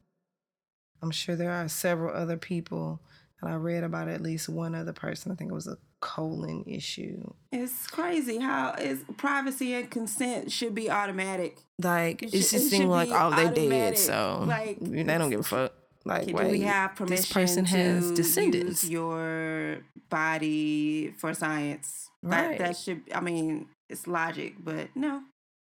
I'm 1.03 1.11
sure 1.11 1.37
there 1.37 1.53
are 1.53 1.69
several 1.69 2.15
other 2.15 2.37
people, 2.37 3.01
and 3.41 3.51
I 3.51 3.55
read 3.55 3.85
about 3.85 4.09
at 4.09 4.21
least 4.21 4.49
one 4.49 4.75
other 4.75 4.93
person. 4.93 5.33
I 5.33 5.35
think 5.35 5.51
it 5.51 5.55
was 5.55 5.67
a 5.67 5.79
colon 6.07 6.63
issue. 6.67 7.19
It's 7.53 7.87
crazy 7.89 8.39
how 8.39 8.75
is 8.79 8.99
privacy 9.17 9.75
and 9.75 9.91
consent 9.91 10.53
should 10.53 10.75
be 10.75 10.87
automatic. 10.91 11.59
Like 11.83 12.23
It 12.23 12.31
just 12.31 12.55
it 12.55 12.71
should 12.71 12.89
like 12.89 13.11
oh 13.13 13.31
they 13.35 13.51
did 13.69 13.99
so 13.99 14.45
Like, 14.47 14.79
they 14.81 15.03
don't 15.05 15.31
give 15.31 15.41
a 15.41 15.51
fuck. 15.55 15.73
Like 16.05 16.27
Do 16.29 16.35
wait, 16.35 16.51
we 16.53 16.61
have 16.61 16.95
permission 16.95 17.17
this 17.17 17.33
person 17.33 17.65
has 17.67 18.13
descendants. 18.13 18.85
use 18.85 18.91
your 18.93 19.79
body 20.09 21.11
for 21.19 21.35
science? 21.35 22.09
That, 22.23 22.47
Right. 22.49 22.59
that 22.59 22.77
should. 22.77 23.03
I 23.15 23.21
mean, 23.21 23.69
it's 23.89 24.07
logic, 24.07 24.55
but 24.63 24.89
no, 24.95 25.23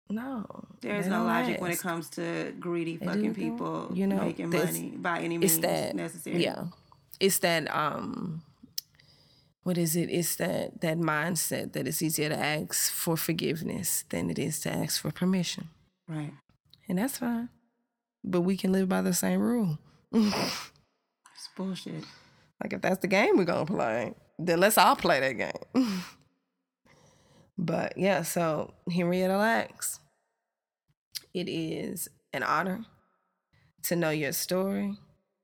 no, 0.08 0.46
there's 0.80 1.06
no 1.06 1.24
logic 1.24 1.60
when 1.60 1.70
it 1.72 1.78
comes 1.80 2.08
to 2.10 2.52
greedy 2.58 2.96
They 2.96 3.06
fucking 3.06 3.34
people 3.34 3.90
You 3.94 4.06
know, 4.06 4.20
making 4.20 4.50
money 4.50 4.94
by 4.96 5.20
any 5.20 5.38
means 5.38 5.56
it's 5.56 5.62
that 5.66 5.94
necessary. 5.94 6.42
yeah 6.42 6.64
it's 7.20 7.38
that 7.40 7.62
um 7.74 8.42
what 9.62 9.76
is 9.78 9.94
it? 9.96 10.08
It's 10.10 10.36
that 10.36 10.80
that 10.80 10.98
mindset 10.98 11.72
that 11.74 11.86
it's 11.86 12.02
easier 12.02 12.28
to 12.30 12.38
ask 12.38 12.90
for 12.92 13.16
forgiveness 13.16 14.04
than 14.08 14.30
it 14.30 14.38
is 14.38 14.60
to 14.60 14.70
ask 14.72 15.00
for 15.00 15.10
permission. 15.10 15.68
Right. 16.08 16.32
and 16.88 16.98
that's 16.98 17.18
fine. 17.18 17.48
But 18.24 18.40
we 18.42 18.56
can 18.56 18.72
live 18.72 18.88
by 18.88 19.00
the 19.02 19.14
same 19.14 19.40
rule. 19.40 19.78
It's 21.34 21.48
bullshit. 21.56 22.04
like 22.62 22.72
if 22.74 22.82
that's 22.82 23.00
the 23.00 23.08
game 23.08 23.36
we're 23.38 23.44
gonna 23.44 23.64
play 23.64 24.12
then 24.38 24.60
let's 24.60 24.76
all 24.76 24.94
play 24.96 25.20
that 25.20 25.32
game. 25.74 26.02
But 27.58 27.96
yeah 27.98 28.22
so 28.22 28.72
henrietta 28.92 29.36
lacks 29.36 30.00
it 31.34 31.48
is 31.48 32.08
an 32.32 32.42
honor 32.42 32.84
to 33.84 33.96
know 33.96 34.10
your 34.10 34.32
story 34.32 34.96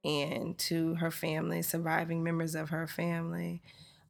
and 0.05 0.57
to 0.59 0.95
her 0.97 1.11
family 1.11 1.63
surviving 1.63 2.23
members 2.23 2.55
of 2.55 2.71
her 2.71 2.87
family 2.87 3.61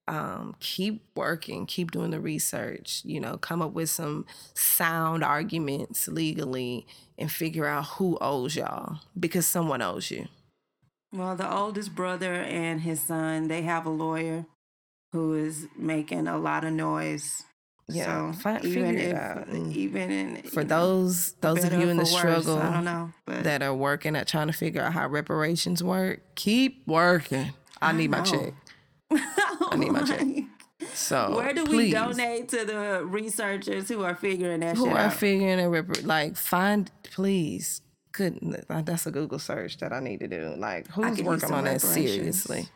um, 0.09 0.54
keep 0.61 1.02
working 1.16 1.66
keep 1.66 1.90
doing 1.90 2.11
the 2.11 2.20
research 2.20 3.02
you 3.04 3.18
know 3.20 3.36
come 3.38 3.61
up 3.61 3.72
with 3.72 3.90
some 3.90 4.24
sound 4.54 5.24
arguments 5.24 6.07
legally 6.09 6.86
and 7.18 7.30
figure 7.32 7.66
out 7.66 7.84
who 7.86 8.16
owes 8.20 8.54
y'all 8.57 9.00
because 9.18 9.46
someone 9.46 9.82
owes 9.82 10.11
you 10.11 10.28
Well, 11.12 11.34
the 11.36 11.50
oldest 11.50 11.94
brother 11.94 12.34
and 12.34 12.80
his 12.82 13.00
son, 13.00 13.48
they 13.48 13.62
have 13.62 13.86
a 13.86 13.90
lawyer 13.90 14.44
who 15.12 15.34
is 15.34 15.66
making 15.76 16.26
a 16.26 16.36
lot 16.38 16.64
of 16.64 16.72
noise. 16.72 17.42
Yeah, 17.88 18.32
so 18.32 18.38
fi- 18.38 18.61
even 18.64 18.96
figure 18.96 19.11
it 19.11 19.14
out. 19.14 19.48
Even 19.48 20.11
in, 20.11 20.42
for 20.42 20.64
know, 20.64 20.68
those 20.68 21.32
those 21.40 21.62
of 21.64 21.72
you 21.72 21.88
in 21.88 21.96
the 21.96 22.02
worse, 22.02 22.11
struggle 22.11 22.59
I 22.59 22.72
don't 22.74 22.84
know, 22.84 23.12
but 23.24 23.44
that 23.44 23.62
are 23.62 23.74
working 23.74 24.16
at 24.16 24.26
trying 24.26 24.48
to 24.48 24.52
figure 24.52 24.82
out 24.82 24.92
how 24.92 25.07
reparations 25.09 25.82
work, 25.84 26.20
keep 26.34 26.86
working. 26.86 27.52
I 27.80 27.92
need 27.92 28.11
my 28.11 28.18
know. 28.18 28.52
I 29.70 29.76
need 29.76 29.92
my 29.92 30.02
check. 30.02 30.26
So 30.92 31.36
Where 31.36 31.54
do 31.54 31.64
we 31.64 31.90
donate 31.90 32.48
to 32.50 32.64
the 32.64 33.02
researchers 33.04 33.88
who 33.88 34.02
are 34.02 34.14
figuring 34.14 34.61
that 34.61 34.76
Who 34.76 34.84
shit 34.84 34.92
are 34.92 34.98
out? 34.98 35.14
figuring 35.14 35.61
a 35.61 35.68
rep- 35.68 36.04
like 36.04 36.36
find 36.36 36.90
please. 37.02 37.82
Good, 38.12 38.64
uh, 38.70 38.80
that's 38.80 39.07
a 39.07 39.11
Google 39.11 39.38
search 39.38 39.76
that 39.78 39.92
I 39.92 40.00
need 40.00 40.20
to 40.20 40.28
do. 40.28 40.54
Like, 40.57 40.88
who's 40.88 41.20
working 41.20 41.52
on 41.52 41.64
that 41.64 41.82
seriously? 41.82 42.66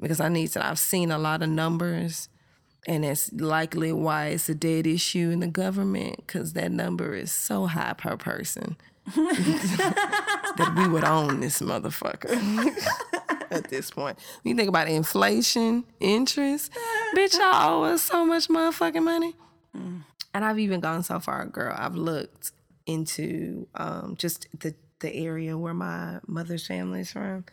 Because 0.00 0.18
I 0.18 0.30
need 0.30 0.48
to. 0.52 0.66
I've 0.66 0.78
seen 0.78 1.10
a 1.10 1.18
lot 1.18 1.42
of 1.42 1.50
numbers, 1.50 2.30
and 2.86 3.04
it's 3.04 3.30
likely 3.34 3.92
why 3.92 4.28
it's 4.28 4.48
a 4.48 4.54
dead 4.54 4.86
issue 4.86 5.28
in 5.28 5.40
the 5.40 5.46
government 5.46 6.26
because 6.26 6.54
that 6.54 6.72
number 6.72 7.14
is 7.14 7.30
so 7.30 7.66
high 7.66 7.92
per 7.92 8.16
person. 8.16 8.78
that 9.14 10.74
we 10.74 10.88
would 10.88 11.04
own 11.04 11.40
this 11.40 11.60
motherfucker 11.60 12.30
at 13.56 13.68
this 13.70 13.90
point. 13.90 14.18
When 14.42 14.50
you 14.50 14.56
think 14.56 14.68
about 14.68 14.88
inflation, 14.88 15.84
interest, 16.00 16.72
bitch, 17.16 17.34
y'all 17.34 17.82
owe 17.82 17.84
us 17.84 18.02
so 18.02 18.24
much 18.24 18.48
motherfucking 18.48 19.02
money. 19.04 19.34
And 20.32 20.44
I've 20.44 20.58
even 20.58 20.80
gone 20.80 21.02
so 21.02 21.18
far, 21.20 21.44
girl. 21.46 21.74
I've 21.76 21.96
looked 21.96 22.52
into 22.86 23.66
um, 23.74 24.14
just 24.18 24.46
the 24.58 24.74
the 25.00 25.14
area 25.14 25.56
where 25.56 25.72
my 25.74 26.18
mother's 26.26 26.66
family 26.66 27.00
is 27.00 27.10
from, 27.12 27.44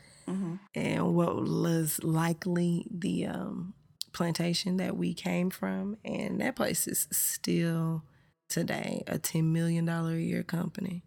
and 0.75 1.15
what 1.15 1.35
was 1.37 2.03
likely 2.03 2.85
the 2.91 3.25
um, 3.27 3.73
plantation 4.13 4.77
that 4.77 4.97
we 4.97 5.13
came 5.13 5.49
from, 5.49 5.97
and 6.03 6.41
that 6.41 6.55
place 6.55 6.87
is 6.87 7.07
still 7.11 8.03
today 8.49 9.03
a 9.07 9.17
ten 9.17 9.51
million 9.53 9.85
dollar 9.85 10.13
a 10.13 10.19
year 10.19 10.43
company. 10.43 11.03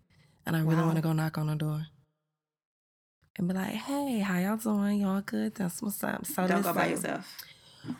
And 0.46 0.56
I 0.56 0.60
really 0.60 0.76
Wow. 0.76 0.86
want 0.86 0.96
to 0.96 1.02
go 1.02 1.12
knock 1.12 1.38
on 1.38 1.46
the 1.48 1.54
door 1.54 1.86
and 3.36 3.48
be 3.48 3.54
like, 3.54 3.70
"Hey, 3.74 4.18
how 4.20 4.38
y'all 4.38 4.56
doing? 4.56 5.00
Y'all 5.00 5.20
good? 5.22 5.54
That's 5.54 5.80
what's 5.82 6.02
up." 6.04 6.26
So 6.26 6.46
Don't 6.46 6.62
go 6.62 6.72
by 6.72 6.88
yourself. 6.88 7.26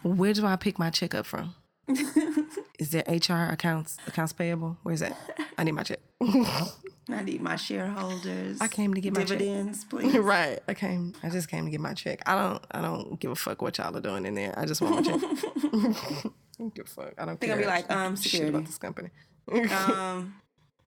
Where 0.03 0.33
do 0.33 0.45
I 0.47 0.57
pick 0.57 0.79
my 0.79 0.91
check 0.91 1.15
up 1.15 1.27
from? 1.27 1.55
Is 2.79 2.91
there 2.91 3.03
HR 3.09 3.51
accounts 3.53 3.97
accounts 4.07 4.33
payable? 4.33 4.79
Where's 4.83 5.01
that? 5.01 5.17
I 5.59 5.65
need 5.65 5.73
my 5.73 5.83
check. 5.83 5.99
I 6.23 7.23
need 7.25 7.41
my 7.41 7.57
shareholders. 7.57 8.61
I 8.61 8.69
came 8.69 8.95
to 8.95 9.01
get 9.01 9.15
my 9.15 9.25
check. 9.25 9.39
dividends, 9.39 9.85
please. 9.91 10.17
right. 10.19 10.61
I 10.69 10.75
came. 10.75 11.15
I 11.23 11.31
just 11.31 11.49
came 11.49 11.65
to 11.65 11.71
get 11.71 11.81
my 11.81 11.95
check. 11.95 12.23
I 12.27 12.37
don't. 12.37 12.65
I 12.71 12.81
don't 12.83 13.19
give 13.19 13.31
a 13.31 13.35
fuck 13.35 13.61
what 13.63 13.79
y'all 13.79 13.97
are 13.97 14.01
doing 14.01 14.27
in 14.27 14.35
there. 14.35 14.57
I 14.59 14.67
just 14.67 14.81
want 14.81 14.97
my 14.97 15.03
check. 15.03 15.21
I 15.23 16.23
don't 16.59 16.75
give 16.75 16.87
a 16.87 16.89
fuck. 16.89 17.15
I 17.19 17.25
don't 17.25 17.41
They're 17.41 17.49
care. 17.49 17.57
gonna 17.57 17.63
be 17.63 17.67
like, 17.67 17.91
um, 17.91 18.15
shit 18.17 18.25
security. 18.25 18.51
about 18.51 18.67
this 18.67 18.79
company. 18.79 19.11
Um, 19.51 20.35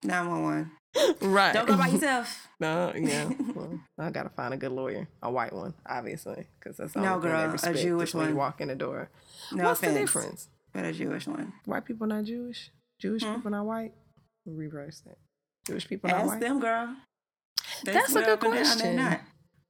nine 0.06 0.28
one 0.30 0.44
one. 0.44 0.72
right. 1.22 1.54
Don't 1.54 1.68
go 1.68 1.78
by 1.78 1.88
yourself. 1.88 2.48
No. 2.60 2.94
Yeah. 2.96 3.30
Well, 3.54 3.78
I 4.00 4.10
gotta 4.10 4.30
find 4.30 4.54
a 4.54 4.58
good 4.58 4.72
lawyer, 4.72 5.08
a 5.22 5.30
white 5.30 5.52
one, 5.52 5.74
obviously, 5.86 6.46
because 6.60 6.78
that's 6.78 6.94
the 6.94 7.02
No, 7.02 7.20
girl, 7.20 7.54
a 7.62 7.74
Jewish 7.74 8.14
when 8.14 8.30
you 8.30 8.36
one. 8.36 8.38
walk 8.38 8.62
in 8.62 8.70
the 8.70 8.76
door. 8.76 9.10
No 9.52 9.66
What's 9.66 9.80
offense, 9.82 9.94
the 9.96 10.00
difference? 10.00 10.48
but 10.74 10.86
a 10.86 10.94
Jewish 10.94 11.28
one. 11.28 11.52
White 11.66 11.84
people 11.84 12.08
not 12.08 12.24
Jewish. 12.24 12.70
Jewish 13.02 13.22
Hmm? 13.24 13.36
people 13.36 13.52
not 13.52 13.66
white. 13.66 13.92
Reverse 14.46 15.02
that. 15.06 15.18
Jewish 15.68 15.88
people 15.90 16.10
not 16.10 16.20
Ask 16.22 16.28
white. 16.30 16.40
them, 16.40 16.60
girl. 16.62 16.96
They 17.84 17.92
That's 17.94 18.12
a 18.16 18.20
good 18.20 18.30
up 18.30 18.44
and 18.44 18.54
down 18.54 18.64
question. 18.64 18.96
Not. 18.96 19.20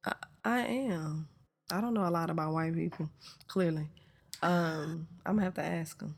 I, 0.06 0.14
I 0.46 0.60
am. 0.60 1.28
I 1.72 1.82
don't 1.82 1.94
know 1.96 2.06
a 2.08 2.12
lot 2.12 2.30
about 2.30 2.54
white 2.54 2.76
people. 2.76 3.10
Clearly, 3.48 3.88
um, 4.44 5.08
I'm 5.26 5.36
gonna 5.36 5.46
have 5.46 5.54
to 5.56 5.64
ask 5.64 5.98
them. 5.98 6.16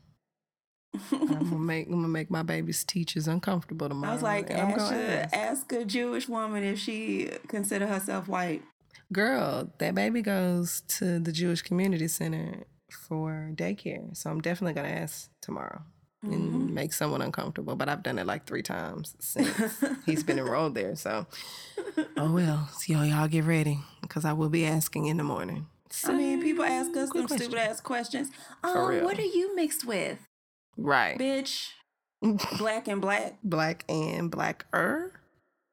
I'm 1.12 1.26
gonna 1.28 1.58
make 1.58 1.86
I'm 1.86 1.94
gonna 1.94 2.08
make 2.08 2.30
my 2.30 2.42
baby's 2.42 2.84
teachers 2.84 3.28
uncomfortable 3.28 3.88
tomorrow. 3.88 4.10
I 4.12 4.14
was 4.14 4.22
like, 4.22 4.50
ask, 4.50 4.76
gonna 4.76 4.96
a, 4.96 5.02
ask. 5.22 5.36
ask 5.36 5.72
a 5.72 5.84
Jewish 5.84 6.28
woman 6.28 6.62
if 6.64 6.78
she 6.78 7.30
consider 7.48 7.86
herself 7.86 8.28
white. 8.28 8.62
Girl, 9.12 9.70
that 9.78 9.94
baby 9.94 10.20
goes 10.22 10.82
to 10.98 11.18
the 11.20 11.32
Jewish 11.32 11.62
Community 11.62 12.08
Center 12.08 12.64
for 12.90 13.50
daycare, 13.54 14.16
so 14.16 14.30
I'm 14.30 14.40
definitely 14.40 14.74
gonna 14.74 14.88
ask 14.94 15.30
tomorrow 15.40 15.82
Mm-hmm. 16.24 16.32
and 16.34 16.74
make 16.74 16.92
someone 16.94 17.20
uncomfortable. 17.20 17.76
But 17.76 17.88
I've 17.90 18.02
done 18.02 18.18
it 18.18 18.26
like 18.26 18.46
three 18.46 18.62
times 18.62 19.14
since 19.20 19.84
he's 20.06 20.24
been 20.24 20.38
enrolled 20.38 20.74
there. 20.74 20.96
So, 20.96 21.26
oh 22.16 22.32
well, 22.32 22.68
so 22.72 22.92
y'all, 22.94 23.04
y'all 23.04 23.28
get 23.28 23.44
ready 23.44 23.78
because 24.00 24.24
I 24.24 24.32
will 24.32 24.48
be 24.48 24.64
asking 24.64 25.06
in 25.06 25.18
the 25.18 25.24
morning. 25.24 25.66
I 26.04 26.12
mean, 26.14 26.42
people 26.42 26.64
ask 26.64 26.96
us 26.96 27.10
them 27.10 27.28
stupid 27.28 27.58
ass 27.58 27.80
questions. 27.80 28.30
Um, 28.64 29.04
what 29.04 29.18
are 29.18 29.22
you 29.22 29.54
mixed 29.54 29.86
with, 29.86 30.18
Right, 30.76 31.18
bitch? 31.18 31.70
Black 32.58 32.88
and 32.88 33.00
black. 33.00 33.36
black 33.42 33.84
and 33.88 34.30
blacker. 34.30 35.12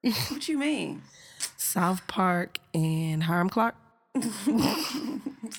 What 0.29 0.49
you 0.49 0.57
mean? 0.57 1.03
South 1.55 2.05
Park 2.07 2.57
and 2.73 3.23
Hiram 3.23 3.49
Clark. 3.49 3.75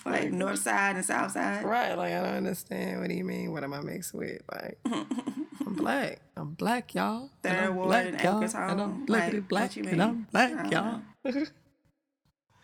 Like 0.07 0.33
north 0.33 0.59
side 0.59 0.97
and 0.97 1.05
south 1.05 1.33
side. 1.33 1.65
Right, 1.65 1.95
like 1.95 2.13
I 2.13 2.23
don't 2.23 2.35
understand. 2.35 3.01
What 3.01 3.09
do 3.09 3.15
you 3.15 3.25
mean? 3.25 3.53
What 3.53 3.65
am 3.65 3.73
I 3.73 3.81
mixed 3.81 4.15
with? 4.15 4.43
Like 4.53 4.79
I'm 4.85 5.75
black. 5.75 6.21
I'm 6.37 6.53
black, 6.55 6.95
y'all. 6.95 7.31
And 7.43 7.57
Third 7.57 7.65
I'm 7.65 7.77
ward 7.77 7.89
black, 7.89 8.07
and 8.07 8.21
y'all. 8.23 8.43
And 8.43 8.81
I'm 8.81 9.07
black, 9.07 9.33
Like, 9.33 9.49
black, 9.49 9.77
and 9.77 10.03
I'm 10.03 10.27
black, 10.31 10.73
y'all. 10.73 11.01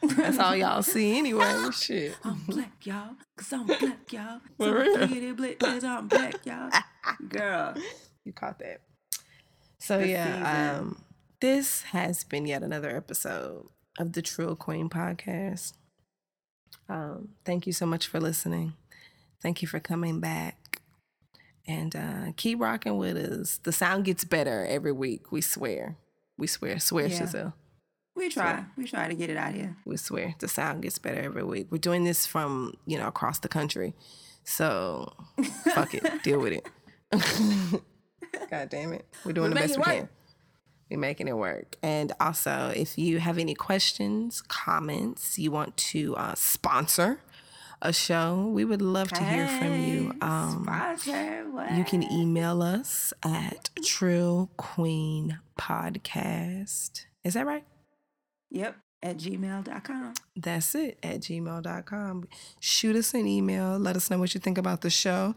That's 0.02 0.38
all 0.38 0.56
y'all 0.56 0.82
see 0.82 1.18
anyway. 1.18 1.70
Shit. 1.72 2.16
I'm 2.24 2.40
black, 2.46 2.86
y'all. 2.86 3.16
Cause 3.36 3.52
I'm 3.52 3.66
black, 3.66 4.12
y'all. 4.12 4.40
For 4.58 4.78
real. 4.80 5.34
black, 5.34 5.58
cause 5.58 5.84
I'm 5.84 6.08
black, 6.08 6.44
y'all. 6.46 6.70
Girl. 7.28 7.74
You 8.24 8.32
caught 8.32 8.58
that. 8.60 8.80
So 9.78 9.98
The 9.98 10.08
yeah, 10.08 10.76
um, 10.80 11.02
this 11.40 11.82
has 11.82 12.24
been 12.24 12.46
yet 12.46 12.62
another 12.62 12.94
episode 12.94 13.66
of 13.98 14.12
the 14.12 14.22
Trill 14.22 14.56
Queen 14.56 14.88
podcast. 14.88 15.72
Um, 16.88 17.30
thank 17.44 17.66
you 17.66 17.72
so 17.72 17.86
much 17.86 18.06
for 18.06 18.20
listening. 18.20 18.74
Thank 19.42 19.62
you 19.62 19.68
for 19.68 19.80
coming 19.80 20.20
back. 20.20 20.80
And 21.66 21.94
uh, 21.94 22.32
keep 22.36 22.60
rocking 22.60 22.96
with 22.96 23.16
us. 23.16 23.58
The 23.62 23.72
sound 23.72 24.04
gets 24.04 24.24
better 24.24 24.66
every 24.66 24.92
week. 24.92 25.30
We 25.30 25.40
swear. 25.40 25.96
We 26.36 26.46
swear. 26.46 26.78
Swear, 26.80 27.06
Yeah. 27.06 27.18
Giselle. 27.18 27.54
We 28.16 28.28
try. 28.28 28.64
We 28.76 28.84
try 28.84 29.08
to 29.08 29.14
get 29.14 29.30
it 29.30 29.36
out 29.36 29.54
here. 29.54 29.76
We 29.84 29.96
swear. 29.96 30.34
The 30.38 30.48
sound 30.48 30.82
gets 30.82 30.98
better 30.98 31.20
every 31.20 31.44
week. 31.44 31.68
We're 31.70 31.78
doing 31.78 32.04
this 32.04 32.26
from, 32.26 32.74
you 32.86 32.98
know, 32.98 33.06
across 33.06 33.38
the 33.38 33.48
country. 33.48 33.94
So 34.44 35.12
fuck 35.74 35.94
it. 35.94 36.22
Deal 36.22 36.40
with 36.40 36.52
it. 36.52 36.68
God 38.50 38.68
damn 38.68 38.92
it. 38.92 39.06
We're 39.24 39.32
doing 39.32 39.50
We 39.50 39.54
the 39.54 39.60
best 39.60 39.76
we 39.76 39.80
work. 39.80 39.86
can. 39.86 40.08
We're 40.90 40.98
making 40.98 41.28
it 41.28 41.36
work. 41.36 41.76
And 41.82 42.12
also, 42.20 42.72
if 42.74 42.98
you 42.98 43.20
have 43.20 43.38
any 43.38 43.54
questions, 43.54 44.42
comments, 44.42 45.38
you 45.38 45.50
want 45.52 45.76
to 45.76 46.16
uh, 46.16 46.34
sponsor 46.34 47.20
a 47.80 47.92
show, 47.92 48.50
we 48.52 48.64
would 48.64 48.82
love 48.82 49.08
to 49.12 49.22
hear 49.24 49.46
from 49.46 49.80
you. 49.80 50.12
Um, 50.20 50.64
sponsor, 50.64 51.44
what? 51.50 51.72
you 51.72 51.84
can 51.84 52.02
email 52.12 52.60
us 52.60 53.12
at 53.22 53.70
Trill 53.84 54.50
Queen 54.56 55.38
Podcast. 55.56 57.04
Is 57.24 57.34
that 57.34 57.46
right? 57.46 57.64
Yep, 58.50 58.76
at 59.02 59.16
gmail.com. 59.16 60.14
That's 60.36 60.74
it 60.74 60.98
at 61.02 61.20
gmail.com. 61.20 62.28
Shoot 62.60 62.96
us 62.96 63.14
an 63.14 63.26
email. 63.26 63.78
Let 63.78 63.96
us 63.96 64.10
know 64.10 64.18
what 64.18 64.34
you 64.34 64.40
think 64.40 64.58
about 64.58 64.80
the 64.82 64.90
show. 64.90 65.34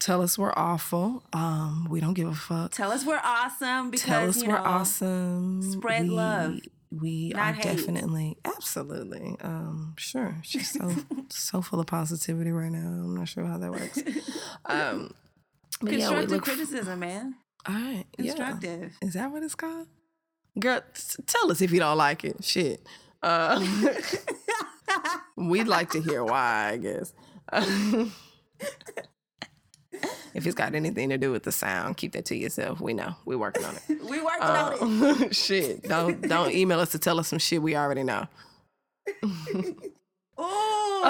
Tell 0.00 0.20
us 0.22 0.36
we're 0.36 0.52
awful. 0.56 1.22
Um, 1.32 1.86
we 1.88 2.00
don't 2.00 2.14
give 2.14 2.28
a 2.28 2.34
fuck. 2.34 2.72
Tell 2.72 2.92
us 2.92 3.06
we're 3.06 3.20
awesome 3.24 3.90
because 3.90 4.06
Tell 4.06 4.28
us 4.28 4.42
we're 4.42 4.48
know, 4.58 4.62
awesome. 4.64 5.62
spread 5.62 6.02
we, 6.02 6.08
love, 6.10 6.58
We 6.90 7.28
not 7.30 7.40
are 7.40 7.52
hate. 7.54 7.62
definitely, 7.78 8.36
absolutely. 8.44 9.36
Um, 9.40 9.94
sure. 9.96 10.36
She's 10.42 10.70
so 10.72 10.92
so 11.30 11.62
full 11.62 11.80
of 11.80 11.86
positivity 11.86 12.50
right 12.52 12.70
now. 12.72 12.86
I'm 12.86 13.16
not 13.16 13.28
sure 13.28 13.44
how 13.46 13.56
that 13.58 13.70
works. 13.70 13.98
Um, 14.66 15.14
but 15.80 15.92
yeah, 15.94 16.08
Constructive 16.08 16.42
criticism, 16.42 16.98
man. 17.00 17.36
all 17.66 17.74
right. 17.74 18.04
Yeah. 18.18 18.52
Is 19.00 19.14
that 19.14 19.30
what 19.30 19.42
it's 19.42 19.54
called? 19.54 19.86
Girl, 20.58 20.80
t- 20.94 21.22
tell 21.26 21.50
us 21.50 21.60
if 21.60 21.72
you 21.72 21.80
don't 21.80 21.96
like 21.98 22.24
it. 22.24 22.44
Shit. 22.44 22.86
Uh, 23.22 23.64
we'd 25.36 25.66
like 25.66 25.90
to 25.90 26.00
hear 26.00 26.22
why, 26.24 26.70
I 26.72 26.76
guess. 26.76 27.12
if 30.34 30.46
it's 30.46 30.54
got 30.54 30.74
anything 30.74 31.08
to 31.10 31.18
do 31.18 31.32
with 31.32 31.42
the 31.42 31.52
sound, 31.52 31.96
keep 31.96 32.12
that 32.12 32.26
to 32.26 32.36
yourself. 32.36 32.80
We 32.80 32.92
know. 32.92 33.14
We're 33.24 33.38
working 33.38 33.64
on 33.64 33.76
it. 33.76 33.82
We 34.04 34.20
working 34.20 34.42
on 34.42 34.72
it. 34.74 34.80
Uh, 35.30 35.32
shit. 35.32 35.82
Don't 35.82 36.20
don't 36.28 36.52
email 36.52 36.80
us 36.80 36.90
to 36.92 36.98
tell 36.98 37.18
us 37.18 37.28
some 37.28 37.38
shit 37.38 37.62
we 37.62 37.76
already 37.76 38.02
know. 38.02 38.26
Ooh, 40.40 41.04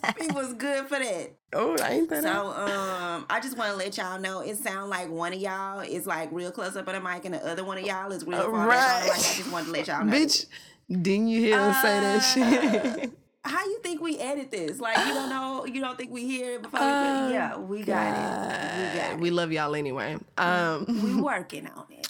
it 0.18 0.34
was 0.34 0.54
good 0.54 0.86
for 0.86 0.98
that. 0.98 1.30
Oh, 1.52 1.76
I 1.82 1.92
ain't 1.92 2.10
that. 2.10 2.22
So, 2.22 2.48
um, 2.48 3.26
I 3.28 3.40
just 3.42 3.56
want 3.56 3.70
to 3.70 3.76
let 3.76 3.96
y'all 3.96 4.18
know 4.20 4.40
it 4.40 4.56
sound 4.56 4.90
like 4.90 5.08
one 5.10 5.32
of 5.32 5.38
y'all 5.40 5.80
is 5.80 6.06
like 6.06 6.30
real 6.32 6.50
close 6.50 6.76
up 6.76 6.88
on 6.88 6.94
the 6.94 7.00
mic, 7.00 7.24
and 7.24 7.34
the 7.34 7.46
other 7.46 7.64
one 7.64 7.78
of 7.78 7.84
y'all 7.84 8.10
is 8.12 8.24
real 8.26 8.40
Uh, 8.40 8.50
far 8.50 8.68
back 8.68 8.88
on 8.94 9.02
the 9.04 9.10
right. 9.10 9.16
mic. 9.18 9.26
I 9.26 9.34
just 9.36 9.52
want 9.52 9.66
to 9.66 9.72
let 9.72 9.86
y'all 9.86 10.04
know. 10.04 10.12
Bitch, 10.12 10.46
didn't 10.88 11.28
you 11.28 11.40
hear 11.40 11.58
us 11.60 11.82
say 11.82 12.00
that 12.00 12.16
Uh, 12.16 13.00
shit? 13.00 13.12
How 13.44 13.64
you 13.64 13.80
think 13.82 14.00
we 14.00 14.18
edit 14.18 14.50
this? 14.52 14.78
Like 14.78 14.96
you 14.98 15.14
don't 15.14 15.28
know, 15.28 15.66
you 15.66 15.80
don't 15.80 15.98
think 15.98 16.12
we 16.12 16.24
hear 16.26 16.54
it 16.54 16.62
before 16.62 16.78
we 16.80 16.86
Oh? 16.86 17.28
Yeah, 17.32 17.56
we 17.58 17.82
got 17.82 18.06
it. 18.06 18.78
We 18.94 18.98
got 19.00 19.12
it. 19.14 19.18
We 19.18 19.30
love 19.32 19.50
y'all 19.50 19.74
anyway. 19.74 20.16
Um, 20.38 20.86
we 21.02 21.14
working 21.20 21.66
on 21.66 21.86
it. 21.90 22.06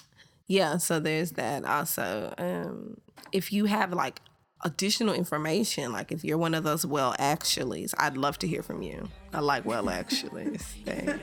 Yeah, 0.47 0.77
so 0.77 1.01
there's 1.01 1.33
that 1.33 1.65
also. 1.65 2.35
Um, 2.37 2.99
if 3.33 3.51
you 3.51 3.65
have 3.65 3.95
like 3.95 4.21
additional 4.63 5.15
information, 5.15 5.93
like 5.93 6.13
if 6.13 6.25
you're 6.25 6.39
one 6.39 6.55
of 6.55 6.65
those 6.65 6.87
well 6.87 7.15
actuallys, 7.19 7.95
I'd 7.99 8.17
love 8.17 8.39
to 8.41 8.49
hear 8.49 8.63
from 8.63 8.83
you. 8.83 9.09
I 9.33 9.41
like 9.41 9.65
well 9.65 9.85
actuallys. 9.87 10.65
They 10.85 11.19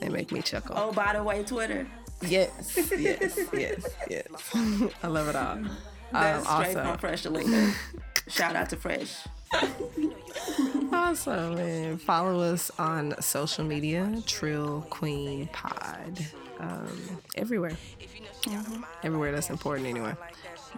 they 0.00 0.08
make 0.08 0.30
me 0.30 0.42
chuckle. 0.42 0.76
Oh, 0.78 0.92
by 0.92 1.14
the 1.14 1.22
way, 1.22 1.42
Twitter. 1.42 1.86
Yes, 2.22 2.76
yes, 2.98 3.38
yes, 3.52 3.88
yes. 4.08 4.26
I 5.02 5.06
love 5.06 5.28
it 5.28 5.36
all. 5.36 5.58
That's 6.12 6.48
um, 6.48 6.62
straight 6.62 6.74
from 6.74 6.98
Fresh 6.98 7.24
Alina. 7.24 7.72
Shout 8.28 8.56
out 8.56 8.70
to 8.70 8.76
Fresh. 8.76 9.26
awesome. 10.92 11.56
And 11.58 12.00
follow 12.00 12.40
us 12.40 12.70
on 12.78 13.20
social 13.20 13.64
media, 13.64 14.22
Trill 14.26 14.82
Queen 14.90 15.48
Pod. 15.52 16.24
Um, 16.58 17.20
everywhere. 17.34 17.76
Mm-hmm. 18.42 18.82
Everywhere 19.02 19.32
that's 19.32 19.50
important 19.50 19.88
anyway. 19.88 20.14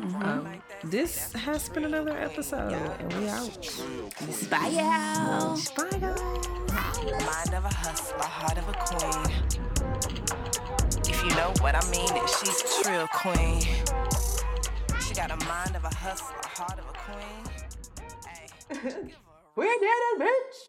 Mm-hmm. 0.00 0.22
Um, 0.22 0.62
this 0.84 1.32
has 1.32 1.68
been 1.68 1.84
another 1.84 2.16
episode, 2.16 2.72
and 2.72 3.12
we 3.14 3.28
out. 3.28 3.68
Bye, 4.48 4.68
y'all. 4.68 5.58
Bye, 5.76 5.98
guys. 5.98 6.22
Mind 7.02 7.54
of 7.54 7.64
a 7.64 7.74
hustler, 7.74 8.22
heart 8.22 8.58
of 8.58 8.68
a 8.68 8.72
queen. 8.72 9.26
If 11.08 11.24
you 11.24 11.30
know 11.30 11.52
what 11.60 11.74
I 11.74 11.90
mean, 11.90 12.26
she's 12.28 12.62
a 12.62 12.82
trill 12.82 13.08
queen. 13.08 13.62
She 15.00 15.14
got 15.14 15.32
a 15.32 15.44
mind 15.46 15.74
of 15.74 15.84
a 15.84 15.94
hustler, 15.94 16.36
heart 16.44 16.78
of 16.78 16.84
a 16.84 16.92
queen. 16.92 17.44
Hey. 18.26 19.14
We're 19.56 19.66
dead, 19.66 20.20
bitch. 20.20 20.67